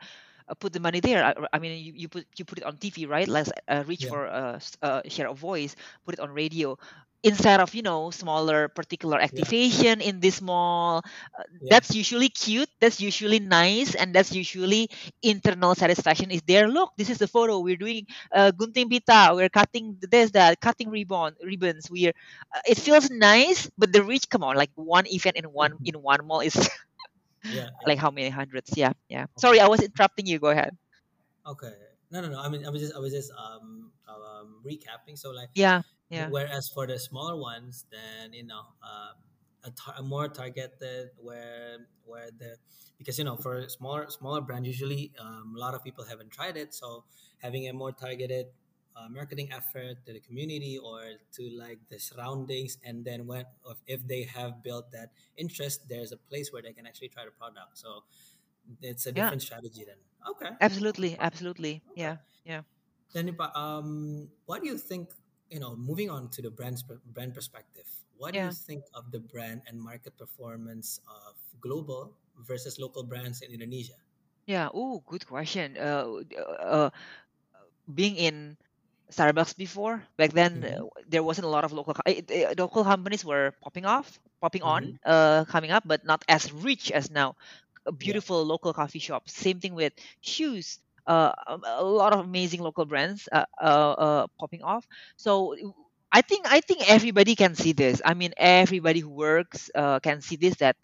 put 0.53 0.71
the 0.71 0.79
money 0.79 0.99
there. 0.99 1.23
I, 1.23 1.34
I 1.53 1.58
mean, 1.60 1.84
you, 1.84 1.91
you 1.95 2.08
put 2.08 2.25
you 2.38 2.45
put 2.45 2.58
it 2.60 2.63
on 2.63 2.77
TV, 2.77 3.05
right? 3.05 3.27
Let's 3.27 3.49
uh, 3.67 3.84
reach 3.88 4.05
Yeah. 4.05 4.12
for 4.12 4.25
a 4.25 4.60
uh, 4.81 5.01
share 5.08 5.27
of 5.29 5.38
voice. 5.38 5.75
Put 6.05 6.13
it 6.15 6.19
on 6.19 6.31
radio 6.31 6.77
instead 7.23 7.60
of 7.60 7.73
you 7.73 7.81
know 7.81 8.10
smaller 8.12 8.67
particular 8.69 9.19
Yeah. 9.31 9.45
activation 9.45 10.01
in 10.01 10.19
this 10.19 10.41
mall. 10.41 11.01
Uh, 11.38 11.43
Yeah. 11.60 11.71
that's 11.71 11.93
usually 11.95 12.29
cute. 12.29 12.69
That's 12.79 12.99
usually 13.01 13.39
nice, 13.39 13.95
and 13.95 14.13
that's 14.13 14.34
usually 14.34 14.89
internal 15.21 15.73
satisfaction 15.75 16.31
is 16.31 16.41
there. 16.47 16.67
Look, 16.67 16.91
this 16.97 17.10
is 17.10 17.17
the 17.17 17.27
photo. 17.27 17.60
We're 17.60 17.77
doing 17.77 18.05
uh, 18.34 18.51
gunting 18.51 18.89
pita. 18.89 19.31
We're 19.34 19.49
cutting 19.49 19.97
this 20.01 20.31
that 20.31 20.60
cutting 20.62 20.89
ribbon 20.89 21.36
ribbons. 21.43 21.89
We're 21.89 22.13
uh, 22.55 22.62
it 22.67 22.77
feels 22.77 23.10
nice, 23.10 23.69
but 23.77 23.91
the 23.91 24.03
reach, 24.03 24.29
come 24.29 24.43
on, 24.43 24.55
like 24.55 24.71
one 24.75 25.05
event 25.08 25.38
in 25.38 25.45
one 25.45 25.79
in 25.86 25.95
one 26.01 26.25
mall 26.25 26.41
is 26.41 26.55
Yeah. 27.51 27.69
like 27.86 27.99
how 27.99 28.12
many 28.12 28.29
hundreds? 28.29 28.71
Yeah, 28.75 28.93
yeah. 29.10 29.25
Sorry, 29.38 29.60
I 29.60 29.67
was 29.67 29.81
interrupting 29.81 30.25
you. 30.25 30.39
Go 30.39 30.49
ahead. 30.49 30.75
Okay. 31.45 31.73
No, 32.12 32.21
no, 32.21 32.29
no. 32.29 32.39
I 32.39 32.49
mean, 32.49 32.65
I 32.65 32.69
was 32.69 32.81
just, 32.81 32.95
I 32.95 32.99
was 32.99 33.12
just 33.13 33.31
um, 33.31 33.91
um 34.08 34.62
recapping. 34.65 35.17
So, 35.17 35.31
like, 35.31 35.49
Yeah, 35.53 35.81
yeah, 36.10 36.29
whereas 36.29 36.69
for 36.69 36.88
the 36.88 36.99
smaller 36.99 37.36
ones, 37.36 37.86
then 37.91 38.34
you 38.34 38.45
know, 38.45 38.62
um, 38.84 39.15
a, 39.63 39.71
tar- 39.71 39.95
a 39.97 40.03
more 40.03 40.27
targeted 40.27 41.10
where 41.17 41.88
where 42.05 42.29
the 42.38 42.58
because 42.97 43.17
you 43.17 43.25
know 43.25 43.36
for 43.36 43.67
smaller 43.69 44.10
smaller 44.10 44.41
brand 44.41 44.65
usually 44.65 45.12
um, 45.19 45.53
a 45.55 45.60
lot 45.60 45.73
of 45.73 45.84
people 45.84 46.05
haven't 46.05 46.31
tried 46.31 46.58
it, 46.58 46.73
so 46.73 47.03
having 47.41 47.67
a 47.67 47.73
more 47.73 47.91
targeted 47.91 48.47
uh, 48.95 49.08
marketing 49.10 49.49
effort 49.51 49.97
to 50.05 50.13
the 50.13 50.19
community 50.19 50.77
or 50.77 51.03
to 51.34 51.49
like 51.58 51.79
the 51.89 51.99
surroundings, 51.99 52.77
and 52.84 53.03
then 53.03 53.27
when 53.27 53.45
if, 53.88 54.05
they 54.08 54.23
have 54.23 54.63
built 54.63 54.91
that 54.91 55.12
interest, 55.38 55.88
there's 55.89 56.12
a 56.12 56.17
place 56.17 56.51
where 56.51 56.62
they 56.62 56.73
can 56.73 56.88
actually 56.88 57.10
try 57.10 57.25
the 57.25 57.31
product. 57.31 57.77
So 57.77 58.03
it's 58.81 59.05
a 59.05 59.10
yeah. 59.10 59.23
different 59.23 59.41
strategy 59.41 59.84
then. 59.86 59.99
Okay. 60.29 60.55
Absolutely, 60.62 61.17
absolutely. 61.19 61.84
Okay. 61.91 62.01
Yeah, 62.01 62.17
yeah, 62.45 62.62
Then, 63.13 63.36
um, 63.53 64.29
what 64.45 64.62
do 64.62 64.67
you 64.67 64.77
think? 64.77 65.10
You 65.49 65.60
know, 65.60 65.75
moving 65.75 66.10
on 66.10 66.29
to 66.29 66.41
the 66.41 66.49
brand's 66.49 66.84
brand 66.84 67.36
perspective, 67.36 67.86
what 68.17 68.34
do 68.34 68.39
you 68.39 68.51
think 68.51 68.84
of 68.95 69.12
the 69.12 69.19
brand 69.19 69.62
and 69.67 69.79
market 69.79 70.17
performance 70.17 70.99
of 71.05 71.36
global 71.62 72.17
versus 72.47 72.79
local 72.79 73.03
brands 73.03 73.41
in 73.41 73.51
Indonesia? 73.51 73.99
yeah. 74.45 74.69
Oh, 74.73 75.03
good 75.05 75.25
question. 75.25 75.77
Uh, 75.77 76.21
uh, 76.62 76.89
being 77.93 78.15
in 78.15 78.58
Starbucks 79.11 79.55
before. 79.57 80.03
Back 80.17 80.31
then, 80.31 80.63
Mm-hmm. 80.63 80.79
uh, 80.79 80.85
there 81.07 81.23
wasn't 81.23 81.45
a 81.45 81.49
lot 81.49 81.63
of 81.63 81.71
local 81.73 81.93
local 82.57 82.83
companies 82.83 83.25
were 83.25 83.53
popping 83.61 83.85
off, 83.85 84.19
popping 84.41 84.63
Mm-hmm. 84.63 84.63
on, 84.63 84.97
uh, 85.05 85.45
coming 85.45 85.71
up, 85.71 85.83
but 85.85 86.05
not 86.05 86.23
as 86.27 86.51
rich 86.53 86.91
as 86.91 87.09
now. 87.11 87.35
A 87.85 87.91
Yeah. 87.99 88.15
beautiful 88.15 88.43
local 88.45 88.73
coffee 88.73 88.99
shop. 88.99 89.29
Same 89.29 89.59
thing 89.59 89.73
with 89.75 89.93
shoes. 90.21 90.79
Uh, 91.07 91.31
um, 91.47 91.61
a 91.65 91.83
lot 91.83 92.13
of 92.13 92.19
amazing 92.25 92.61
local 92.61 92.85
brands 92.85 93.27
uh, 93.31 93.45
uh, 93.61 93.91
uh, 93.97 94.27
popping 94.39 94.61
off. 94.63 94.85
So 95.17 95.55
I 96.11 96.21
think 96.21 96.45
I 96.51 96.61
think 96.61 96.89
everybody 96.89 97.35
can 97.35 97.55
see 97.55 97.73
this. 97.73 98.01
I 98.05 98.13
mean, 98.13 98.33
everybody 98.37 98.99
who 98.99 99.09
works 99.09 99.69
uh, 99.75 99.99
can 99.99 100.21
see 100.21 100.35
this 100.37 100.57
that 100.57 100.75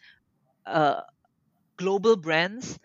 uh, 0.65 1.01
global 1.77 2.15
brands 2.15 2.77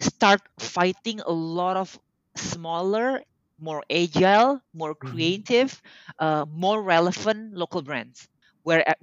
start 0.00 0.40
fighting 0.58 1.20
a 1.20 1.32
lot 1.32 1.76
of 1.76 1.98
smaller, 2.36 3.20
more 3.64 3.82
agile, 3.90 4.60
more 4.74 4.94
Mm-hmm. 5.04 5.32
creative, 5.34 5.82
uh, 6.20 6.46
more 6.50 6.82
relevant 6.82 7.54
local 7.54 7.82
brands. 7.82 8.28
Where 8.62 8.84
uh, 8.88 8.94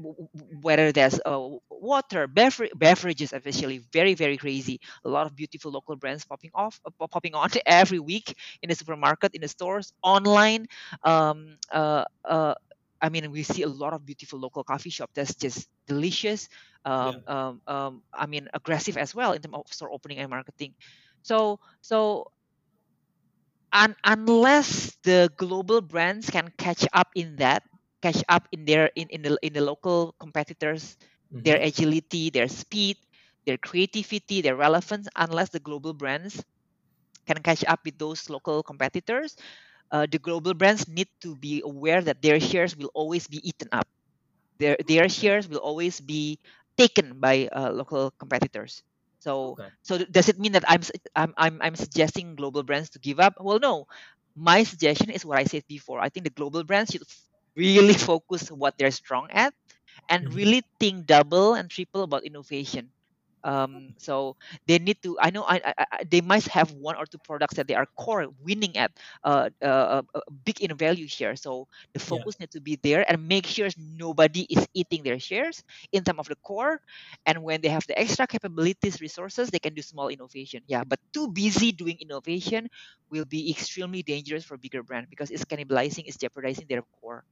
whether 0.62 0.92
there's 0.92 1.20
uh, 1.26 1.40
water, 1.70 2.28
bever- 2.28 2.70
beverages, 2.76 3.34
officially 3.34 3.80
very 3.94 4.14
very 4.16 4.38
crazy. 4.38 4.80
A 5.06 5.10
lot 5.10 5.28
of 5.28 5.36
beautiful 5.36 5.72
local 5.72 5.96
brands 5.98 6.26
popping 6.26 6.52
off, 6.54 6.80
uh, 6.86 7.08
popping 7.08 7.36
on 7.36 7.50
every 7.66 8.00
week 8.00 8.36
in 8.62 8.70
the 8.70 8.76
supermarket, 8.76 9.36
in 9.36 9.42
the 9.42 9.48
stores, 9.50 9.94
online. 10.04 10.68
Um, 11.04 11.58
uh, 11.72 12.06
uh, 12.26 12.56
I 13.02 13.10
mean, 13.10 13.32
we 13.32 13.44
see 13.44 13.64
a 13.64 13.68
lot 13.70 13.94
of 13.94 14.06
beautiful 14.06 14.40
local 14.40 14.64
coffee 14.64 14.90
shop 14.90 15.12
that's 15.16 15.36
just 15.36 15.70
delicious. 15.88 16.50
Yeah. 17.00 17.20
Um, 17.20 17.24
um, 17.28 17.62
um, 17.68 18.04
I 18.14 18.28
mean, 18.28 18.48
aggressive 18.54 18.98
as 18.98 19.16
well 19.16 19.34
in 19.34 19.42
terms 19.42 19.56
of 19.56 19.68
store 19.72 19.92
opening 19.92 20.20
and 20.20 20.30
marketing. 20.30 20.76
So, 21.24 21.60
so 21.82 22.32
un- 23.74 23.96
unless 24.04 24.96
the 25.04 25.30
global 25.38 25.82
brands 25.82 26.30
can 26.30 26.52
catch 26.58 26.86
up 26.94 27.10
in 27.16 27.38
that, 27.38 27.64
catch 28.02 28.24
up 28.30 28.48
in 28.52 28.66
their 28.66 28.92
in, 28.96 29.08
in 29.10 29.22
the 29.22 29.38
in 29.42 29.54
the 29.54 29.62
local 29.62 30.16
competitors, 30.20 30.98
their 31.44 31.58
Mm-hmm. 31.58 31.62
agility, 31.62 32.30
their 32.30 32.48
speed, 32.48 32.98
their 33.46 33.58
creativity, 33.58 34.42
their 34.42 34.56
relevance, 34.56 35.08
unless 35.16 35.50
the 35.50 35.60
global 35.60 35.94
brands 35.94 36.44
can 37.28 37.38
catch 37.44 37.64
up 37.66 37.80
with 37.86 37.98
those 37.98 38.30
local 38.30 38.64
competitors, 38.64 39.36
uh, 39.92 40.06
the 40.10 40.20
global 40.20 40.54
brands 40.54 40.88
need 40.88 41.08
to 41.22 41.36
be 41.36 41.62
aware 41.64 42.02
that 42.02 42.22
their 42.22 42.40
shares 42.40 42.76
will 42.76 42.92
always 42.94 43.28
be 43.28 43.40
eaten 43.48 43.70
up. 43.72 43.88
Their 44.60 44.78
their 44.88 45.10
shares 45.10 45.48
will 45.48 45.62
always 45.64 46.00
be 46.00 46.40
taken 46.78 47.20
by 47.20 47.48
uh, 47.52 47.72
local 47.72 48.12
competitors. 48.20 48.84
So 49.22 49.60
Okay. 49.60 49.72
so 49.86 50.02
does 50.04 50.30
it 50.30 50.40
mean 50.40 50.54
that 50.54 50.66
I'm, 50.68 50.82
I'm 51.16 51.34
I'm 51.38 51.56
I'm 51.62 51.76
suggesting 51.78 52.36
global 52.36 52.64
brands 52.64 52.92
to 52.92 53.00
give 53.00 53.20
up? 53.22 53.36
Well, 53.40 53.60
no. 53.60 53.86
My 54.36 54.64
suggestion 54.64 55.12
is 55.12 55.26
what 55.26 55.40
I 55.40 55.46
said 55.46 55.64
before. 55.68 56.00
I 56.00 56.10
think 56.10 56.26
the 56.26 56.32
global 56.36 56.64
brands 56.64 56.92
should 56.92 57.04
really 57.56 57.94
focus 57.96 58.50
what 58.52 58.78
they're 58.78 58.92
strong 58.96 59.30
at 59.32 59.54
and 60.10 60.28
Mm-hmm. 60.28 60.36
really 60.36 60.64
think 60.80 61.08
double 61.08 61.54
and 61.56 61.70
triple 61.70 62.04
about 62.04 62.24
innovation 62.26 62.92
um 63.44 63.94
so 63.98 64.36
they 64.68 64.78
need 64.80 64.98
to 65.02 65.18
i 65.22 65.30
know 65.30 65.44
I, 65.44 65.62
I, 65.66 65.74
I 65.92 66.04
they 66.10 66.22
must 66.22 66.48
have 66.50 66.72
one 66.72 66.96
or 66.96 67.06
two 67.06 67.18
products 67.24 67.56
that 67.56 67.68
they 67.68 67.76
are 67.76 67.88
core 67.98 68.28
winning 68.44 68.78
at 68.78 68.92
uh, 69.24 69.50
uh, 69.62 69.66
uh, 69.66 70.02
uh, 70.16 70.20
big 70.46 70.62
in 70.62 70.76
value 70.76 71.08
here. 71.08 71.36
so 71.36 71.68
the 71.94 72.00
Yeah. 72.08 72.24
focus 72.24 72.40
need 72.40 72.52
to 72.52 72.62
be 72.62 72.78
there 72.82 73.06
and 73.10 73.28
make 73.28 73.46
sure 73.46 73.68
nobody 73.78 74.44
is 74.50 74.68
eating 74.74 75.04
their 75.04 75.20
shares 75.20 75.64
in 75.92 76.04
terms 76.04 76.20
of 76.20 76.28
the 76.28 76.36
core 76.44 76.80
and 77.26 77.42
when 77.44 77.62
they 77.62 77.70
have 77.70 77.86
the 77.88 77.98
extra 78.00 78.28
capabilities 78.28 79.02
resources 79.02 79.50
they 79.50 79.60
can 79.60 79.74
do 79.74 79.82
small 79.82 80.08
innovation 80.10 80.62
yeah 80.68 80.84
but 80.84 81.00
too 81.14 81.28
busy 81.32 81.72
doing 81.72 81.98
innovation 82.02 82.68
will 83.10 83.26
be 83.26 83.50
extremely 83.52 84.04
dangerous 84.04 84.44
for 84.44 84.58
bigger 84.58 84.84
brand 84.84 85.08
because 85.10 85.30
it's 85.32 85.46
cannibalizing 85.46 86.04
it's 86.06 86.18
jeopardizing 86.18 86.66
their 86.70 86.82
core 87.00 87.24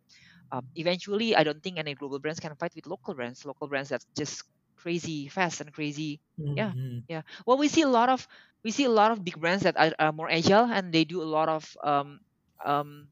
um, 0.52 0.66
eventually 0.76 1.36
i 1.36 1.44
don't 1.44 1.62
think 1.64 1.78
any 1.78 1.94
global 1.96 2.20
brands 2.20 2.40
can 2.40 2.56
fight 2.56 2.72
with 2.76 2.88
local 2.88 3.14
brands 3.14 3.46
local 3.46 3.68
brands 3.68 3.90
that 3.90 4.04
just 4.18 4.44
crazy 4.80 5.28
fast 5.28 5.62
and 5.62 5.74
crazy 5.74 6.22
yeah 6.56 6.74
Mm-hmm. 6.74 7.00
yeah 7.08 7.22
well 7.46 7.58
we 7.58 7.68
see 7.68 7.82
a 7.84 7.90
lot 7.90 8.10
of 8.10 8.28
we 8.64 8.72
see 8.72 8.86
a 8.86 8.90
lot 8.94 9.12
of 9.12 9.24
big 9.24 9.40
brands 9.40 9.64
that 9.64 9.78
are, 9.78 9.94
are 10.00 10.14
more 10.14 10.30
agile 10.32 10.66
and 10.72 10.94
they 10.94 11.06
do 11.06 11.22
a 11.22 11.28
lot 11.30 11.50
of 11.50 11.64
um, 11.84 12.20
um, 12.66 13.08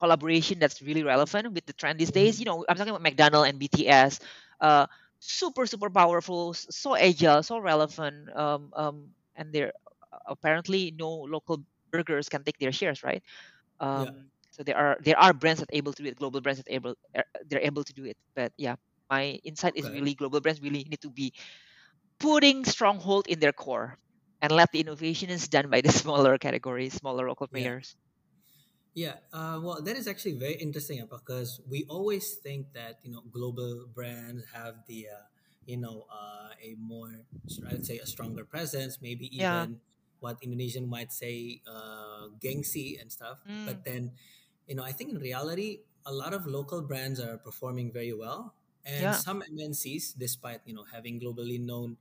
collaboration 0.00 0.58
that's 0.58 0.82
really 0.82 1.02
relevant 1.02 1.52
with 1.52 1.64
the 1.66 1.72
trend 1.74 1.98
these 1.98 2.10
days 2.12 2.38
you 2.38 2.44
Mm-hmm. 2.44 2.46
know 2.46 2.64
i'm 2.68 2.76
talking 2.76 2.90
about 2.90 3.02
mcdonald 3.02 3.46
and 3.46 3.60
bts 3.60 4.20
uh, 4.60 4.86
super 5.20 5.66
super 5.66 5.90
powerful 5.90 6.54
so 6.54 6.96
agile 6.96 7.42
so 7.42 7.58
relevant 7.58 8.28
um, 8.36 8.70
um, 8.76 9.08
and 9.36 9.52
they're 9.52 9.72
apparently 10.26 10.94
no 10.98 11.08
local 11.28 11.62
burgers 11.90 12.28
can 12.28 12.42
take 12.44 12.58
their 12.58 12.72
shares 12.72 13.02
right 13.02 13.22
Yeah. 13.94 14.10
um, 14.10 14.30
so 14.50 14.62
there 14.62 14.76
are 14.76 14.96
there 15.02 15.18
are 15.18 15.32
brands 15.32 15.60
that 15.60 15.70
able 15.72 15.92
to 15.92 16.02
do 16.02 16.08
it 16.08 16.16
global 16.16 16.40
brands 16.40 16.58
that 16.62 16.72
able 16.72 16.94
they're 17.48 17.62
able 17.64 17.84
to 17.84 17.92
do 17.92 18.04
it 18.04 18.16
but 18.34 18.52
yeah 18.56 18.74
my 19.10 19.38
insight 19.44 19.74
is 19.76 19.90
Okay. 19.90 19.90
really 19.90 20.14
global 20.14 20.40
brands 20.40 20.60
really 20.60 20.84
need 20.84 21.00
to 21.02 21.10
be 21.10 21.32
putting 22.20 22.64
stronghold 22.64 23.26
in 23.28 23.40
their 23.40 23.52
core 23.52 23.98
and 24.42 24.52
let 24.52 24.72
the 24.72 24.80
innovation 24.80 25.30
is 25.30 25.48
done 25.48 25.70
by 25.70 25.80
the 25.82 25.92
smaller 26.02 26.38
categories 26.38 26.94
smaller 26.94 27.28
local 27.28 27.48
players 27.48 27.96
Yeah, 28.94 29.18
uh, 29.32 29.58
well, 29.62 29.82
that 29.82 29.96
is 29.96 30.06
actually 30.06 30.38
very 30.38 30.54
interesting 30.54 31.02
uh, 31.02 31.06
because 31.06 31.60
we 31.68 31.84
always 31.88 32.34
think 32.36 32.72
that 32.74 33.00
you 33.02 33.10
know 33.10 33.22
global 33.30 33.86
brands 33.92 34.44
have 34.54 34.86
the 34.86 35.08
uh, 35.10 35.26
you 35.66 35.76
know 35.78 36.06
uh, 36.10 36.54
a 36.62 36.76
more 36.78 37.26
I'd 37.68 37.84
say 37.84 37.98
a 37.98 38.06
stronger 38.06 38.44
presence, 38.44 38.98
maybe 39.02 39.26
yeah 39.38 39.66
even 39.66 39.80
what 40.20 40.38
Indonesian 40.42 40.88
might 40.88 41.12
say 41.12 41.60
uh, 41.66 42.30
gengsi 42.38 43.00
and 43.00 43.10
stuff. 43.10 43.38
mm, 43.46 43.74
But 43.74 43.84
then, 43.84 44.12
you 44.66 44.76
know, 44.76 44.84
I 44.84 44.92
think 44.92 45.10
in 45.10 45.18
reality, 45.18 45.80
a 46.06 46.12
lot 46.12 46.32
of 46.32 46.46
local 46.46 46.80
brands 46.80 47.18
are 47.18 47.36
performing 47.36 47.90
very 47.92 48.12
well. 48.12 48.54
And 48.84 49.14
Yeah. 49.14 49.24
some 49.24 49.42
MNCs, 49.42 50.12
despite 50.16 50.62
you 50.66 50.74
know 50.74 50.84
having 50.84 51.20
globally 51.20 51.60
known 51.60 51.96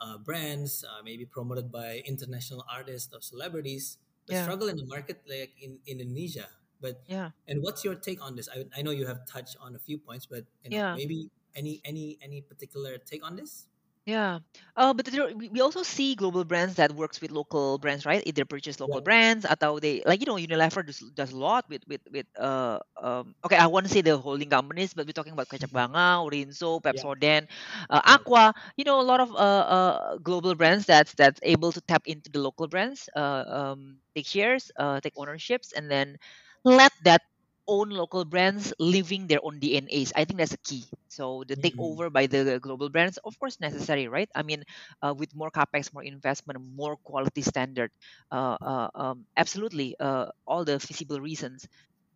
uh, 0.00 0.18
brands, 0.18 0.84
uh, 0.84 1.02
maybe 1.02 1.24
promoted 1.26 1.70
by 1.72 2.02
international 2.06 2.64
artists 2.70 3.12
or 3.14 3.20
celebrities, 3.20 3.98
Yeah. 4.28 4.52
struggle 4.52 4.68
in 4.68 4.76
the 4.76 4.86
market 4.86 5.22
like 5.28 5.54
in, 5.60 5.78
in 5.86 6.00
Indonesia. 6.00 6.48
But 6.80 7.02
Yeah. 7.06 7.30
and 7.46 7.62
what's 7.62 7.84
your 7.84 7.94
take 7.94 8.22
on 8.22 8.36
this? 8.36 8.48
I, 8.48 8.66
I 8.76 8.82
know 8.82 8.90
you 8.90 9.06
have 9.06 9.26
touched 9.26 9.56
on 9.60 9.74
a 9.74 9.78
few 9.78 9.98
points, 9.98 10.26
but 10.26 10.44
you 10.64 10.70
know 10.70 10.78
Yeah. 10.78 10.92
maybe 10.92 11.30
any 11.54 11.80
any 11.84 12.18
any 12.22 12.40
particular 12.42 12.98
take 12.98 13.24
on 13.24 13.36
this? 13.36 13.67
Yeah. 14.08 14.40
Uh, 14.76 14.94
but 14.94 15.04
there, 15.04 15.28
we 15.36 15.48
we 15.52 15.60
also 15.60 15.82
see 15.84 16.16
global 16.16 16.44
brands 16.44 16.76
that 16.80 16.96
works 16.96 17.20
with 17.20 17.30
local 17.30 17.76
brands, 17.76 18.06
right? 18.06 18.24
Either 18.24 18.46
purchase 18.48 18.80
Yeah, 18.84 18.96
local 18.96 19.02
brands 19.04 19.44
atau 19.44 19.76
they 19.76 20.00
like 20.08 20.24
you 20.24 20.26
know 20.26 20.40
Unilever 20.40 20.80
does, 20.86 21.04
does 21.12 21.32
a 21.32 21.36
lot 21.36 21.68
with 21.68 21.84
with 21.86 22.00
with 22.08 22.24
uh 22.40 22.80
um 22.96 23.36
okay 23.44 23.60
I 23.60 23.68
want 23.68 23.84
to 23.84 23.92
say 23.92 24.00
the 24.00 24.16
holding 24.16 24.48
companies, 24.48 24.94
but 24.96 25.04
we're 25.04 25.12
talking 25.16 25.36
about 25.36 25.52
Kecap 25.52 25.74
Bangau, 25.76 26.32
Rinso, 26.32 26.80
yeah, 26.90 27.04
Pepsodent, 27.06 27.52
uh. 27.90 28.00
Aqua. 28.04 28.54
You 28.80 28.84
know 28.88 29.00
a 29.00 29.06
lot 29.06 29.20
of 29.20 29.28
uh, 29.36 29.64
uh 29.68 29.96
global 30.24 30.54
brands 30.56 30.86
that's 30.88 31.12
that's 31.12 31.40
able 31.44 31.72
to 31.76 31.80
tap 31.84 32.08
into 32.08 32.32
the 32.32 32.40
local 32.40 32.66
brands, 32.66 33.10
uh 33.12 33.44
um 33.44 34.00
take 34.16 34.26
shares, 34.26 34.72
uh 34.80 35.00
take 35.04 35.14
ownerships, 35.20 35.72
and 35.76 35.90
then 35.90 36.16
let 36.64 36.92
that 37.04 37.22
own 37.68 37.90
local 37.90 38.24
brands 38.24 38.72
living 38.80 39.28
their 39.28 39.40
own 39.44 39.60
DNAs. 39.60 40.12
I 40.16 40.24
think 40.24 40.38
that's 40.38 40.54
a 40.54 40.58
key. 40.64 40.86
So 41.08 41.44
the 41.46 41.56
Mhm. 41.56 41.98
takeover 41.98 42.12
by 42.12 42.26
the 42.26 42.58
global 42.60 42.90
brands, 42.90 43.18
of 43.24 43.38
course, 43.38 43.60
necessary, 43.60 44.08
right? 44.08 44.28
I 44.34 44.42
mean, 44.42 44.64
uh, 45.02 45.14
with 45.16 45.34
more 45.36 45.50
capex, 45.50 45.92
more 45.94 46.04
investment, 46.04 46.60
more 46.74 46.96
quality 47.04 47.42
standard, 47.42 47.90
uh, 48.32 48.56
uh, 48.62 48.88
um, 48.94 49.26
absolutely, 49.36 49.96
uh, 50.00 50.26
all 50.46 50.64
the 50.64 50.80
feasible 50.80 51.20
reasons. 51.20 51.66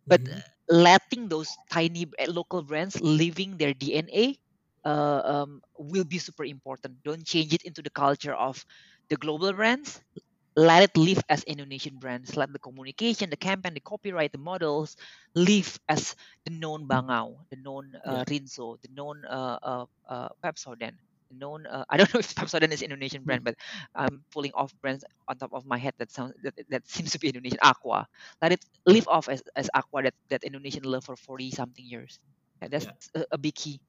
But 0.07 0.21
Mhm. 0.21 0.43
letting 0.69 1.29
those 1.29 1.57
tiny 1.71 2.07
local 2.27 2.63
brands 2.63 2.99
living 3.01 3.57
their 3.57 3.73
DNA 3.73 4.37
uh, 4.85 5.21
um, 5.23 5.61
will 5.77 6.05
be 6.05 6.19
super 6.19 6.45
important. 6.45 7.03
Don't 7.03 7.25
change 7.25 7.53
it 7.53 7.63
into 7.63 7.81
the 7.81 7.89
culture 7.91 8.33
of 8.33 8.65
the 9.09 9.17
global 9.17 9.53
brands 9.53 10.01
let 10.55 10.83
it 10.83 10.95
live 10.97 11.21
as 11.29 11.43
Indonesian 11.43 11.97
brands. 11.99 12.35
Let 12.35 12.51
the 12.53 12.59
communication, 12.59 13.29
the 13.29 13.37
campaign, 13.37 13.73
the 13.73 13.81
copyright, 13.81 14.31
the 14.31 14.37
models 14.39 14.95
live 15.35 15.79
as 15.89 16.15
the 16.45 16.51
known 16.51 16.87
Bangau, 16.87 17.37
the 17.49 17.57
known 17.57 17.93
Yeah, 18.05 18.17
uh, 18.17 18.23
Rinso, 18.25 18.77
the 18.81 18.89
known 18.93 19.23
uh, 19.25 19.57
uh, 19.61 19.85
uh, 20.09 20.29
Pepsodent, 20.43 20.95
the 21.29 21.35
known. 21.37 21.65
Uh, 21.65 21.83
I 21.89 21.97
don't 21.97 22.11
know 22.13 22.19
if 22.19 22.33
Pepsodent 22.35 22.71
is 22.73 22.81
Indonesian 22.81 23.23
brand, 23.23 23.43
but 23.43 23.55
I'm 23.95 24.23
pulling 24.31 24.51
off 24.53 24.73
brands 24.81 25.03
on 25.27 25.37
top 25.37 25.53
of 25.53 25.65
my 25.65 25.77
head 25.77 25.93
that 25.99 26.11
sounds 26.11 26.33
that, 26.43 26.53
that 26.69 26.87
seems 26.87 27.11
to 27.11 27.19
be 27.19 27.29
Indonesian. 27.29 27.59
Aqua, 27.61 28.07
let 28.41 28.51
it 28.51 28.63
live 28.85 29.07
off 29.07 29.29
as, 29.29 29.41
as 29.55 29.69
Aqua 29.73 30.03
that 30.03 30.15
that 30.29 30.43
Indonesian 30.43 30.83
love 30.83 31.03
for 31.05 31.15
forty 31.15 31.51
something 31.51 31.85
years. 31.85 32.19
Yeah, 32.61 32.69
that's 32.69 32.87
yeah. 32.87 32.93
a, 33.15 33.25
a 33.31 33.37
big 33.37 33.55
key. 33.55 33.79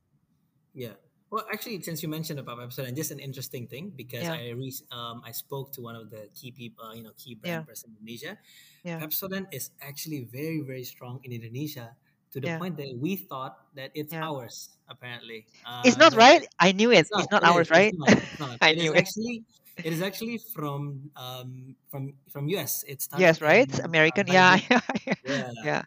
Yeah. 0.74 0.94
Well, 1.30 1.44
actually, 1.52 1.80
since 1.82 2.02
you 2.02 2.08
mentioned 2.08 2.38
about 2.38 2.58
Pepsodent, 2.58 2.94
just 2.96 3.10
an 3.10 3.18
interesting 3.18 3.66
thing 3.66 3.92
because 3.96 4.22
Yeah, 4.22 4.34
I 4.34 4.50
re- 4.50 4.82
um 4.92 5.22
I 5.24 5.32
spoke 5.32 5.72
to 5.74 5.80
one 5.82 5.96
of 5.96 6.10
the 6.10 6.28
key 6.34 6.52
people, 6.52 6.84
uh, 6.84 6.94
you 6.94 7.02
know, 7.02 7.12
key 7.16 7.34
yeah, 7.44 7.62
brand 7.62 7.64
president 7.66 7.98
in 7.98 8.06
Indonesia. 8.06 8.38
yeah, 8.84 9.00
Pepsodent 9.00 9.48
is 9.52 9.70
actually 9.82 10.24
very 10.24 10.60
very 10.60 10.84
strong 10.84 11.20
in 11.24 11.32
Indonesia 11.32 11.96
to 12.32 12.40
the 12.40 12.48
yeah, 12.48 12.60
point 12.60 12.76
that 12.76 12.94
we 12.98 13.16
thought 13.16 13.58
that 13.74 13.90
it's 13.94 14.14
yeah. 14.14 14.22
ours. 14.22 14.70
Apparently, 14.88 15.46
It's 15.82 15.96
uh, 15.96 15.98
not 15.98 16.14
but 16.14 16.16
right. 16.16 16.46
I 16.60 16.72
knew 16.72 16.90
it. 16.92 17.06
it's 17.06 17.10
not. 17.10 17.26
It's 17.26 17.30
not 17.30 17.42
It 17.42 17.50
is. 17.50 17.64
ours, 17.64 17.70
It's 17.74 17.90
right? 17.90 17.94
not. 17.94 18.10
It's 18.22 18.38
not. 18.38 18.58
I 18.60 18.74
It 18.74 18.76
knew 18.76 18.94
it. 18.94 19.04
actually. 19.04 19.44
It 19.82 19.92
is 19.92 20.00
actually 20.02 20.38
from 20.54 21.10
um 21.16 21.76
from 21.90 22.14
from 22.30 22.48
US. 22.48 22.84
It's 22.88 23.08
Yes, 23.14 23.40
right? 23.40 23.68
It's 23.68 23.78
uh, 23.78 23.80
American. 23.80 24.26
Yeah, 24.28 24.58
yeah, 24.70 24.80
yeah 25.24 25.52
yeah. 25.62 25.82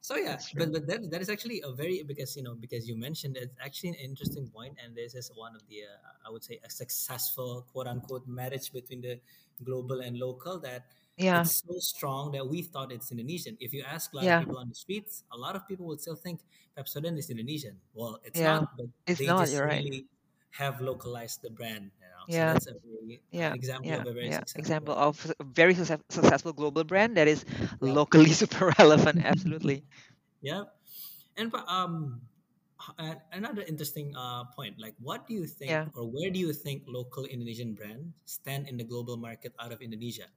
So 0.00 0.16
yeah, 0.16 0.38
but 0.56 0.72
but 0.72 0.86
that, 0.86 1.10
that 1.10 1.20
is 1.20 1.28
actually 1.28 1.62
a 1.64 1.72
very 1.72 2.02
because 2.02 2.36
you 2.36 2.42
know 2.42 2.54
because 2.54 2.88
you 2.88 2.96
mentioned 2.96 3.36
it's 3.36 3.54
actually 3.62 3.90
an 3.90 3.96
interesting 3.96 4.48
point, 4.48 4.76
and 4.82 4.94
this 4.96 5.14
is 5.14 5.30
one 5.34 5.54
of 5.54 5.62
the 5.68 5.82
uh, 5.82 6.26
I 6.26 6.30
would 6.30 6.44
say 6.44 6.60
a 6.64 6.70
successful 6.70 7.66
quote 7.72 7.86
unquote 7.86 8.26
marriage 8.26 8.72
between 8.72 9.00
the 9.02 9.20
global 9.64 10.00
and 10.00 10.16
local 10.18 10.58
that 10.60 10.86
Yeah, 11.18 11.40
it's 11.42 11.62
so 11.66 11.74
strong 11.80 12.30
that 12.32 12.46
we 12.46 12.62
thought 12.62 12.92
it's 12.92 13.10
Indonesian. 13.10 13.56
If 13.60 13.72
you 13.74 13.82
ask 13.82 14.12
a 14.12 14.16
lot 14.16 14.26
of 14.28 14.38
people 14.38 14.56
on 14.58 14.68
the 14.68 14.74
streets, 14.74 15.24
a 15.32 15.36
lot 15.36 15.56
of 15.56 15.66
people 15.66 15.86
would 15.86 16.00
still 16.00 16.14
think 16.14 16.40
Pepsodent 16.78 17.18
is 17.18 17.28
Indonesian. 17.30 17.76
Well, 17.92 18.20
it's 18.22 18.38
yeah. 18.38 18.60
not, 18.62 18.76
but 18.76 18.86
It's 19.06 19.18
they 19.18 19.26
not. 19.26 19.40
just 19.40 19.52
You're 19.52 19.66
right. 19.66 19.82
really 19.82 20.06
have 20.50 20.80
localized 20.80 21.42
the 21.42 21.50
brand. 21.50 21.90
Know, 22.28 22.32
so 22.32 22.44
Yeah, 22.44 22.58
that's 22.58 22.66
a 22.68 22.74
very 22.84 23.22
uh, 23.32 23.32
yeah, 23.32 23.54
example 23.54 23.96
yeah, 23.96 24.04
of 24.04 24.06
a 24.06 24.12
very 24.12 24.30
yeah. 24.30 24.40
successful 24.40 24.76
Example 24.78 24.94
of 24.94 25.34
a 25.40 25.44
very 25.44 25.74
success- 25.74 26.00
successful 26.10 26.52
global 26.52 26.84
brand 26.84 27.16
that 27.16 27.28
is 27.28 27.44
Yeah, 27.80 27.96
locally 27.96 28.30
super 28.40 28.72
relevant. 28.78 29.20
Absolutely. 29.24 29.84
yeah. 30.42 30.64
And 31.36 31.52
um, 31.68 32.22
another 33.32 33.62
interesting 33.62 34.14
uh, 34.16 34.44
point, 34.56 34.76
like 34.78 34.94
what 35.00 35.26
do 35.26 35.34
you 35.34 35.46
think, 35.46 35.80
Yeah. 35.80 35.88
or 35.94 36.06
where 36.10 36.30
do 36.30 36.38
you 36.38 36.52
think 36.52 36.84
local 36.86 37.24
Indonesian 37.24 37.74
brands 37.74 38.14
stand 38.26 38.68
in 38.68 38.76
the 38.76 38.84
global 38.84 39.16
market 39.16 39.52
out 39.60 39.72
of 39.72 39.80
Indonesia? 39.82 40.28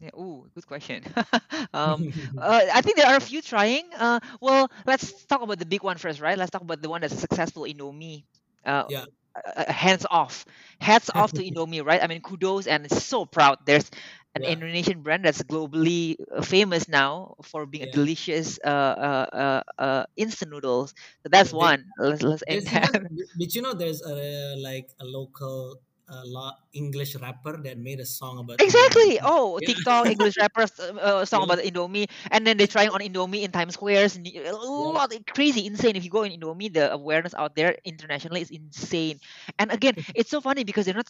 Yeah. 0.00 0.10
Ooh, 0.16 0.48
good 0.54 0.66
question. 0.66 1.04
um, 1.74 2.06
uh, 2.36 2.60
I 2.72 2.80
think 2.82 2.96
there 2.96 3.06
are 3.06 3.16
a 3.16 3.20
few 3.20 3.42
trying. 3.42 3.84
Uh, 3.96 4.20
well, 4.40 4.70
let's 4.86 5.24
talk 5.26 5.42
about 5.42 5.58
the 5.58 5.66
big 5.66 5.82
one 5.82 5.98
first, 5.98 6.20
right? 6.20 6.36
Let's 6.38 6.50
talk 6.50 6.62
about 6.62 6.82
the 6.82 6.88
one 6.88 7.02
that's 7.02 7.18
successful, 7.18 7.62
Indomie. 7.64 8.24
Uh, 8.64 8.84
yeah, 8.88 9.04
uh, 9.36 9.50
uh, 9.66 9.72
hands 9.72 10.06
off 10.10 10.44
hats 10.80 11.10
off 11.14 11.32
to 11.32 11.42
indomie 11.44 11.84
right 11.84 12.02
i 12.02 12.06
mean 12.06 12.20
kudos 12.20 12.66
and 12.66 12.90
so 12.90 13.24
proud 13.24 13.58
there's 13.66 13.90
an 14.34 14.42
yeah, 14.42 14.54
indonesian 14.54 15.02
brand 15.02 15.24
that's 15.24 15.42
globally 15.42 16.16
uh, 16.34 16.42
famous 16.42 16.88
now 16.88 17.34
for 17.42 17.66
being 17.66 17.84
a 17.84 17.86
yeah. 17.86 17.88
delicious 17.88 18.58
uh, 18.64 18.68
uh, 18.68 19.26
uh, 19.32 19.62
uh, 19.82 20.04
instant 20.16 20.50
noodles 20.50 20.94
so 21.22 21.28
that's 21.30 21.52
yeah. 21.52 21.68
One 21.68 21.84
let's 21.98 22.22
let's 22.22 22.42
that 22.72 22.90
even. 22.90 23.08
Did 23.36 23.54
you 23.54 23.62
know 23.62 23.74
there's 23.74 24.02
a 24.02 24.56
like 24.56 24.90
a 25.00 25.04
local 25.04 25.80
uh, 26.08 26.22
la- 26.26 26.58
English 26.72 27.14
rapper 27.16 27.56
that 27.62 27.78
made 27.78 28.00
a 28.00 28.06
song 28.06 28.38
about 28.38 28.60
Indomie? 28.62 29.00
Exactly. 29.00 29.18
Oh, 29.22 29.58
Yeah, 29.58 29.66
TikTok 29.66 30.06
English 30.06 30.36
rappers 30.38 30.78
uh, 30.78 30.92
uh, 30.94 31.24
song 31.24 31.42
yeah, 31.42 31.48
about 31.48 31.58
Indomie, 31.58 32.06
and 32.30 32.46
then 32.46 32.56
they're 32.56 32.68
trying 32.68 32.90
on 32.90 33.00
Indomie 33.00 33.42
in 33.42 33.50
Times 33.50 33.74
Squares. 33.74 34.16
A 34.16 34.52
yeah, 34.74 34.92
lot 34.92 35.10
crazy, 35.34 35.66
insane. 35.66 35.96
If 35.96 36.04
you 36.04 36.10
go 36.10 36.22
in 36.22 36.38
Indomie, 36.38 36.72
the 36.72 36.92
awareness 36.92 37.34
out 37.34 37.56
there 37.56 37.76
internationally 37.84 38.42
is 38.42 38.50
insane. 38.50 39.18
And 39.58 39.72
again, 39.72 39.94
it's 40.14 40.30
so 40.30 40.40
funny 40.40 40.64
because 40.64 40.84
they're 40.86 40.94
not 40.94 41.08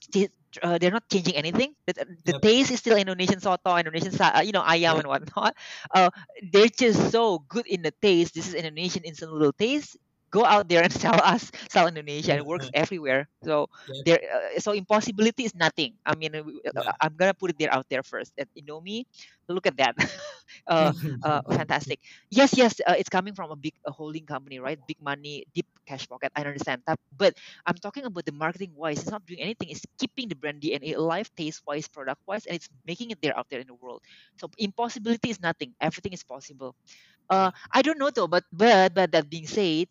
uh, 0.62 0.78
they're 0.78 0.90
not 0.92 1.08
changing 1.10 1.34
anything. 1.36 1.74
The, 1.86 2.06
the 2.24 2.32
yep, 2.32 2.42
taste 2.42 2.70
is 2.70 2.78
still 2.78 2.96
Indonesian 2.96 3.40
soto, 3.40 3.76
Indonesian 3.76 4.12
sa- 4.12 4.38
uh, 4.38 4.42
you 4.42 4.52
know 4.52 4.62
ayam 4.62 4.96
yep. 4.96 5.04
and 5.04 5.06
whatnot. 5.08 5.56
Uh, 5.92 6.10
they're 6.52 6.70
just 6.72 7.10
so 7.10 7.40
good 7.40 7.66
in 7.66 7.82
the 7.82 7.92
taste. 8.00 8.34
This 8.34 8.48
is 8.48 8.54
Indonesian 8.54 9.04
instant 9.04 9.32
noodle 9.32 9.52
taste. 9.52 9.96
Go 10.32 10.44
out 10.44 10.68
there 10.68 10.82
and 10.82 10.92
sell 11.04 11.20
us, 11.22 11.52
sell 11.70 11.86
Indonesia. 11.88 12.34
It 12.34 12.46
works 12.46 12.70
everywhere. 12.74 13.28
So 13.44 13.68
there 14.04 14.18
uh, 14.24 14.60
so 14.60 14.72
impossibility 14.72 15.44
is 15.44 15.54
nothing. 15.54 15.94
I 16.06 16.16
mean 16.16 16.34
uh, 16.34 16.92
i'm 17.00 17.14
gonna 17.16 17.34
put 17.36 17.50
it 17.52 17.58
there 17.60 17.72
out 17.72 17.86
there 17.90 18.02
first. 18.02 18.32
At 18.38 18.48
indomie 18.58 19.04
look 19.48 19.66
at 19.66 19.76
that. 19.78 19.94
Uh, 20.66 20.92
uh 21.24 21.40
fantastic. 21.50 21.98
Yes 22.30 22.52
yes 22.56 22.76
uh, 22.86 22.94
it's 22.98 23.08
coming 23.08 23.34
from 23.34 23.50
a 23.50 23.56
big 23.56 23.72
a 23.86 23.92
holding 23.92 24.26
company 24.26 24.58
right? 24.60 24.78
Big 24.86 25.00
money 25.00 25.44
deep 25.54 25.66
cash 25.86 26.06
pocket. 26.08 26.32
I 26.36 26.42
understand. 26.44 26.82
That 26.86 26.98
but 27.14 27.34
i'm 27.66 27.74
talking 27.80 28.04
about 28.04 28.24
the 28.26 28.32
marketing 28.36 28.72
wise. 28.76 29.00
It's 29.02 29.10
not 29.10 29.24
doing 29.26 29.40
anything. 29.40 29.70
It's 29.70 29.84
keeping 29.98 30.28
the 30.28 30.36
brand 30.36 30.60
dna 30.60 30.96
alive 30.96 31.30
taste 31.36 31.62
wise 31.66 31.88
product 31.88 32.20
wise 32.26 32.46
and 32.46 32.56
it's 32.56 32.68
making 32.86 33.10
it 33.10 33.20
there 33.22 33.36
out 33.36 33.48
there 33.50 33.60
in 33.60 33.66
the 33.68 33.74
world. 33.78 34.02
So 34.38 34.50
impossibility 34.58 35.30
is 35.30 35.40
nothing. 35.40 35.74
Everything 35.80 36.12
is 36.12 36.22
possible. 36.24 36.74
Uh 37.30 37.50
i 37.72 37.82
don't 37.82 37.98
know 37.98 38.10
though 38.10 38.28
but 38.28 38.44
but 38.52 38.94
but 38.94 39.10
that 39.12 39.28
being 39.30 39.46
said 39.46 39.88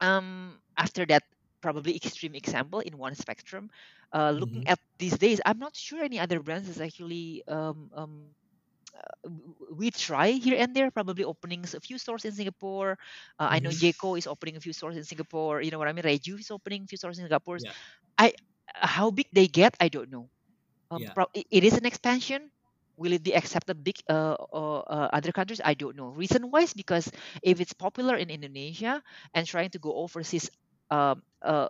um 0.00 0.58
after 0.76 1.04
that 1.06 1.22
probably 1.62 1.96
extreme 2.00 2.34
example 2.34 2.80
in 2.80 2.96
one 2.98 3.14
spectrum 3.14 3.68
uh 4.12 4.30
looking 4.30 4.62
hmm 4.62 4.68
at 4.68 4.78
these 4.98 5.18
days 5.18 5.40
i'm 5.46 5.58
not 5.58 5.74
sure 5.76 6.02
any 6.02 6.18
other 6.18 6.40
brands 6.40 6.68
is 6.68 6.80
actually 6.80 7.42
um 7.48 7.90
um 7.94 8.34
w- 9.24 9.54
we 9.76 9.90
try 9.90 10.30
here 10.30 10.56
and 10.58 10.74
there 10.74 10.90
probably 10.90 11.24
opening 11.24 11.64
a 11.64 11.80
few 11.80 11.98
stores 11.98 12.24
in 12.24 12.32
singapore. 12.32 12.96
Uh, 13.38 13.48
i 13.50 13.58
know 13.60 13.70
hmm 13.70 13.74
Jeko 13.74 14.16
is 14.18 14.26
opening 14.26 14.56
a 14.56 14.60
few 14.60 14.72
stores 14.72 14.96
in 14.96 15.04
singapore 15.04 15.60
you 15.62 15.70
know 15.70 15.78
what 15.78 15.88
i 15.88 15.92
mean? 15.92 16.04
Reju 16.04 16.36
is 16.36 16.50
opening 16.50 16.84
a 16.84 16.86
few 16.86 16.98
stores 16.98 17.18
in 17.18 17.26
singapore. 17.26 17.58
Yeah, 17.58 17.72
i 18.18 18.32
how 18.74 19.10
big 19.10 19.26
they 19.32 19.46
get 19.46 19.76
i 19.80 19.88
don't 19.88 20.10
know. 20.10 20.28
Um 20.90 21.08
yeah, 21.08 21.14
pro- 21.14 21.32
it 21.34 21.64
is 21.64 21.76
an 21.78 21.86
expansion 21.86 22.50
will 23.00 23.12
it 23.16 23.24
be 23.24 23.32
accepted 23.34 23.82
big 23.84 23.96
uh, 24.10 24.36
or 24.52 24.84
uh, 24.92 25.08
other 25.16 25.32
countries? 25.32 25.60
I 25.64 25.74
don't 25.74 25.96
know. 25.96 26.08
Reason 26.12 26.50
wise 26.52 26.74
because 26.74 27.08
if 27.42 27.60
it's 27.60 27.72
popular 27.72 28.16
in 28.16 28.28
indonesia 28.30 29.02
and 29.34 29.46
trying 29.48 29.70
to 29.72 29.80
go 29.80 29.94
overseas 30.04 30.50
um 30.90 31.22
uh, 31.42 31.68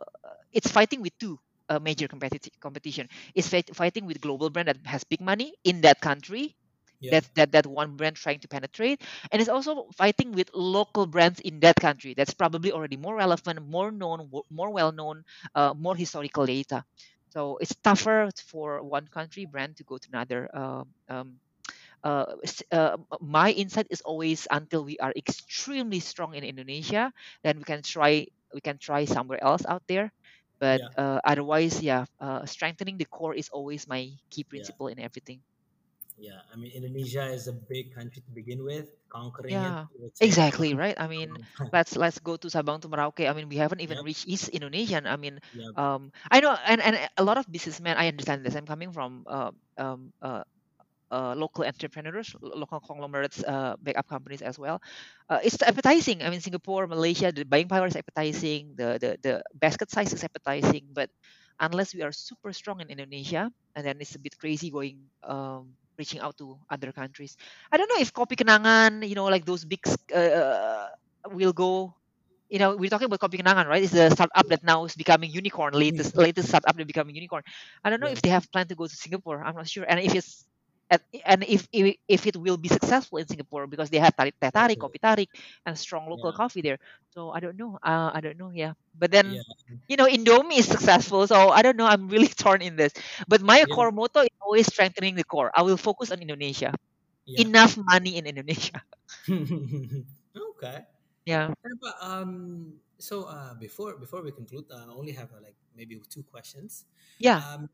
it's 0.53 0.71
fighting 0.71 1.01
with 1.03 1.13
two 1.19 1.39
uh, 1.69 1.79
major 1.79 2.09
competitive 2.09 2.53
competition. 2.61 3.09
It's 3.35 3.49
fight- 3.49 3.75
fighting 3.75 4.07
with 4.07 4.21
global 4.21 4.51
brand 4.51 4.69
that 4.69 4.79
has 4.87 5.05
big 5.05 5.21
money 5.21 5.55
in 5.65 5.83
that 5.83 6.01
country 6.01 6.57
yeah, 7.01 7.13
that 7.13 7.25
that 7.35 7.53
that 7.53 7.67
one 7.67 7.97
brand 7.97 8.17
trying 8.17 8.41
to 8.41 8.49
penetrate. 8.49 9.03
And 9.33 9.41
it's 9.41 9.49
also 9.51 9.89
fighting 9.97 10.33
with 10.33 10.51
local 10.55 11.07
brands 11.07 11.41
in 11.41 11.61
that 11.61 11.77
country. 11.77 12.15
That's 12.15 12.35
probably 12.35 12.73
already 12.73 12.97
more 12.97 13.17
relevant 13.17 13.63
more 13.69 13.91
known 13.91 14.31
more 14.51 14.71
well 14.71 14.93
known 14.93 15.25
uh, 15.55 15.75
more 15.77 15.97
historical 15.97 16.47
data 16.47 16.85
so 17.31 17.59
it's 17.61 17.75
tougher 17.83 18.31
for 18.47 18.83
one 18.83 19.07
country 19.09 19.47
brand 19.47 19.77
to 19.79 19.85
go 19.85 19.99
to 19.99 20.09
another 20.13 20.51
um, 20.57 20.87
um, 21.09 21.41
uh, 22.05 22.27
uh, 22.73 22.97
my 23.21 23.51
insight 23.53 23.87
is 23.91 24.01
always 24.03 24.47
until 24.51 24.85
we 24.85 24.99
are 24.99 25.13
extremely 25.17 26.01
strong 26.01 26.35
in 26.35 26.45
Indonesia, 26.45 27.13
then 27.43 27.59
we 27.59 27.65
can 27.65 27.83
try 27.83 28.27
we 28.55 28.61
can 28.61 28.79
try 28.79 29.05
somewhere 29.05 29.43
else 29.43 29.65
out 29.67 29.83
there. 29.89 30.13
But 30.61 30.83
Yeah. 30.83 30.89
uh, 30.97 31.21
otherwise, 31.25 31.83
yeah, 31.83 32.05
uh, 32.21 32.45
strengthening 32.47 32.99
the 32.99 33.07
core 33.07 33.35
is 33.35 33.49
always 33.51 33.87
my 33.89 34.11
key 34.31 34.45
Yeah. 34.51 34.73
principle 34.73 34.89
in 34.89 34.99
everything. 35.01 35.43
Yeah. 36.21 36.41
I 36.53 36.57
mean, 36.57 36.73
Indonesia 36.73 37.25
is 37.33 37.49
a 37.49 37.53
big 37.53 37.95
country 37.95 38.23
to 38.23 38.31
begin 38.31 38.65
with. 38.65 38.89
Conquering 39.09 39.65
it 39.65 39.77
Yeah, 39.77 39.87
will 39.99 40.11
take 40.15 40.37
exactly, 40.39 40.75
right? 40.75 40.95
I 40.99 41.07
mean, 41.09 41.39
let's 41.73 41.97
let's 41.97 42.19
go 42.21 42.37
to 42.37 42.49
Sabang 42.49 42.81
to 42.83 42.89
Merauke. 42.89 43.29
I 43.29 43.33
mean, 43.35 43.49
we 43.49 43.57
haven't 43.59 43.81
even 43.81 43.99
Yep. 43.99 44.05
reached 44.05 44.27
East 44.29 44.49
Indonesian. 44.49 45.07
I 45.07 45.17
mean, 45.17 45.41
Yep. 45.53 45.75
um, 45.77 46.13
I 46.31 46.41
know, 46.41 46.55
and 46.55 46.81
and 46.81 46.97
a 47.19 47.25
lot 47.25 47.39
of 47.39 47.51
businessmen, 47.51 47.97
I 47.97 48.09
understand 48.09 48.45
this. 48.45 48.55
I'm 48.55 48.67
coming 48.67 48.93
from 48.93 49.25
uh, 49.27 49.51
um, 49.79 50.13
uh, 50.23 50.45
uh, 51.11 51.35
local 51.35 51.65
entrepreneurs, 51.65 52.35
lo- 52.41 52.57
local 52.57 52.81
conglomerates, 52.81 53.43
uh, 53.43 53.77
backup 53.81 54.09
companies 54.09 54.43
as 54.43 54.59
well. 54.59 54.81
Uh, 55.29 55.41
it's 55.43 55.63
appetizing. 55.63 56.23
I 56.23 56.31
mean, 56.31 56.41
Singapore, 56.41 56.87
Malaysia, 56.87 57.33
the 57.33 57.45
buying 57.45 57.69
power 57.69 57.87
is 57.87 57.97
appetizing. 57.97 58.75
The 58.77 58.99
the 59.01 59.11
the 59.23 59.35
basket 59.55 59.91
size 59.91 60.13
is 60.13 60.25
appetizing, 60.25 60.93
but 60.93 61.11
unless 61.61 61.95
we 61.95 62.03
are 62.03 62.13
super 62.13 62.53
strong 62.53 62.81
in 62.81 62.89
Indonesia, 62.93 63.51
and 63.75 63.83
then 63.87 63.99
it's 64.01 64.15
a 64.15 64.23
bit 64.23 64.37
crazy 64.39 64.71
going 64.71 65.11
um, 65.25 65.77
reaching 66.01 66.21
out 66.25 66.37
to 66.41 66.57
other 66.73 66.93
countries. 66.93 67.37
I 67.73 67.77
don't 67.77 67.89
know 67.93 68.01
if 68.01 68.13
Kopi 68.17 68.37
Kenangan, 68.41 69.05
you 69.07 69.15
know, 69.15 69.27
like 69.29 69.45
those 69.45 69.65
big, 69.69 69.81
uh, 70.15 70.89
will 71.29 71.53
go. 71.53 71.95
You 72.51 72.59
know, 72.59 72.77
we're 72.77 72.91
talking 72.91 73.07
about 73.07 73.21
Kopi 73.21 73.39
Kenangan, 73.41 73.67
right? 73.69 73.83
It's 73.83 73.93
the 73.93 74.11
startup 74.11 74.47
that 74.49 74.65
now 74.65 74.85
is 74.85 74.97
becoming 74.97 75.31
unicorn. 75.31 75.75
Latest, 75.75 76.17
latest 76.17 76.49
startup 76.49 76.77
that 76.77 76.87
becoming 76.87 77.15
unicorn. 77.15 77.43
I 77.85 77.91
don't 77.91 78.01
know 78.01 78.09
if 78.11 78.23
they 78.23 78.31
have 78.31 78.51
planned 78.53 78.71
to 78.71 78.77
go 78.77 78.87
to 78.89 78.97
Singapore. 78.97 79.45
I'm 79.45 79.57
not 79.57 79.69
sure, 79.69 79.87
and 79.89 80.01
if 80.01 80.15
it's 80.15 80.47
and, 80.91 81.01
and 81.25 81.45
if, 81.45 81.69
if 81.73 81.97
if 82.09 82.27
it 82.27 82.37
will 82.37 82.57
be 82.59 82.69
successful 82.69 83.19
in 83.19 83.27
Singapore 83.29 83.67
because 83.67 83.91
they 83.91 83.99
have 83.99 84.15
tarik 84.17 84.35
teh 84.41 84.51
tarik, 84.51 84.79
kopi 84.79 84.99
tarik, 85.01 85.31
and 85.67 85.79
strong 85.79 86.09
local 86.11 86.33
Yeah. 86.33 86.37
coffee 86.37 86.63
there. 86.63 86.79
So 87.15 87.31
I 87.31 87.41
don't 87.41 87.57
know. 87.57 87.79
Uh, 87.83 88.11
I 88.15 88.21
don't 88.21 88.39
know. 88.39 88.51
Yeah, 88.55 88.75
but 88.95 89.11
then 89.11 89.39
Yeah. 89.39 89.43
you 89.89 89.97
know, 89.97 90.07
Indomie 90.07 90.59
is 90.59 90.67
successful. 90.69 91.27
So 91.27 91.51
I 91.51 91.63
don't 91.63 91.77
know. 91.77 91.87
I'm 91.87 92.09
really 92.09 92.29
torn 92.43 92.63
in 92.63 92.77
this. 92.77 92.93
But 93.29 93.43
my 93.43 93.65
Yeah. 93.65 93.75
core 93.75 93.93
motto 93.93 94.21
is 94.23 94.35
always 94.41 94.67
strengthening 94.67 95.15
the 95.17 95.25
core. 95.25 95.51
I 95.55 95.63
will 95.63 95.77
focus 95.79 96.11
on 96.13 96.21
Indonesia. 96.23 96.75
Enough 97.37 97.79
money 97.79 98.17
in 98.19 98.27
Indonesia. 98.27 98.83
okay. 100.37 100.79
Yeah. 101.25 101.55
But, 101.81 101.95
um, 102.03 102.75
so 102.99 103.25
uh, 103.25 103.55
before 103.55 103.97
before 103.99 104.23
we 104.23 104.33
conclude, 104.33 104.67
uh, 104.71 104.87
I 104.89 104.93
only 104.95 105.13
have 105.13 105.33
uh, 105.33 105.41
like 105.43 105.57
maybe 105.77 106.01
two 106.09 106.23
questions. 106.25 106.85
Yeah. 107.19 107.43
Um, 107.43 107.69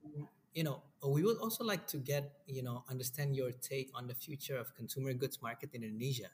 you 0.57 0.64
know, 0.64 0.81
we 1.05 1.23
would 1.23 1.37
also 1.37 1.62
like 1.64 1.87
to 1.92 1.99
get 1.99 2.40
you 2.49 2.62
know 2.64 2.83
understand 2.88 3.37
your 3.37 3.53
take 3.53 3.92
on 3.95 4.09
the 4.09 4.14
future 4.16 4.57
of 4.57 4.75
consumer 4.75 5.12
goods 5.12 5.42
market 5.45 5.71
in 5.77 5.85
Indonesia. 5.85 6.33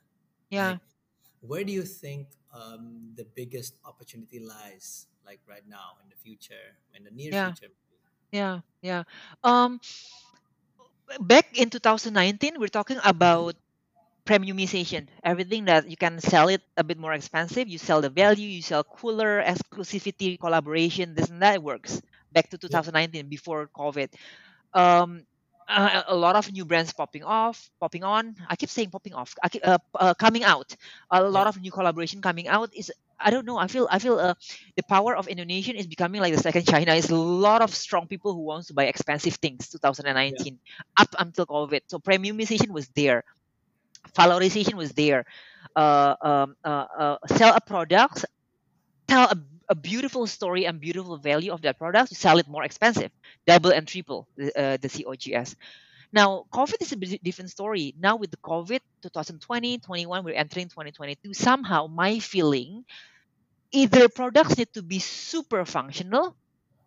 Yeah. 0.49 0.79
Where 1.43 1.65
do 1.65 1.73
you 1.73 1.83
think 1.83 2.29
um, 2.55 3.11
the 3.19 3.27
biggest 3.27 3.75
opportunity 3.85 4.39
lies? 4.39 5.09
Like 5.27 5.41
right 5.49 5.67
now, 5.67 5.99
in 6.03 6.09
the 6.09 6.17
future, 6.17 6.79
in 6.95 7.03
the 7.05 7.11
near 7.11 7.33
Yeah. 7.33 7.53
future. 7.53 7.75
Yeah. 8.31 8.61
Yeah. 8.83 9.05
Um, 9.43 9.81
back 11.21 11.59
in 11.59 11.71
2019, 11.71 12.59
we're 12.59 12.69
talking 12.73 12.99
about 13.05 13.57
premiumization. 14.27 15.09
Everything 15.25 15.67
that 15.67 15.89
you 15.89 15.97
can 15.97 16.21
sell 16.21 16.49
it 16.49 16.63
a 16.77 16.85
bit 16.85 16.99
more 16.99 17.13
expensive, 17.13 17.69
you 17.69 17.79
sell 17.79 18.01
the 18.01 18.11
value, 18.11 18.49
you 18.49 18.63
sell 18.63 18.85
cooler, 18.85 19.43
exclusivity, 19.43 20.39
collaboration, 20.39 21.15
this 21.15 21.29
and 21.31 21.43
that 21.43 21.63
works. 21.63 22.01
Back 22.33 22.51
to 22.51 22.59
2019 22.59 23.29
before 23.29 23.69
COVID. 23.77 24.09
Um, 24.75 25.23
uh, 25.69 26.03
a 26.09 26.15
lot 26.17 26.37
of 26.37 26.53
new 26.53 26.65
brands 26.65 26.93
popping 26.93 27.23
off, 27.25 27.71
popping 27.81 28.05
on. 28.05 28.37
I 28.49 28.57
keep 28.57 28.69
saying 28.69 28.91
popping 28.91 29.15
off. 29.15 29.35
I 29.43 29.49
keep, 29.49 29.67
uh, 29.67 29.79
uh, 29.95 30.15
coming 30.15 30.45
out. 30.45 30.75
A 31.11 31.23
lot 31.23 31.47
of 31.47 31.61
new 31.61 31.71
collaboration 31.71 32.21
coming 32.21 32.49
out 32.49 32.75
is. 32.75 32.93
I 33.25 33.31
don't 33.31 33.47
know. 33.47 33.57
I 33.57 33.69
feel. 33.69 33.87
I 33.91 34.01
feel. 34.01 34.19
Uh, 34.19 34.35
the 34.77 34.83
power 34.83 35.15
of 35.17 35.29
Indonesian 35.29 35.77
is 35.77 35.87
becoming 35.87 36.21
like 36.21 36.35
the 36.35 36.41
second 36.43 36.67
China. 36.67 36.95
It's 36.95 37.11
a 37.11 37.15
lot 37.15 37.63
of 37.63 37.73
strong 37.73 38.09
people 38.09 38.35
who 38.35 38.41
wants 38.41 38.67
to 38.69 38.75
buy 38.75 38.87
expensive 38.87 39.35
things. 39.35 39.71
Yeah. 40.35 40.43
2019 40.43 40.59
up 40.99 41.15
until 41.19 41.47
COVID. 41.47 41.83
So 41.87 42.01
premiumization 42.01 42.71
was 42.71 42.89
there 42.89 43.25
valorization 44.17 44.75
was 44.75 44.93
there. 44.93 45.25
Uh, 45.75 46.15
um, 46.21 46.57
uh, 46.65 46.87
uh, 46.99 47.17
sell 47.29 47.55
a 47.55 47.61
product, 47.61 48.25
tell 49.07 49.25
a, 49.31 49.37
a 49.73 49.75
beautiful 49.75 50.27
story 50.27 50.67
and 50.67 50.81
beautiful 50.81 51.17
value 51.17 51.51
of 51.53 51.63
that 51.63 51.79
product, 51.79 52.11
you 52.13 52.17
sell 52.17 52.39
it 52.39 52.47
more 52.47 52.63
expensive, 52.63 53.11
double 53.47 53.73
and 53.73 53.89
triple 53.89 54.29
the, 54.37 54.53
uh, 54.53 54.77
the 54.77 54.89
COGS. 54.89 55.57
Now, 56.13 56.45
COVID 56.53 56.83
is 56.83 56.93
a 56.93 56.97
bit 56.99 57.25
different 57.25 57.51
story. 57.51 57.95
Now 57.99 58.17
with 58.17 58.31
the 58.31 58.37
COVID, 58.37 58.81
2020, 59.03 59.79
21, 59.79 60.25
we're 60.25 60.35
entering 60.37 60.69
2022. 60.69 61.33
Somehow, 61.33 61.87
my 61.87 62.19
feeling, 62.21 62.85
either 63.73 64.09
products 64.09 64.59
need 64.59 64.73
to 64.75 64.83
be 64.83 64.99
super 64.99 65.65
functional, 65.65 66.37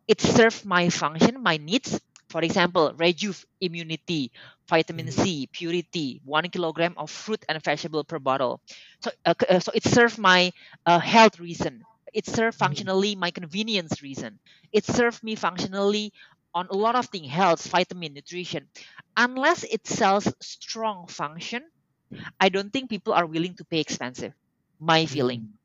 it 0.07 0.21
serves 0.21 0.63
my 0.63 0.89
function, 0.89 1.41
my 1.41 1.57
needs. 1.57 1.99
For 2.29 2.41
example, 2.41 2.93
rejuve 2.97 3.45
immunity, 3.61 4.31
vitamin. 4.69 5.11
C, 5.11 5.47
purity, 5.51 6.21
one 6.25 6.49
kilogram 6.49 6.93
of 6.97 7.09
fruit 7.09 7.43
and 7.49 7.61
vegetable 7.63 8.03
per 8.03 8.19
bottle. 8.19 8.61
So, 9.01 9.11
uh, 9.25 9.33
uh, 9.49 9.59
so 9.59 9.71
it 9.73 9.83
serves 9.85 10.17
my 10.17 10.53
uh, 10.85 10.99
health 10.99 11.39
reason. 11.39 11.83
It 12.15 12.25
serves 12.27 12.57
Mhm. 12.61 12.91
functionally 12.95 13.15
my 13.15 13.31
convenience 13.31 14.01
reason. 14.01 14.39
It 14.71 14.85
serves 14.85 15.21
me 15.23 15.35
functionally 15.35 16.13
on 16.55 16.67
a 16.71 16.75
lot 16.77 16.95
of 16.95 17.07
things, 17.07 17.29
health, 17.31 17.67
vitamin, 17.67 18.13
nutrition. 18.15 18.69
Unless 19.17 19.65
it 19.65 19.87
sells 19.87 20.31
strong 20.41 21.07
function, 21.07 21.63
I 22.39 22.49
don't 22.49 22.71
think 22.73 22.89
people 22.89 23.13
are 23.13 23.25
willing 23.27 23.55
to 23.57 23.65
pay 23.65 23.79
expensive. 23.81 24.33
My 24.79 25.05
feeling 25.05 25.43
Mhm. 25.43 25.57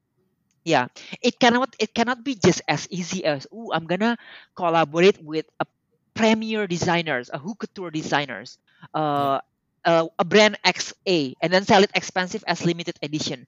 yeah 0.65 0.89
it 1.23 1.39
cannot 1.41 1.75
it 1.79 1.95
cannot 1.95 2.25
be 2.25 2.35
just 2.35 2.63
as 2.69 2.87
easy 2.91 3.25
as 3.25 3.47
oh 3.53 3.73
i'm 3.73 3.87
gonna 3.87 4.17
collaborate 4.57 5.19
with 5.23 5.47
a 5.61 5.67
premier 6.15 6.67
designers 6.67 7.31
a 7.33 7.39
haute 7.39 7.59
couture 7.59 7.91
designers 7.91 8.59
uh, 8.95 9.41
uh, 9.85 10.07
a 10.19 10.25
brand 10.25 10.59
xa 10.65 11.35
and 11.43 11.53
then 11.53 11.65
sell 11.65 11.83
it 11.83 11.91
expensive 11.95 12.45
as 12.47 12.65
limited 12.67 12.97
edition 13.03 13.47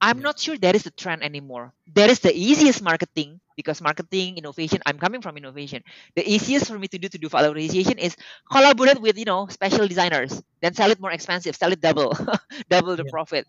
i'm 0.00 0.20
not 0.20 0.38
sure 0.38 0.56
that 0.58 0.74
is 0.74 0.82
the 0.84 0.90
trend 0.92 1.22
anymore 1.22 1.72
that 1.94 2.10
is 2.10 2.20
the 2.20 2.32
easiest 2.34 2.82
marketing 2.82 3.40
because 3.56 3.80
marketing 3.80 4.36
innovation 4.38 4.80
i'm 4.86 4.98
coming 4.98 5.20
from 5.20 5.36
innovation 5.36 5.82
the 6.16 6.24
easiest 6.28 6.66
for 6.68 6.78
me 6.78 6.88
to 6.88 6.98
do 6.98 7.08
to 7.08 7.18
do 7.18 7.28
valorization 7.28 7.98
is 7.98 8.16
collaborate 8.50 9.00
with 9.00 9.18
you 9.18 9.24
know 9.24 9.46
special 9.48 9.86
designers 9.86 10.42
then 10.62 10.74
sell 10.74 10.90
it 10.90 11.00
more 11.00 11.12
expensive 11.12 11.54
sell 11.56 11.72
it 11.72 11.80
double 11.80 12.12
double 12.70 12.96
the 12.96 13.04
Yeah. 13.04 13.10
profit 13.10 13.46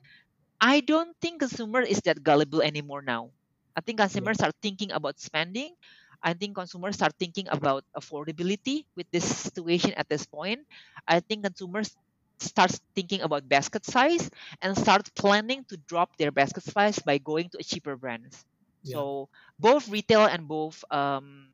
I 0.62 0.80
don't 0.82 1.16
think 1.22 1.42
consumer 1.42 1.82
is 1.82 2.00
that 2.08 2.24
gullible 2.24 2.62
anymore 2.62 3.02
now. 3.02 3.32
I 3.76 3.82
think 3.82 4.00
Yeah. 4.14 4.26
consumers 4.26 4.40
are 4.42 4.52
thinking 4.62 4.92
about 4.92 5.20
spending. 5.20 5.76
I 6.24 6.34
think 6.34 6.56
consumers 6.56 7.02
are 7.02 7.12
thinking 7.20 7.48
about 7.50 7.84
affordability 7.98 8.86
with 8.96 9.08
this 9.12 9.26
situation 9.26 9.94
at 9.96 10.10
this 10.10 10.26
point. 10.26 10.66
I 11.08 11.20
think 11.20 11.44
consumers 11.46 11.96
start 12.42 12.72
thinking 12.96 13.22
about 13.22 13.48
basket 13.48 13.86
size 13.86 14.30
and 14.62 14.78
start 14.78 15.10
planning 15.16 15.66
to 15.70 15.78
drop 15.78 16.18
their 16.18 16.32
basket 16.32 16.64
size 16.64 17.00
by 17.00 17.18
going 17.18 17.50
to 17.52 17.58
a 17.60 17.64
cheaper 17.64 17.96
brands. 17.98 18.46
Yeah. 18.84 18.98
So 18.98 19.30
both 19.60 19.88
retail 19.90 20.26
and 20.26 20.48
both 20.48 20.84
um, 20.92 21.54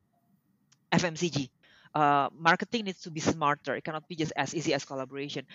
FMCG. 0.92 1.50
Uh, 1.94 2.30
marketing 2.34 2.86
needs 2.86 3.02
to 3.02 3.12
be 3.12 3.20
smarter. 3.22 3.76
It 3.76 3.84
cannot 3.84 4.08
be 4.08 4.16
just 4.16 4.34
as 4.38 4.54
easy 4.56 4.74
as 4.74 4.86
collaboration. 4.86 5.46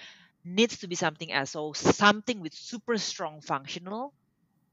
Needs 0.45 0.79
to 0.81 0.89
be 0.89 0.95
something 0.97 1.33
else. 1.33 1.51
So 1.53 1.73
something 1.73 2.41
with 2.41 2.55
super 2.55 2.99
strong 2.99 3.41
functional, 3.43 4.15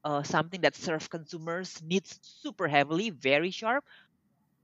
uh, 0.03 0.23
something 0.23 0.61
that 0.61 0.75
serves 0.75 1.07
consumers 1.07 1.81
needs 1.83 2.19
super 2.23 2.67
heavily, 2.67 3.09
very 3.11 3.51
sharp, 3.51 3.83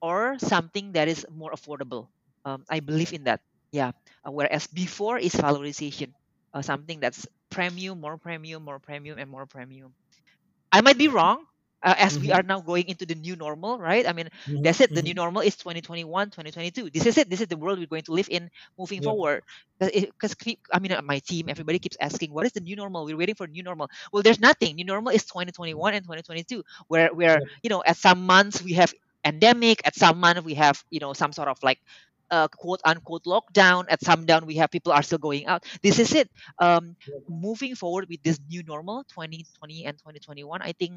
or 0.01 0.38
something 0.39 0.93
that 0.93 1.08
is 1.08 1.25
more 1.31 1.51
affordable. 1.51 2.10
Um, 2.45 2.65
I 2.69 2.79
believe 2.79 3.13
in 3.13 3.23
that. 3.25 3.41
Yeah. 3.75 3.91
Uh, 4.25 4.31
whereas 4.31 4.67
before 4.67 5.17
is 5.19 5.33
valorization, 5.35 6.13
uh, 6.54 6.62
something 6.62 7.00
that's 7.00 7.27
premium, 7.50 8.00
more 8.00 8.17
premium, 8.17 8.63
more 8.63 8.79
premium, 8.79 9.17
and 9.19 9.29
more 9.29 9.45
premium. 9.47 9.93
I 10.71 10.81
might 10.81 10.97
be 10.97 11.08
wrong. 11.08 11.45
Uh, 11.83 11.95
as 11.97 12.19
we 12.19 12.29
Mhm. 12.29 12.33
are 12.33 12.43
now 12.43 12.60
going 12.62 12.87
into 12.89 13.06
the 13.06 13.15
new 13.15 13.35
normal, 13.35 13.77
right? 13.79 14.08
I 14.08 14.13
mean, 14.13 14.29
Mhm. 14.47 14.63
that's 14.63 14.81
it. 14.81 14.93
The 14.93 15.02
new 15.02 15.13
Mhm. 15.13 15.15
normal 15.15 15.41
is 15.41 15.56
2021, 15.56 16.31
2022. 16.31 16.89
This 16.89 17.06
is 17.06 17.17
it. 17.17 17.29
This 17.29 17.41
is 17.41 17.47
the 17.47 17.58
world 17.58 17.77
we're 17.79 17.87
going 17.87 18.04
to 18.10 18.13
live 18.13 18.27
in 18.29 18.50
moving 18.77 19.02
Yep. 19.02 19.15
forward. 19.15 19.43
Because 19.79 20.35
I 20.71 20.79
mean, 20.79 20.93
uh, 20.93 21.02
my 21.02 21.19
team, 21.19 21.50
everybody 21.50 21.79
keeps 21.79 21.97
asking, 22.00 22.33
"What 22.33 22.45
is 22.45 22.54
the 22.54 22.62
new 22.62 22.75
normal?" 22.75 23.06
We're 23.06 23.17
waiting 23.17 23.35
for 23.35 23.47
new 23.47 23.63
normal. 23.63 23.89
Well, 24.12 24.23
there's 24.23 24.39
nothing. 24.39 24.75
New 24.75 24.85
normal 24.85 25.13
is 25.13 25.25
2021 25.25 25.93
and 25.93 26.04
2022, 26.06 26.63
where 26.87 27.13
where 27.13 27.39
Yep. 27.39 27.50
you 27.62 27.69
know, 27.69 27.83
at 27.85 27.97
some 27.97 28.25
months 28.25 28.62
we 28.62 28.73
have 28.73 28.93
endemic, 29.25 29.81
at 29.85 29.95
some 29.95 30.19
month 30.19 30.43
we 30.43 30.56
have 30.56 30.83
you 30.89 31.00
know 31.00 31.13
some 31.13 31.31
sort 31.33 31.47
of 31.50 31.58
like 31.63 31.79
uh, 32.32 32.48
quote 32.50 32.82
unquote 32.86 33.23
lockdown. 33.26 33.86
At 33.90 34.04
some 34.04 34.26
down 34.26 34.46
we 34.46 34.56
have 34.58 34.71
people 34.71 34.92
are 34.94 35.04
still 35.04 35.19
going 35.19 35.46
out. 35.48 35.63
This 35.84 36.00
is 36.00 36.13
it. 36.13 36.30
Um, 36.60 36.96
moving 37.28 37.76
forward 37.76 38.08
with 38.10 38.23
this 38.23 38.40
new 38.50 38.63
normal, 38.63 39.04
2020 39.06 39.86
and 39.86 39.98
2021, 39.98 40.62
I 40.62 40.73
think 40.73 40.94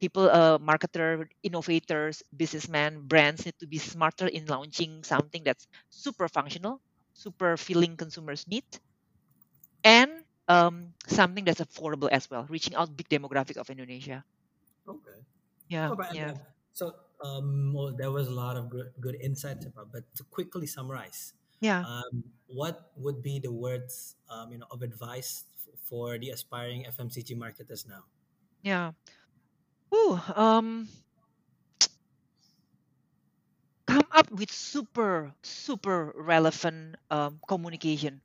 people 0.00 0.28
uh 0.30 0.58
marketer 0.58 1.26
innovators 1.42 2.22
businessmen 2.36 3.06
brands 3.06 3.44
need 3.44 3.54
to 3.58 3.66
be 3.66 3.78
smarter 3.78 4.26
in 4.26 4.46
launching 4.46 5.02
something 5.04 5.42
that's 5.44 5.66
super 5.90 6.28
functional 6.28 6.80
super 7.14 7.56
filling 7.56 7.96
consumers 7.96 8.46
need 8.46 8.64
and 9.84 10.10
um 10.48 10.92
something 11.06 11.44
that's 11.44 11.60
affordable 11.60 12.08
as 12.10 12.28
well 12.30 12.46
reaching 12.48 12.74
out 12.74 12.96
big 12.96 13.08
demographic 13.08 13.56
of 13.56 13.70
indonesia 13.70 14.24
Okay. 14.86 15.26
Yeah, 15.68 15.90
Oh, 15.90 15.96
yeah, 16.10 16.34
so 16.72 16.94
um, 17.22 17.72
well, 17.74 17.92
there 17.96 18.10
was 18.10 18.28
a 18.28 18.34
lot 18.34 18.56
of 18.56 18.70
good, 18.70 18.92
good 19.00 19.16
insights 19.20 19.66
about. 19.66 19.92
But 19.92 20.04
to 20.16 20.24
quickly 20.24 20.66
summarize, 20.66 21.34
yeah, 21.60 21.86
um, 21.86 22.24
what 22.46 22.92
would 22.96 23.22
be 23.22 23.38
the 23.40 23.52
words 23.52 24.16
um, 24.28 24.52
you 24.52 24.58
know 24.58 24.66
of 24.70 24.82
advice 24.82 25.44
f- 25.56 25.78
for 25.82 26.18
the 26.18 26.30
aspiring 26.30 26.86
FMCG 26.86 27.34
marketers 27.34 27.86
now? 27.86 28.04
yeah. 28.62 28.92
Ooh, 29.92 30.20
um, 30.36 30.88
come 33.86 34.06
up 34.12 34.30
with 34.30 34.50
super, 34.52 35.34
super 35.42 36.12
relevant 36.14 36.96
um, 37.10 37.40
communication. 37.48 38.22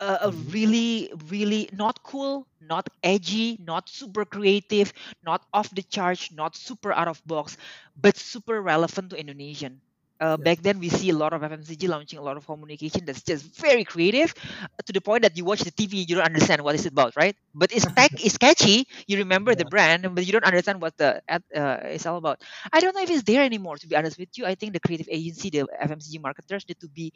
A, 0.00 0.18
a 0.28 0.30
hmm 0.30 0.52
really 0.52 1.12
really 1.30 1.68
not 1.72 2.02
cool 2.02 2.46
not 2.60 2.88
edgy 3.02 3.58
not 3.62 3.88
super 3.88 4.24
creative 4.24 4.92
not 5.24 5.42
off 5.52 5.70
the 5.70 5.82
charge 5.82 6.30
not 6.32 6.56
super 6.56 6.92
out 6.92 7.08
of 7.08 7.22
box 7.26 7.56
but 7.96 8.16
super 8.16 8.60
relevant 8.60 9.10
to 9.10 9.18
indonesian. 9.18 9.80
Uh, 10.20 10.36
Yeah. 10.36 10.46
back 10.46 10.62
then 10.62 10.78
we 10.78 10.88
see 10.88 11.10
a 11.10 11.16
lot 11.16 11.32
of 11.32 11.42
fmcg 11.42 11.88
launching 11.88 12.18
a 12.18 12.22
lot 12.22 12.36
of 12.36 12.46
communication 12.46 13.04
that's 13.04 13.22
just 13.22 13.44
very 13.60 13.84
creative 13.84 14.32
uh, 14.62 14.66
to 14.86 14.92
the 14.92 15.00
point 15.00 15.22
that 15.22 15.36
you 15.36 15.44
watch 15.44 15.60
the 15.60 15.70
tv 15.72 16.06
you 16.08 16.14
don't 16.14 16.24
understand 16.24 16.62
what 16.62 16.74
it's 16.74 16.86
about 16.86 17.16
right? 17.16 17.34
But 17.54 17.72
it's 17.72 17.86
tech 17.96 18.12
is 18.24 18.36
catchy 18.38 18.86
you 19.06 19.18
remember 19.18 19.54
the 19.54 19.64
brand 19.64 20.06
but 20.14 20.26
you 20.26 20.32
don't 20.32 20.44
understand 20.44 20.80
what 20.80 20.96
the 20.98 21.20
ad 21.28 21.42
uh, 21.54 21.78
is 21.90 22.06
all 22.06 22.16
about. 22.16 22.40
I 22.72 22.80
don't 22.80 22.94
know 22.94 23.02
if 23.02 23.10
it's 23.10 23.22
there 23.24 23.42
anymore 23.42 23.76
to 23.78 23.86
be 23.88 23.96
honest 23.96 24.18
with 24.18 24.30
you. 24.36 24.46
I 24.46 24.54
think 24.54 24.72
the 24.72 24.80
creative 24.80 25.08
agency 25.10 25.50
the 25.50 25.66
fmcg 25.82 26.20
marketers 26.22 26.64
need 26.68 26.80
to 26.80 26.88
be 26.88 27.12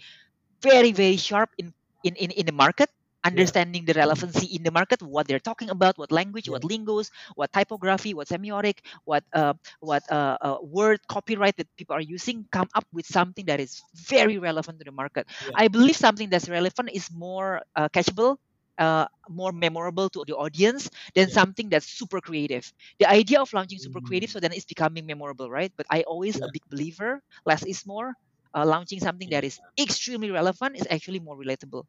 very 0.62 0.92
very 0.92 1.16
sharp 1.16 1.50
in 1.58 1.72
in 2.02 2.14
in, 2.16 2.30
in 2.32 2.46
the 2.46 2.52
market 2.52 2.88
Yeah. 3.30 3.50
understanding 3.50 3.84
the 3.84 3.92
relevancy 3.94 4.46
in 4.56 4.62
the 4.62 4.70
market 4.70 5.02
what 5.02 5.26
they're 5.26 5.42
talking 5.42 5.68
about 5.70 5.98
what 5.98 6.10
language 6.12 6.48
Yeah. 6.48 6.54
what 6.54 6.64
lingos 6.64 7.10
what 7.34 7.52
typography 7.52 8.14
what 8.14 8.28
semiotic 8.28 8.78
what 9.04 9.24
uh, 9.34 9.52
what 9.80 10.02
uh, 10.10 10.36
uh, 10.40 10.56
word 10.62 10.98
copyright 11.08 11.56
that 11.56 11.68
people 11.76 11.94
are 11.96 12.00
using 12.04 12.46
come 12.52 12.68
up 12.74 12.84
with 12.92 13.06
something 13.06 13.44
that 13.46 13.60
is 13.60 13.82
very 13.94 14.38
relevant 14.38 14.78
to 14.78 14.84
the 14.84 14.92
market 14.92 15.26
Yeah. 15.40 15.56
i 15.56 15.68
believe 15.68 15.96
something 15.96 16.30
that's 16.30 16.48
relevant 16.48 16.90
is 16.92 17.08
more 17.12 17.60
uh, 17.76 17.88
catchable 17.90 18.36
uh, 18.78 19.06
more 19.28 19.52
memorable 19.52 20.08
to 20.10 20.24
the 20.26 20.36
audience 20.36 20.88
than 21.14 21.28
Yeah. 21.28 21.30
something 21.30 21.68
that's 21.68 21.86
super 21.86 22.20
creative. 22.20 22.72
The 22.98 23.08
idea 23.08 23.40
of 23.40 23.52
launching 23.52 23.78
super 23.78 24.00
creative, 24.00 24.30
Mm. 24.30 24.32
so 24.32 24.40
then 24.40 24.52
it's 24.52 24.64
becoming 24.64 25.06
memorable, 25.06 25.50
right? 25.50 25.72
But 25.76 25.86
I 25.90 26.02
always 26.02 26.40
a 26.42 26.48
big 26.48 26.62
believer, 26.68 27.20
less 27.46 27.64
is 27.64 27.86
more 27.86 28.14
uh, 28.54 28.66
launching 28.66 29.00
something 29.00 29.30
that 29.30 29.44
is 29.44 29.60
extremely 29.78 30.30
relevant 30.30 30.76
is 30.76 30.86
actually 30.90 31.20
more 31.20 31.36
relatable. 31.36 31.84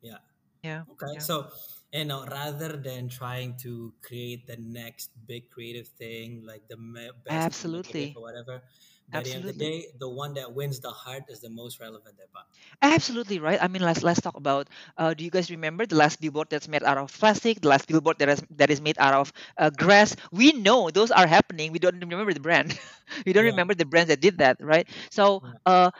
Yeah. 0.00 0.18
Yeah, 0.62 0.84
Okay. 0.90 1.14
yeah, 1.14 1.28
So, 1.28 1.50
you 1.92 2.04
know, 2.04 2.26
rather 2.26 2.76
than 2.76 3.08
trying 3.08 3.56
to 3.58 3.94
create 4.02 4.46
the 4.46 4.56
next 4.58 5.10
big 5.26 5.50
creative 5.50 5.88
thing, 5.88 6.42
like 6.44 6.68
the 6.68 6.76
best 7.24 7.50
absolutely, 7.50 8.16
or 8.16 8.22
whatever, 8.22 8.62
by 9.12 9.22
the 9.22 9.32
end 9.32 9.42
of 9.44 9.46
the 9.46 9.58
day, 9.58 9.92
the 9.98 10.08
one 10.08 10.34
that 10.34 10.54
wins 10.54 10.80
the 10.80 10.90
heart 10.92 11.24
is 11.28 11.40
the 11.40 11.50
most 11.50 11.80
relevant, 11.80 12.16
Eba. 12.18 12.44
absolutely 12.82 13.38
right. 13.38 13.60
I 13.62 13.68
mean, 13.68 13.82
let's 13.82 14.02
let's 14.02 14.20
talk 14.20 14.36
about. 14.36 14.68
Uh, 14.96 15.14
do 15.14 15.24
you 15.24 15.30
guys 15.30 15.50
remember 15.50 15.86
the 15.86 15.96
last 15.96 16.20
billboard 16.20 16.48
that's 16.50 16.68
made 16.68 16.82
out 16.84 16.98
of 16.98 17.12
plastic? 17.12 17.60
The 17.60 17.68
last 17.68 17.88
billboard 17.88 18.18
that 18.18 18.28
is 18.28 18.42
that 18.56 18.70
is 18.70 18.80
made 18.80 18.98
out 18.98 19.14
of 19.14 19.32
uh, 19.58 19.70
grass? 19.70 20.16
We 20.32 20.52
know 20.52 20.90
those 20.90 21.10
are 21.10 21.26
happening. 21.26 21.72
We 21.72 21.78
don't 21.78 21.98
remember 22.00 22.32
the 22.34 22.40
brand. 22.40 22.78
we 23.26 23.32
don't 23.32 23.44
Yeah. 23.44 23.56
remember 23.56 23.74
the 23.74 23.86
brands 23.86 24.08
that 24.08 24.20
did 24.20 24.38
that, 24.38 24.58
right? 24.60 24.88
So, 25.10 25.42
uh, 25.66 25.90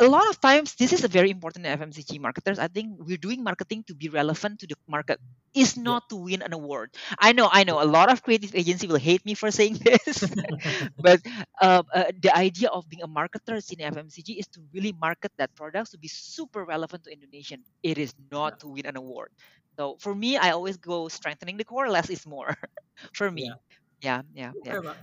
a 0.00 0.06
lot 0.06 0.28
of 0.28 0.40
times 0.40 0.74
this 0.74 0.92
is 0.92 1.04
a 1.04 1.08
very 1.08 1.30
important 1.30 1.66
FMCG 1.66 2.18
marketers. 2.18 2.58
I 2.58 2.68
think 2.68 2.96
we're 2.98 3.16
doing 3.20 3.42
marketing 3.42 3.84
to 3.88 3.94
be 3.94 4.08
relevant 4.08 4.60
to 4.60 4.66
the 4.66 4.74
market. 4.88 5.18
Is 5.54 5.76
Yeah. 5.84 5.94
not 5.94 6.08
to 6.10 6.16
win 6.16 6.42
an 6.42 6.52
award. 6.52 6.90
I 7.18 7.32
know, 7.32 7.48
I 7.50 7.64
know. 7.64 7.82
A 7.82 7.84
lot 7.88 8.10
of 8.10 8.22
creative 8.22 8.54
agency 8.54 8.86
will 8.86 8.98
hate 9.00 9.24
me 9.24 9.34
for 9.34 9.50
saying 9.50 9.78
this, 9.84 10.24
but 11.00 11.20
uh, 11.60 11.82
uh, 11.94 12.10
the 12.22 12.34
idea 12.36 12.68
of 12.68 12.88
being 12.88 13.02
a 13.02 13.08
marketer 13.08 13.58
in 13.72 13.80
FMCG 13.80 14.38
is 14.38 14.46
to 14.54 14.60
really 14.72 14.92
market 14.92 15.32
that 15.38 15.54
products 15.56 15.90
to 15.90 15.98
be 15.98 16.08
super 16.08 16.64
relevant 16.64 17.04
to 17.04 17.12
Indonesian. 17.12 17.64
It 17.82 17.98
is 17.98 18.14
Yeah. 18.30 18.30
not 18.30 18.58
to 18.60 18.68
win 18.68 18.86
an 18.86 18.96
award. 18.96 19.30
So 19.78 19.96
for 20.00 20.14
me, 20.14 20.36
I 20.36 20.50
always 20.50 20.76
go 20.78 21.08
strengthening 21.08 21.56
the 21.56 21.64
core. 21.64 21.88
Less 21.88 22.10
is 22.10 22.26
more. 22.26 22.54
for 23.14 23.30
Yeah. 23.34 23.42
me, 23.42 23.60
yeah, 24.02 24.22
yeah, 24.34 24.52
yeah 24.64 24.76
Okay, 24.76 24.98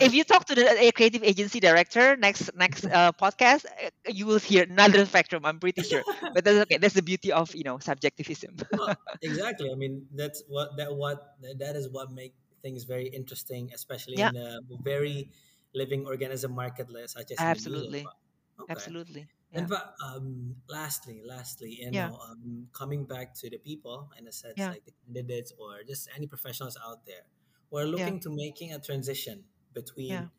If 0.00 0.14
you 0.14 0.24
talk 0.24 0.46
to 0.46 0.54
the 0.54 0.64
a 0.64 0.92
creative 0.92 1.22
agency 1.22 1.60
director 1.60 2.16
next 2.16 2.50
next 2.56 2.84
uh, 2.86 3.12
podcast 3.12 3.66
uh, 3.66 3.90
you 4.08 4.26
will 4.26 4.38
hear 4.38 4.64
another 4.64 5.04
spectrum 5.06 5.44
i'm 5.44 5.60
pretty 5.60 5.82
sure. 5.82 6.02
But 6.34 6.44
that's 6.44 6.58
okay 6.64 6.78
that's 6.78 6.94
the 6.94 7.02
beauty 7.02 7.32
of 7.32 7.54
you 7.54 7.64
know 7.64 7.78
subjectivism. 7.78 8.56
Well, 8.72 8.96
exactly. 9.22 9.70
I 9.70 9.76
mean, 9.76 10.06
that's 10.14 10.42
what 10.48 10.76
that 10.78 10.94
what 10.94 11.36
that 11.40 11.76
is 11.76 11.88
what 11.88 12.10
make 12.12 12.34
things 12.62 12.84
very 12.84 13.06
interesting, 13.06 13.70
especially 13.74 14.16
yeah. 14.16 14.30
in 14.30 14.36
a 14.36 14.60
very 14.82 15.30
living 15.74 16.06
organism 16.06 16.54
market 16.54 16.88
such 17.06 17.32
as 17.32 17.38
absolutely. 17.38 18.06
Okay. 18.60 18.70
absolutely 18.70 19.26
And 19.54 19.68
but 19.68 19.94
um, 20.02 20.56
lastly, 20.68 21.22
lastly, 21.24 21.78
you 21.80 21.90
yeah. 21.92 22.08
know, 22.08 22.18
um, 22.18 22.66
coming 22.72 23.04
back 23.06 23.34
to 23.38 23.48
the 23.48 23.58
people 23.58 24.10
in 24.18 24.26
a 24.26 24.32
sense, 24.32 24.54
yeah. 24.56 24.70
like 24.70 24.84
the 24.84 24.92
candidates 25.06 25.54
or 25.58 25.86
just 25.86 26.08
any 26.16 26.26
professionals 26.26 26.76
out 26.84 27.06
there, 27.06 27.22
who 27.70 27.78
are 27.78 27.84
yeah. 27.84 27.94
looking 27.94 28.18
to 28.20 28.30
making 28.34 28.74
a 28.74 28.80
transition 28.80 29.44
yeah 30.08 30.26
between, 30.26 30.30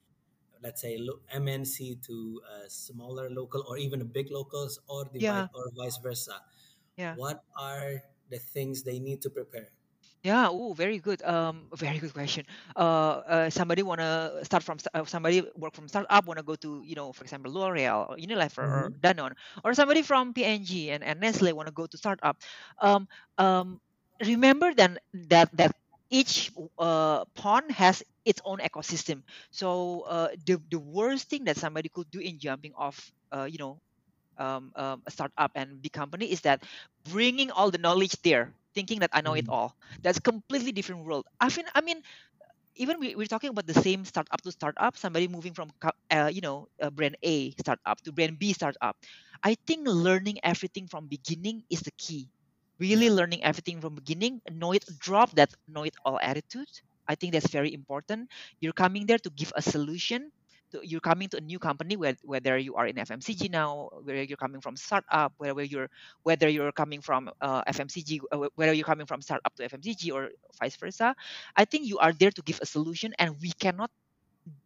let's 0.64 0.82
say, 0.82 0.98
lo- 0.98 1.22
MNC 1.32 1.96
to 2.08 2.42
uh, 2.50 2.68
smaller 2.70 3.30
local 3.30 3.64
or 3.68 3.78
even 3.78 4.02
a 4.02 4.06
big 4.06 4.32
locals 4.32 4.80
or 4.88 5.06
the 5.14 5.20
yeah 5.20 5.48
or 5.54 5.72
vice 5.76 5.98
versa. 5.98 6.42
yeah 6.98 7.16
What 7.16 7.44
are 7.58 8.04
the 8.30 8.40
things 8.40 8.84
they 8.84 9.00
need 9.00 9.22
to 9.24 9.30
prepare? 9.30 9.70
Yeah, 10.24 10.50
oh, 10.50 10.74
very 10.74 11.00
good. 11.00 11.22
Um, 11.24 11.70
very 11.76 12.00
good 12.00 12.14
question. 12.14 12.46
Uh, 12.76 13.22
uh 13.26 13.50
somebody 13.50 13.84
wanna 13.84 14.42
start 14.44 14.64
from 14.64 14.78
uh, 14.94 15.06
somebody 15.06 15.44
work 15.56 15.74
from 15.76 15.88
startup 15.88 16.26
wanna 16.26 16.44
go 16.44 16.56
to 16.56 16.82
you 16.84 16.96
know 16.96 17.14
for 17.14 17.24
example 17.24 17.52
L'Oreal 17.54 18.10
or 18.10 18.18
Unilever 18.18 18.66
or 18.66 18.90
Mm-hmm. 18.90 19.00
Danone 19.00 19.34
or 19.64 19.74
somebody 19.74 20.02
from 20.02 20.34
P&G 20.34 20.90
and, 20.92 21.04
and 21.04 21.20
Nestle 21.22 21.54
wanna 21.54 21.72
go 21.72 21.86
to 21.86 21.98
startup. 21.98 22.38
Um, 22.82 23.08
um, 23.38 23.80
remember 24.26 24.74
then 24.74 24.98
that 25.30 25.50
that 25.56 25.76
each 26.10 26.52
uh 26.80 27.26
pond 27.36 27.72
has 27.72 28.04
its 28.26 28.42
own 28.46 28.60
ecosystem. 28.60 29.24
So 29.52 30.02
uh, 30.10 30.30
the 30.46 30.60
the 30.70 30.80
worst 30.80 31.30
thing 31.30 31.46
that 31.46 31.58
somebody 31.58 31.90
could 31.90 32.10
do 32.12 32.20
in 32.20 32.40
jumping 32.40 32.74
off 32.76 32.98
uh 33.32 33.46
you 33.50 33.58
know 33.60 33.80
um, 34.38 34.72
um, 34.76 35.02
a 35.06 35.12
startup 35.12 35.52
and 35.56 35.82
big 35.82 35.92
company 35.94 36.32
is 36.32 36.42
that 36.42 36.64
bringing 37.10 37.52
all 37.52 37.72
the 37.72 37.78
knowledge 37.80 38.16
there 38.24 38.54
thinking 38.76 39.00
that 39.00 39.12
i 39.14 39.22
know 39.22 39.34
it 39.36 39.46
Mm-hmm. 39.46 39.50
all. 39.50 39.76
That's 40.04 40.20
completely 40.20 40.72
different 40.72 41.06
world. 41.06 41.26
I 41.40 41.50
mean 41.56 41.66
i 41.76 41.82
mean 41.82 42.02
even 42.76 43.00
we, 43.00 43.16
we're 43.16 43.28
talking 43.28 43.50
about 43.50 43.66
the 43.68 43.74
same 43.74 44.06
startup 44.06 44.42
to 44.42 44.52
startup 44.52 44.98
somebody 44.98 45.28
moving 45.28 45.54
from 45.54 45.72
uh, 46.12 46.30
you 46.32 46.42
know 46.42 46.68
brand 46.94 47.16
a 47.24 47.52
startup 47.60 48.02
to 48.04 48.12
brand 48.12 48.40
b 48.40 48.54
startup. 48.54 48.96
I 49.44 49.56
think 49.68 49.88
learning 49.88 50.40
everything 50.44 50.88
from 50.88 51.08
beginning 51.08 51.64
is 51.70 51.82
the 51.82 51.92
key. 51.98 52.30
Really 52.80 53.10
learning 53.10 53.44
everything 53.44 53.82
from 53.82 53.96
beginning 53.96 54.42
know 54.52 54.74
it 54.74 54.86
drop 55.00 55.32
that 55.36 55.52
know 55.68 55.84
it 55.84 55.96
all 56.06 56.20
attitude 56.22 56.70
i 57.08 57.16
think 57.16 57.34
that's 57.34 57.50
very 57.50 57.74
important. 57.74 58.30
You're 58.60 58.74
coming 58.78 59.06
there 59.06 59.20
to 59.20 59.30
give 59.30 59.52
a 59.56 59.62
solution 59.62 60.32
you're 60.84 61.00
coming 61.00 61.30
to 61.30 61.38
a 61.38 61.42
new 61.42 61.60
company 61.60 61.96
whether 61.96 62.58
you 62.58 62.76
are 62.76 62.88
in 62.88 62.96
fmcg 62.96 63.50
now 63.50 63.90
whether 64.04 64.24
you're 64.24 64.38
coming 64.38 64.62
from 64.62 64.76
startup 64.76 65.34
whether 65.38 65.64
you're 65.64 65.90
whether 66.24 66.50
you're 66.50 66.72
coming 66.72 67.02
from 67.02 67.30
uh, 67.42 67.64
fmcg 67.66 68.20
uh, 68.32 68.48
whether 68.56 68.74
you're 68.74 68.86
coming 68.86 69.06
from 69.06 69.22
startup 69.22 69.56
to 69.56 69.64
fmcg 69.70 70.12
or 70.14 70.30
vice 70.60 70.76
versa. 70.76 71.16
I 71.56 71.66
think 71.66 71.88
you 71.88 71.98
are 72.00 72.12
there 72.14 72.32
to 72.32 72.42
give 72.42 72.60
a 72.62 72.66
solution 72.66 73.14
and 73.20 73.36
we 73.42 73.52
cannot 73.52 73.92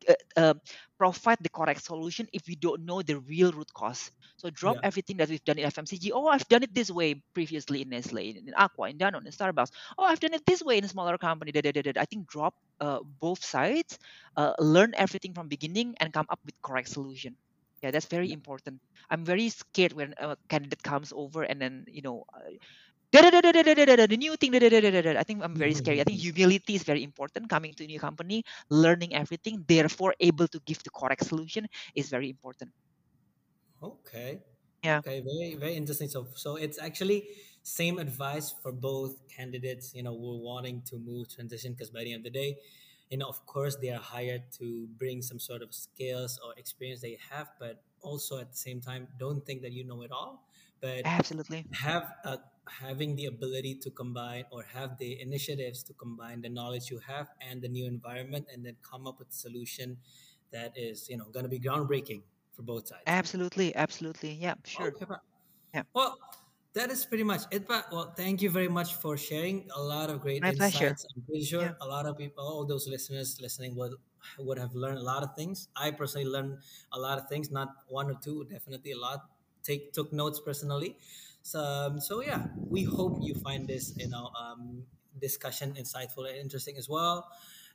uh, 0.09 0.13
uh, 0.38 0.53
provide 0.97 1.38
the 1.41 1.49
correct 1.49 1.84
solution 1.84 2.27
if 2.34 2.47
we 2.47 2.55
don't 2.55 2.86
know 2.86 3.01
the 3.01 3.19
real 3.19 3.51
root 3.51 3.71
cause. 3.73 4.11
So 4.38 4.49
drop 4.49 4.77
Yeah. 4.77 4.84
everything 4.84 5.17
that 5.17 5.30
we've 5.30 5.43
done 5.43 5.57
in 5.59 5.65
FMCG. 5.65 6.11
Oh, 6.13 6.27
I've 6.27 6.47
done 6.47 6.63
it 6.63 6.73
this 6.73 6.89
way 6.91 7.21
previously 7.34 7.82
in 7.82 7.89
Nestle, 7.89 8.30
in, 8.30 8.38
in 8.47 8.53
Aqua, 8.55 8.89
in 8.89 8.97
Danone, 8.97 9.25
in 9.25 9.32
Starbucks. 9.32 9.69
Oh, 9.97 10.03
I've 10.05 10.19
done 10.19 10.34
it 10.34 10.45
this 10.45 10.61
way 10.63 10.77
in 10.77 10.86
a 10.86 10.88
smaller 10.89 11.17
company. 11.17 11.51
da, 11.51 11.61
da, 11.61 11.71
da, 11.71 11.82
da. 11.82 11.91
I 12.01 12.05
think 12.05 12.27
drop 12.27 12.53
uh, 12.80 12.99
both 13.03 13.43
sides, 13.43 13.97
uh, 14.36 14.53
learn 14.59 14.93
everything 14.97 15.34
from 15.34 15.47
beginning, 15.47 15.95
and 15.99 16.13
come 16.13 16.25
up 16.30 16.39
with 16.45 16.55
correct 16.61 16.89
solution. 16.89 17.36
Yeah, 17.82 17.91
that's 17.91 18.07
very 18.07 18.32
important. 18.32 18.80
I'm 19.09 19.25
very 19.25 19.49
scared 19.49 19.93
when 19.93 20.13
a 20.17 20.36
candidate 20.49 20.84
comes 20.84 21.13
over 21.15 21.43
and 21.43 21.61
then 21.61 21.86
you 21.88 22.01
know. 22.01 22.25
The 23.12 24.16
new 24.20 24.36
thing 24.36 24.53
i 24.55 25.24
think 25.24 25.43
i'm 25.43 25.55
very 25.55 25.74
scary 25.74 25.99
i 26.01 26.03
think 26.03 26.20
humility 26.20 26.76
is 26.76 26.84
very 26.84 27.03
important 27.03 27.49
coming 27.49 27.74
to 27.76 27.84
a 27.84 27.88
new 27.88 27.99
company 27.99 28.43
learning 28.70 29.14
everything 29.16 29.64
therefore 29.68 30.14
able 30.20 30.47
to 30.47 30.60
give 30.66 30.82
the 30.84 30.91
correct 31.01 31.26
solution 31.26 31.68
is 31.95 32.10
very 32.10 32.30
important 32.30 32.72
Okay. 33.82 34.43
yeah 34.84 35.01
Okay. 35.01 35.22
Very 35.22 35.55
very 35.55 35.76
interesting. 35.76 36.10
So 36.10 36.28
so 36.36 36.55
it's 36.55 36.80
actually 36.80 37.30
same 37.64 37.99
advice 37.99 38.51
for 38.51 38.72
both 38.72 39.28
candidates. 39.30 39.93
You 39.95 40.03
know, 40.03 40.18
who 40.18 40.36
are 40.36 40.41
wanting 40.43 40.82
to 40.84 40.97
move 40.99 41.30
transition 41.34 41.74
because 41.74 41.89
by 41.89 42.03
the 42.03 42.14
end 42.14 42.26
of 42.26 42.34
the 42.34 42.39
day, 42.39 42.57
you 43.10 43.18
know, 43.18 43.28
of 43.30 43.45
course 43.45 43.78
they 43.78 43.89
are 43.91 44.01
hired 44.01 44.51
to 44.53 44.88
bring 44.88 45.22
some 45.22 45.39
sort 45.39 45.62
of 45.62 45.74
skills 45.74 46.39
or 46.43 46.53
experience 46.57 47.01
they 47.01 47.18
have, 47.30 47.51
but 47.60 47.84
also 48.01 48.39
at 48.39 48.51
the 48.51 48.57
same 48.57 48.82
time, 48.82 49.07
don't 49.18 49.45
think 49.45 49.62
that 49.62 49.72
you 49.72 49.84
know 49.86 50.01
it 50.01 50.12
all, 50.12 50.49
but 50.82 51.05
absolutely 51.05 51.66
have 51.74 52.16
a 52.26 52.39
having 52.70 53.15
the 53.15 53.26
ability 53.26 53.76
to 53.76 53.89
combine 53.91 54.45
or 54.51 54.63
have 54.63 54.97
the 54.97 55.20
initiatives 55.22 55.84
to 55.84 55.93
combine 55.93 56.41
the 56.41 56.49
knowledge 56.49 56.89
you 56.89 56.99
have 57.07 57.28
and 57.41 57.61
the 57.61 57.67
new 57.67 57.86
environment 57.86 58.45
and 58.53 58.65
then 58.65 58.76
come 58.82 59.07
up 59.07 59.20
with 59.20 59.30
a 59.30 59.34
solution 59.34 59.97
that 60.51 60.72
is 60.78 61.09
you 61.09 61.17
know 61.17 61.26
going 61.32 61.43
to 61.43 61.49
be 61.49 61.59
groundbreaking 61.59 62.22
for 62.53 62.61
both 62.63 62.88
sides 62.88 63.03
Absolutely, 63.07 63.76
absolutely. 63.76 64.32
Yeah, 64.34 64.55
sure. 64.65 64.88
okay. 64.88 65.05
Yeah. 65.74 65.84
well 65.93 66.17
that 66.74 66.89
is 66.91 67.05
pretty 67.05 67.24
much 67.24 67.41
it 67.51 67.67
pa. 67.67 67.84
well 67.91 68.13
thank 68.17 68.41
you 68.41 68.49
very 68.49 68.67
much 68.67 68.95
for 68.95 69.17
sharing 69.17 69.67
a 69.76 69.82
lot 69.82 70.09
of 70.09 70.22
great 70.22 70.41
My 70.41 70.51
pleasure. 70.51 70.88
insights 70.88 71.05
i'm 71.15 71.22
pretty 71.24 71.43
sure 71.45 71.61
Yeah. 71.63 71.74
a 71.82 71.88
lot 71.88 72.05
of 72.05 72.17
people 72.17 72.43
all 72.43 72.65
those 72.65 72.88
listeners 72.88 73.39
listening 73.41 73.76
would 73.76 73.93
would 74.39 74.57
have 74.59 74.74
learned 74.76 74.97
a 74.97 75.03
lot 75.03 75.24
of 75.24 75.36
things 75.36 75.67
i 75.76 75.91
personally 75.91 76.28
learned 76.28 76.57
a 76.93 76.99
lot 76.99 77.17
of 77.20 77.28
things 77.30 77.51
not 77.51 77.70
one 77.88 78.09
or 78.11 78.17
two 78.24 78.45
definitely 78.49 78.91
a 78.91 78.97
lot 78.97 79.20
take 79.63 79.91
took 79.93 80.11
notes 80.13 80.39
personally 80.39 80.95
so, 81.41 81.59
um, 81.59 81.99
so 81.99 82.21
yeah, 82.21 82.47
we 82.69 82.83
hope 82.83 83.17
you 83.21 83.35
find 83.35 83.67
this 83.67 83.93
you 83.97 84.09
know 84.09 84.29
um, 84.39 84.83
discussion 85.19 85.73
insightful 85.73 86.27
and 86.27 86.37
interesting 86.37 86.77
as 86.77 86.89
well. 86.89 87.29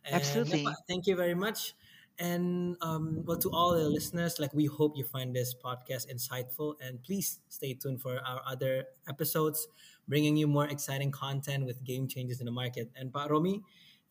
And 0.04 0.12
yeah, 0.12 0.16
Absolutely. 0.16 0.66
thank 0.88 1.06
you 1.06 1.16
very 1.16 1.34
much. 1.34 1.74
And 2.18 2.76
um, 2.80 3.24
well, 3.24 3.38
to 3.38 3.50
all 3.50 3.74
the 3.74 3.88
listeners, 3.88 4.38
like 4.38 4.54
we 4.54 4.66
hope 4.66 4.96
you 4.96 5.04
find 5.04 5.34
this 5.34 5.54
podcast 5.54 6.06
insightful, 6.06 6.74
and 6.80 7.02
please 7.02 7.40
stay 7.48 7.74
tuned 7.74 8.02
for 8.02 8.20
our 8.24 8.40
other 8.46 8.84
episodes, 9.08 9.66
bringing 10.06 10.36
you 10.36 10.46
more 10.46 10.68
exciting 10.68 11.10
content 11.10 11.66
with 11.66 11.82
game 11.82 12.06
changes 12.06 12.38
in 12.40 12.46
the 12.46 12.52
market. 12.52 12.90
And 12.94 13.12
Pak 13.12 13.30
Romie, 13.30 13.62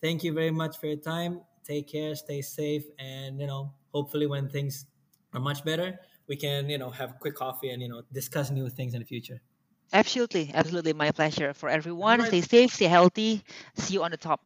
thank 0.02 0.24
you 0.24 0.34
very 0.34 0.52
much 0.52 0.78
for 0.80 0.88
your 0.88 0.98
time. 0.98 1.42
Take 1.64 1.88
care, 1.88 2.14
stay 2.16 2.42
safe, 2.42 2.84
and 3.00 3.40
you 3.40 3.48
know, 3.48 3.74
hopefully, 3.94 4.28
when 4.28 4.50
things 4.50 4.86
are 5.34 5.40
much 5.40 5.64
better, 5.64 6.00
we 6.28 6.36
can 6.36 6.70
you 6.70 6.78
know 6.78 6.90
have 6.90 7.12
a 7.12 7.14
quick 7.14 7.36
coffee 7.36 7.70
and 7.70 7.82
you 7.82 7.90
know 7.90 8.02
discuss 8.12 8.52
new 8.52 8.70
things 8.70 8.94
in 8.94 9.00
the 9.00 9.06
future. 9.06 9.42
Absolutely, 9.92 10.50
absolutely. 10.54 10.94
My 10.94 11.12
pleasure. 11.12 11.54
For 11.54 11.70
everyone, 11.70 12.20
right. 12.20 12.28
stay 12.28 12.42
safe, 12.42 12.74
stay 12.74 12.86
healthy. 12.86 13.44
See 13.76 13.94
you 13.94 14.04
on 14.04 14.12
the 14.12 14.18
top. 14.18 14.42